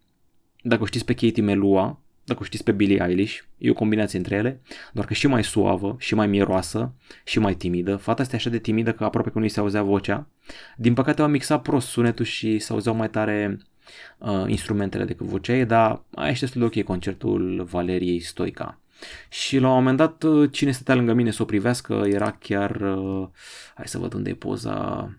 dacă 0.62 0.82
o 0.82 0.86
știți 0.86 1.04
pe 1.04 1.14
Katie 1.14 1.42
Melua, 1.42 2.00
dacă 2.24 2.40
o 2.40 2.44
știți 2.44 2.64
pe 2.64 2.72
Billie 2.72 3.04
Eilish, 3.08 3.38
e 3.58 3.70
o 3.70 3.74
combinație 3.74 4.18
între 4.18 4.36
ele, 4.36 4.60
doar 4.92 5.06
că 5.06 5.14
și 5.14 5.26
mai 5.26 5.44
suavă, 5.44 5.96
și 5.98 6.14
mai 6.14 6.26
mieroasă, 6.26 6.94
și 7.24 7.38
mai 7.38 7.54
timidă. 7.54 7.96
Fata 7.96 8.22
asta 8.22 8.34
e 8.34 8.38
așa 8.38 8.50
de 8.50 8.58
timidă 8.58 8.92
că 8.92 9.04
aproape 9.04 9.30
că 9.30 9.38
nu-i 9.38 9.48
se 9.48 9.60
auzea 9.60 9.82
vocea. 9.82 10.28
Din 10.76 10.94
păcate 10.94 11.22
au 11.22 11.28
mixat 11.28 11.62
prost 11.62 11.88
sunetul 11.88 12.24
și 12.24 12.58
se 12.58 12.72
auzeau 12.72 12.94
mai 12.94 13.10
tare 13.10 13.58
uh, 14.18 14.44
instrumentele 14.46 15.04
decât 15.04 15.26
vocea 15.26 15.54
ei, 15.54 15.64
dar 15.64 16.02
a 16.14 16.26
ieșit 16.26 16.40
destul 16.40 16.60
de 16.60 16.66
ok 16.66 16.84
concertul 16.84 17.66
Valeriei 17.70 18.20
Stoica. 18.20 18.80
Și 19.28 19.58
la 19.58 19.68
un 19.68 19.74
moment 19.74 19.96
dat, 19.96 20.22
uh, 20.22 20.50
cine 20.52 20.70
stătea 20.70 20.94
lângă 20.94 21.12
mine 21.12 21.30
să 21.30 21.42
o 21.42 21.44
privească 21.44 22.04
era 22.06 22.30
chiar, 22.30 22.80
uh, 22.80 23.28
hai 23.74 23.88
să 23.88 23.98
văd 23.98 24.12
unde 24.14 24.30
e 24.30 24.34
poza, 24.34 25.10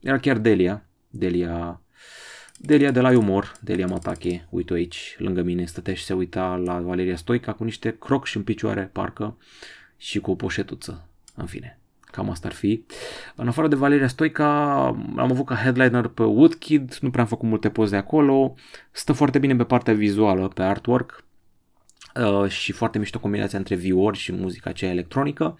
era 0.00 0.18
chiar 0.18 0.38
Delia, 0.38 0.84
Delia, 1.10 1.80
Delia 2.56 2.90
de 2.90 3.00
la 3.00 3.18
Umor, 3.18 3.56
Delia 3.60 3.86
Matache, 3.86 4.46
uite 4.50 4.74
aici, 4.74 5.16
lângă 5.18 5.42
mine, 5.42 5.64
stătea 5.64 5.94
și 5.94 6.04
se 6.04 6.12
uita 6.12 6.56
la 6.56 6.80
Valeria 6.80 7.16
Stoica 7.16 7.52
cu 7.52 7.64
niște 7.64 7.96
crocs 7.98 8.34
în 8.34 8.42
picioare, 8.42 8.90
parcă, 8.92 9.36
și 9.96 10.20
cu 10.20 10.30
o 10.30 10.34
poșetuță, 10.34 11.08
în 11.34 11.46
fine. 11.46 11.78
Cam 12.10 12.30
asta 12.30 12.48
ar 12.48 12.54
fi. 12.54 12.84
În 13.34 13.48
afară 13.48 13.68
de 13.68 13.74
Valeria 13.74 14.08
Stoica, 14.08 14.74
am 15.16 15.30
avut 15.30 15.46
ca 15.46 15.54
headliner 15.54 16.06
pe 16.06 16.22
Woodkid, 16.22 16.98
nu 17.00 17.10
prea 17.10 17.22
am 17.22 17.28
făcut 17.28 17.48
multe 17.48 17.70
poze 17.70 17.96
acolo, 17.96 18.54
stă 18.90 19.12
foarte 19.12 19.38
bine 19.38 19.56
pe 19.56 19.64
partea 19.64 19.94
vizuală, 19.94 20.48
pe 20.48 20.62
artwork, 20.62 21.24
Uh, 22.14 22.48
și 22.48 22.72
foarte 22.72 22.98
mișto 22.98 23.18
combinația 23.18 23.58
între 23.58 23.74
viori 23.74 24.18
și 24.18 24.32
muzica 24.32 24.70
aceea 24.70 24.90
electronică, 24.90 25.58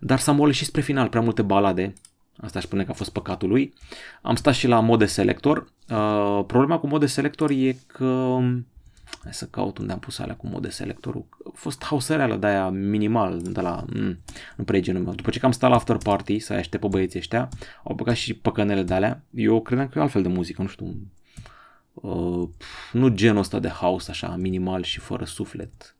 dar 0.00 0.18
s-a 0.18 0.32
molit 0.32 0.54
și 0.54 0.64
spre 0.64 0.80
final 0.80 1.08
prea 1.08 1.22
multe 1.22 1.42
balade, 1.42 1.92
asta 2.36 2.58
aș 2.58 2.64
spune 2.64 2.84
că 2.84 2.90
a 2.90 2.94
fost 2.94 3.10
păcatul 3.10 3.48
lui. 3.48 3.74
Am 4.22 4.34
stat 4.34 4.54
și 4.54 4.66
la 4.66 4.80
mode 4.80 5.06
selector. 5.06 5.72
Uh, 5.88 6.44
problema 6.46 6.78
cu 6.78 6.86
mode 6.86 7.06
selector 7.06 7.50
e 7.50 7.76
că 7.86 8.38
Hai 9.22 9.32
să 9.32 9.46
caut 9.46 9.78
unde 9.78 9.92
am 9.92 9.98
pus 9.98 10.18
alea 10.18 10.34
cu 10.34 10.46
mode 10.46 10.68
selectorul. 10.68 11.24
A 11.44 11.50
fost 11.54 11.84
hausereală 11.84 12.36
de 12.36 12.46
aia 12.46 12.68
minimal, 12.68 13.40
de 13.42 13.60
la... 13.60 13.84
Mm, 13.94 14.18
nu 14.56 14.64
prea 14.64 14.80
genul 14.80 15.02
meu. 15.02 15.14
După 15.14 15.30
ce 15.30 15.38
că 15.38 15.46
am 15.46 15.52
stat 15.52 15.70
la 15.70 15.76
after 15.76 15.96
party 15.96 16.38
să 16.38 16.52
aștept 16.52 16.82
pe 16.82 16.88
băieții 16.88 17.18
ăștia, 17.18 17.48
au 17.84 17.94
băgat 17.94 18.14
și 18.14 18.34
păcănele 18.34 18.82
de 18.82 18.94
alea. 18.94 19.22
Eu 19.30 19.60
credeam 19.60 19.88
că 19.88 19.98
e 19.98 20.02
altfel 20.02 20.22
de 20.22 20.28
muzică, 20.28 20.62
nu 20.62 20.68
știu. 20.68 20.94
Uh, 21.92 22.48
nu 22.92 23.08
genul 23.08 23.38
ăsta 23.38 23.58
de 23.58 23.68
house 23.68 24.10
așa, 24.10 24.36
minimal 24.36 24.82
și 24.82 24.98
fără 24.98 25.24
suflet 25.24 25.96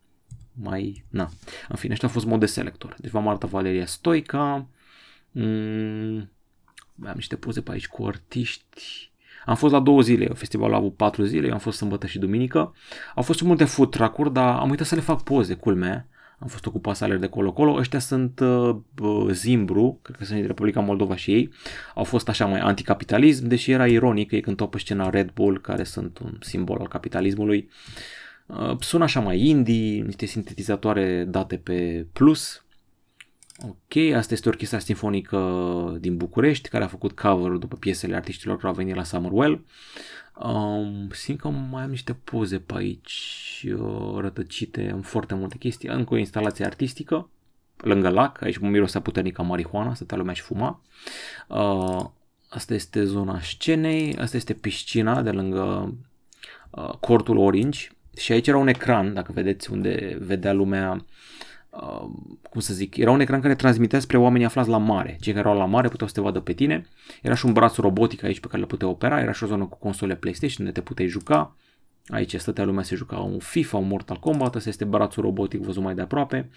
mai... 0.53 1.05
Na. 1.09 1.30
În 1.68 1.76
fine, 1.76 1.93
ăștia 1.93 2.09
au 2.09 2.14
fost 2.14 2.26
mode 2.26 2.47
selector. 2.47 2.97
Deci 2.99 3.11
v-am 3.11 3.28
arătat 3.28 3.51
Valeria 3.51 3.86
Stoica. 3.86 4.66
Mm, 5.30 6.30
mai 6.95 7.11
am 7.11 7.14
niște 7.14 7.36
poze 7.36 7.61
pe 7.61 7.70
aici 7.70 7.88
cu 7.88 8.07
artiști. 8.07 9.11
Am 9.45 9.55
fost 9.55 9.72
la 9.72 9.80
două 9.80 10.01
zile, 10.01 10.26
festivalul 10.26 10.74
a 10.74 10.78
avut 10.78 10.97
patru 10.97 11.24
zile, 11.24 11.47
eu 11.47 11.53
am 11.53 11.59
fost 11.59 11.76
sâmbătă 11.76 12.07
și 12.07 12.18
duminică. 12.18 12.74
Au 13.14 13.22
fost 13.22 13.40
multe 13.40 13.64
food 13.64 13.90
truck 13.90 14.32
dar 14.32 14.59
am 14.59 14.70
uitat 14.70 14.86
să 14.86 14.95
le 14.95 15.01
fac 15.01 15.22
poze, 15.22 15.55
culme. 15.55 16.09
Am 16.43 16.49
fost 16.49 16.66
ocupat 16.66 16.97
să 16.97 17.05
alerg 17.05 17.20
de 17.20 17.26
colo-colo. 17.26 17.74
Ăștia 17.74 17.99
sunt 17.99 18.40
uh, 18.40 18.76
Zimbru, 19.30 19.99
cred 20.03 20.16
că 20.16 20.24
sunt 20.24 20.38
din 20.38 20.47
Republica 20.47 20.80
Moldova 20.80 21.16
și 21.16 21.32
ei. 21.32 21.53
Au 21.95 22.05
fost 22.05 22.28
așa 22.28 22.47
mai 22.47 22.61
anticapitalism, 22.61 23.47
deși 23.47 23.70
era 23.70 23.86
ironic 23.86 24.28
că 24.28 24.34
ei 24.34 24.40
cântau 24.40 24.68
pe 24.68 24.78
scena 24.78 25.11
Red 25.11 25.30
Bull, 25.30 25.61
care 25.61 25.84
sunt 25.84 26.18
un 26.18 26.38
simbol 26.40 26.78
al 26.80 26.88
capitalismului. 26.88 27.68
Uh, 27.68 28.22
Uh, 28.47 28.76
sună 28.80 29.05
așa 29.05 29.20
mai 29.20 29.40
indie, 29.40 30.03
niște 30.03 30.26
sintetizatoare 30.26 31.24
date 31.24 31.57
pe 31.57 32.07
plus. 32.12 32.64
Ok, 33.62 34.14
asta 34.14 34.34
este 34.34 34.49
orchestra 34.49 34.78
sinfonică 34.78 35.38
din 36.01 36.16
București, 36.16 36.68
care 36.68 36.84
a 36.84 36.88
făcut 36.88 37.12
cover 37.12 37.51
după 37.51 37.76
piesele 37.76 38.16
artiștilor 38.16 38.57
care 38.57 38.68
au 38.68 38.74
venit 38.74 38.95
la 38.95 39.05
Summerwell. 39.05 39.64
Um, 40.35 41.11
simt 41.11 41.41
că 41.41 41.49
mai 41.49 41.83
am 41.83 41.91
niște 41.91 42.12
poze 42.12 42.59
pe 42.59 42.74
aici 42.74 43.66
uh, 43.78 44.16
rătăcite 44.18 44.91
în 44.91 45.01
foarte 45.01 45.35
multe 45.35 45.57
chestii. 45.57 45.89
Încă 45.89 46.14
o 46.14 46.16
instalație 46.16 46.64
artistică, 46.64 47.28
lângă 47.76 48.09
lac, 48.09 48.43
aici 48.43 48.59
mirosea 48.59 49.01
puternic 49.01 49.35
ca 49.35 49.43
marihuana, 49.43 49.95
stătea 49.95 50.16
lumea 50.16 50.35
și 50.35 50.43
fuma. 50.43 50.80
Uh, 51.49 52.05
asta 52.49 52.74
este 52.74 53.05
zona 53.05 53.41
scenei, 53.41 54.16
asta 54.16 54.37
este 54.37 54.53
piscina 54.53 55.22
de 55.22 55.30
lângă 55.30 55.95
uh, 56.70 56.91
cortul 57.01 57.37
Orange, 57.37 57.89
și 58.16 58.33
aici 58.33 58.47
era 58.47 58.57
un 58.57 58.68
ecran, 58.68 59.14
dacă 59.14 59.33
vedeți 59.33 59.70
unde 59.70 60.16
vedea 60.20 60.53
lumea, 60.53 60.93
uh, 60.93 61.01
cum 62.51 62.61
să 62.61 62.75
zic, 62.75 62.97
era 62.97 63.11
un 63.11 63.20
ecran 63.20 63.41
care 63.41 63.55
transmitea 63.55 64.01
spre 64.01 64.16
oamenii 64.16 64.47
aflați 64.47 64.68
la 64.68 64.79
mare. 64.79 65.16
Cei 65.20 65.33
care 65.33 65.49
erau 65.49 65.59
la 65.59 65.66
mare 65.66 65.89
puteau 65.89 66.09
să 66.09 66.14
te 66.14 66.20
vadă 66.20 66.41
pe 66.41 66.53
tine. 66.53 66.87
Era 67.23 67.35
și 67.35 67.47
un 67.47 67.53
braț 67.53 67.77
robotic 67.77 68.23
aici 68.23 68.41
pe 68.41 68.47
care 68.47 68.61
le 68.61 68.66
puteai 68.66 68.91
opera, 68.91 69.20
era 69.20 69.33
și 69.33 69.45
o 69.45 69.47
zonă 69.47 69.64
cu 69.64 69.79
console 69.79 70.16
PlayStation 70.16 70.66
unde 70.66 70.81
te 70.81 70.87
puteai 70.87 71.09
juca. 71.09 71.57
Aici 72.07 72.37
stătea 72.37 72.64
lumea 72.64 72.83
să 72.83 72.95
juca 72.95 73.18
un 73.18 73.39
FIFA, 73.39 73.77
un 73.77 73.87
Mortal 73.87 74.16
Kombat, 74.16 74.55
ăsta 74.55 74.68
este 74.68 74.85
brațul 74.85 75.23
robotic 75.23 75.61
văzut 75.61 75.83
mai 75.83 75.95
de 75.95 76.01
aproape. 76.01 76.51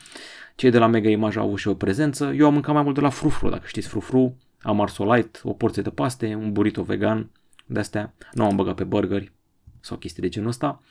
Cei 0.55 0.69
de 0.69 0.77
la 0.77 0.87
Mega 0.87 1.09
Image 1.09 1.39
au 1.39 1.45
avut 1.45 1.57
și 1.57 1.67
o 1.67 1.73
prezență. 1.73 2.33
Eu 2.37 2.45
am 2.45 2.53
mâncat 2.53 2.73
mai 2.73 2.83
mult 2.83 2.95
de 2.95 3.01
la 3.01 3.09
Frufru, 3.09 3.49
dacă 3.49 3.63
știți 3.65 3.87
Frufru. 3.87 4.37
Am 4.61 4.81
ars 4.81 4.97
o 4.97 5.13
light, 5.13 5.41
o 5.43 5.53
porție 5.53 5.81
de 5.81 5.89
paste, 5.89 6.35
un 6.35 6.51
burrito 6.51 6.83
vegan, 6.83 7.29
de 7.65 7.79
astea. 7.79 8.13
Nu 8.33 8.45
am 8.45 8.55
băgat 8.55 8.75
pe 8.75 8.83
burgeri 8.83 9.31
sau 9.79 9.97
chestii 9.97 10.21
de 10.21 10.29
genul 10.29 10.49
ăsta. 10.49 10.81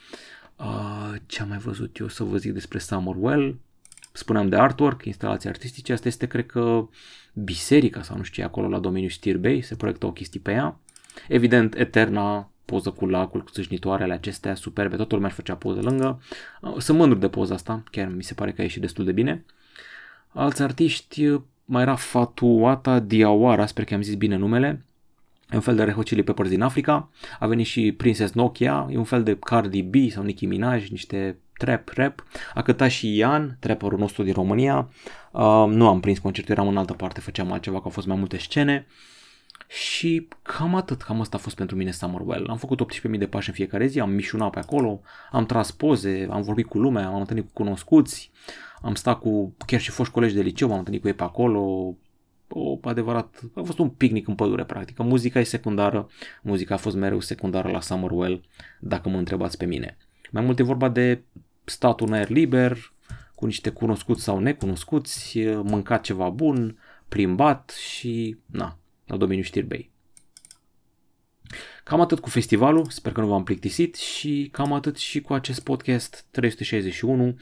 Uh, 0.57 1.15
ce 1.27 1.43
am 1.43 1.49
mai 1.49 1.59
văzut 1.59 1.97
eu 1.97 2.09
să 2.09 2.25
vă 2.25 2.37
zic 2.37 2.53
despre 2.53 2.79
Summerwell? 2.79 3.59
Spuneam 4.17 4.49
de 4.49 4.57
artwork, 4.57 5.05
instalații 5.05 5.49
artistice. 5.49 5.93
Asta 5.93 6.09
este, 6.09 6.27
cred 6.27 6.47
că, 6.47 6.89
biserica 7.33 8.03
sau 8.03 8.17
nu 8.17 8.23
știu 8.23 8.43
ce 8.43 8.49
acolo 8.49 8.69
la 8.69 8.79
domeniul 8.79 9.11
Stirbei. 9.11 9.63
Se 9.63 9.75
proiectau 9.75 10.13
chestii 10.13 10.41
pe 10.41 10.53
ea. 10.53 10.79
Evident, 11.29 11.75
Eterna, 11.75 12.51
poză 12.65 12.91
cu 12.91 13.07
lacul, 13.07 13.43
cu 13.43 13.51
țâșnitoarele 13.51 14.13
acestea 14.13 14.55
superbe. 14.55 14.97
Toată 14.97 15.15
lumea 15.15 15.29
își 15.29 15.37
făcea 15.37 15.57
poză 15.57 15.81
lângă. 15.81 16.23
Uh, 16.61 16.77
sunt 16.79 16.99
mândru 16.99 17.19
de 17.19 17.29
poza 17.29 17.55
asta. 17.55 17.83
Chiar 17.91 18.09
mi 18.09 18.23
se 18.23 18.35
pare 18.35 18.53
că 18.53 18.61
a 18.61 18.65
ieșit 18.65 18.81
destul 18.81 19.05
de 19.05 19.13
bine. 19.13 19.45
Alți 20.29 20.63
artiști, 20.63 21.41
mai 21.65 21.83
era 21.83 21.95
Fatuata 21.95 23.01
Diawara, 23.01 23.67
sper 23.67 23.85
că 23.85 23.95
am 23.95 24.03
zis 24.03 24.15
bine 24.15 24.37
numele 24.37 24.85
E 25.51 25.57
un 25.57 25.61
fel 25.61 25.77
de 25.77 25.85
Red 25.85 25.95
Hot 25.95 26.05
Chili 26.05 26.23
Peppers 26.23 26.49
din 26.49 26.63
Africa. 26.63 27.11
A 27.39 27.47
venit 27.47 27.67
și 27.67 27.93
Princess 27.93 28.33
Nokia, 28.33 28.89
e 28.91 28.97
un 28.97 29.05
fel 29.05 29.23
de 29.23 29.37
Cardi 29.39 29.83
B 29.83 29.95
sau 30.11 30.23
Nicki 30.23 30.47
Minaj, 30.47 30.89
niște 30.89 31.39
trap, 31.57 31.89
rap. 31.89 32.25
A 32.55 32.63
cântat 32.63 32.91
și 32.91 33.17
Ian, 33.17 33.57
trapperul 33.61 33.99
nostru 33.99 34.23
din 34.23 34.33
România. 34.33 34.89
Uh, 35.31 35.65
nu 35.69 35.89
am 35.89 36.01
prins 36.01 36.19
concertul, 36.19 36.55
eram 36.55 36.69
în 36.69 36.77
altă 36.77 36.93
parte, 36.93 37.21
făceam 37.21 37.53
altceva, 37.53 37.77
că 37.77 37.85
au 37.85 37.91
fost 37.91 38.07
mai 38.07 38.17
multe 38.17 38.39
scene. 38.39 38.87
Și 39.69 40.29
cam 40.43 40.75
atât, 40.75 41.03
cam 41.03 41.21
asta 41.21 41.37
a 41.37 41.41
fost 41.41 41.57
pentru 41.57 41.77
mine 41.77 41.91
Summerwell. 41.91 42.47
Am 42.49 42.57
făcut 42.57 42.81
18.000 43.13 43.19
de 43.19 43.27
pași 43.27 43.49
în 43.49 43.55
fiecare 43.55 43.87
zi, 43.87 44.01
am 44.01 44.11
mișunat 44.11 44.51
pe 44.51 44.59
acolo, 44.59 45.01
am 45.31 45.47
tras 45.47 45.71
poze, 45.71 46.27
am 46.31 46.43
vorbit 46.43 46.67
cu 46.67 46.79
lumea, 46.79 47.07
am 47.07 47.21
întâlnit 47.21 47.45
cu 47.45 47.51
cunoscuți, 47.53 48.31
am 48.83 48.95
stat 48.95 49.19
cu 49.19 49.55
chiar 49.67 49.81
și 49.81 49.91
foști 49.91 50.13
colegi 50.13 50.35
de 50.35 50.41
liceu, 50.41 50.73
am 50.73 50.79
întâlnit 50.79 51.03
cu 51.03 51.09
ei 51.09 51.15
pe 51.15 51.23
acolo, 51.23 51.95
o 52.49 52.79
adevărat, 52.83 53.41
a 53.55 53.63
fost 53.63 53.79
un 53.79 53.89
picnic 53.89 54.29
în 54.29 54.35
pădure, 54.35 54.65
practic. 54.65 54.99
Muzica 54.99 55.39
e 55.39 55.43
secundară, 55.43 56.07
muzica 56.43 56.75
a 56.75 56.79
fost 56.79 56.97
mereu 56.97 57.21
secundară 57.21 57.69
la 57.69 57.81
Summerwell, 57.81 58.45
dacă 58.81 59.09
mă 59.09 59.17
întrebați 59.17 59.57
pe 59.57 59.65
mine. 59.65 59.97
Mai 60.35 60.45
mult 60.45 60.59
e 60.59 60.63
vorba 60.63 60.89
de 60.89 61.23
statul 61.65 62.07
în 62.07 62.13
aer 62.13 62.29
liber, 62.29 62.93
cu 63.35 63.47
niște 63.47 63.71
cunoscuți 63.71 64.23
sau 64.23 64.39
necunoscuți, 64.39 65.39
mâncat 65.45 66.03
ceva 66.03 66.29
bun, 66.29 66.79
plimbat 67.09 67.71
și, 67.71 68.37
na, 68.47 68.79
la 69.07 69.17
domeniul 69.17 69.45
știrbei. 69.45 69.91
Cam 71.85 72.01
atât 72.01 72.21
cu 72.21 72.29
festivalul, 72.29 72.87
sper 72.89 73.13
că 73.13 73.21
nu 73.21 73.27
v-am 73.27 73.45
plictisit 73.45 73.95
și 73.95 74.49
cam 74.53 74.73
atât 74.73 74.97
și 74.97 75.21
cu 75.21 75.33
acest 75.33 75.61
podcast 75.61 76.25
361. 76.31 77.27
Uh, 77.27 77.35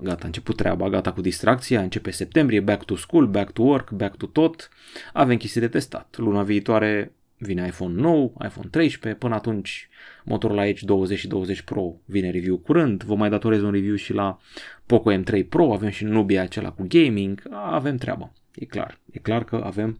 gata, 0.00 0.22
a 0.22 0.26
început 0.26 0.56
treaba, 0.56 0.88
gata 0.88 1.12
cu 1.12 1.20
distracția, 1.20 1.80
începe 1.80 2.10
septembrie, 2.10 2.60
back 2.60 2.84
to 2.84 2.96
school, 2.96 3.26
back 3.26 3.52
to 3.52 3.62
work, 3.62 3.90
back 3.90 4.16
to 4.16 4.26
tot. 4.26 4.68
Avem 5.12 5.36
chestii 5.36 5.60
de 5.60 5.68
testat. 5.68 6.16
Luna 6.16 6.42
viitoare 6.42 7.12
vine 7.46 7.66
iPhone 7.66 8.00
nou, 8.00 8.36
iPhone 8.44 8.68
13, 8.70 9.20
până 9.20 9.34
atunci 9.34 9.88
Motorola 10.24 10.66
Edge 10.66 10.84
20 10.84 11.18
și 11.18 11.26
20 11.26 11.62
Pro 11.62 11.94
vine 12.04 12.30
review 12.30 12.56
curând, 12.56 13.02
vă 13.02 13.14
mai 13.14 13.30
datorez 13.30 13.62
un 13.62 13.70
review 13.70 13.94
și 13.94 14.12
la 14.12 14.38
Poco 14.86 15.12
M3 15.12 15.48
Pro, 15.48 15.72
avem 15.72 15.90
și 15.90 16.04
Nubia 16.04 16.42
acela 16.42 16.70
cu 16.70 16.84
gaming, 16.88 17.42
avem 17.50 17.96
treabă, 17.96 18.32
e 18.54 18.64
clar, 18.64 19.00
e 19.10 19.18
clar 19.18 19.44
că 19.44 19.62
avem 19.64 19.98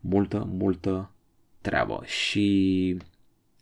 multă, 0.00 0.48
multă 0.52 1.14
treabă. 1.60 2.02
Și 2.04 2.96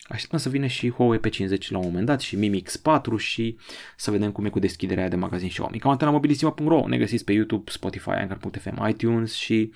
așteptăm 0.02 0.38
să 0.38 0.48
vină 0.48 0.66
și 0.66 0.90
Huawei 0.90 1.18
P50 1.18 1.68
la 1.68 1.78
un 1.78 1.84
moment 1.84 2.06
dat 2.06 2.20
și 2.20 2.36
Mi 2.36 2.48
Mix 2.48 2.76
4 2.76 3.16
și 3.16 3.56
să 3.96 4.10
vedem 4.10 4.32
cum 4.32 4.44
e 4.44 4.48
cu 4.48 4.58
deschiderea 4.58 5.08
de 5.08 5.16
magazin 5.16 5.48
Xiaomi. 5.48 5.78
Cam 5.78 5.90
atât 5.90 6.06
la 6.06 6.12
mobilisima.ro, 6.12 6.88
ne 6.88 6.98
găsiți 6.98 7.24
pe 7.24 7.32
YouTube, 7.32 7.70
Spotify, 7.70 8.10
Anchor.fm, 8.10 8.88
iTunes 8.88 9.34
și 9.34 9.72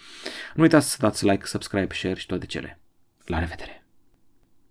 nu 0.54 0.62
uitați 0.62 0.90
să 0.90 0.96
dați 1.00 1.26
like, 1.26 1.46
subscribe, 1.46 1.94
share 1.94 2.18
și 2.18 2.26
toate 2.26 2.46
cele. 2.46 2.81
La 3.32 3.38
revedere! 3.38 3.81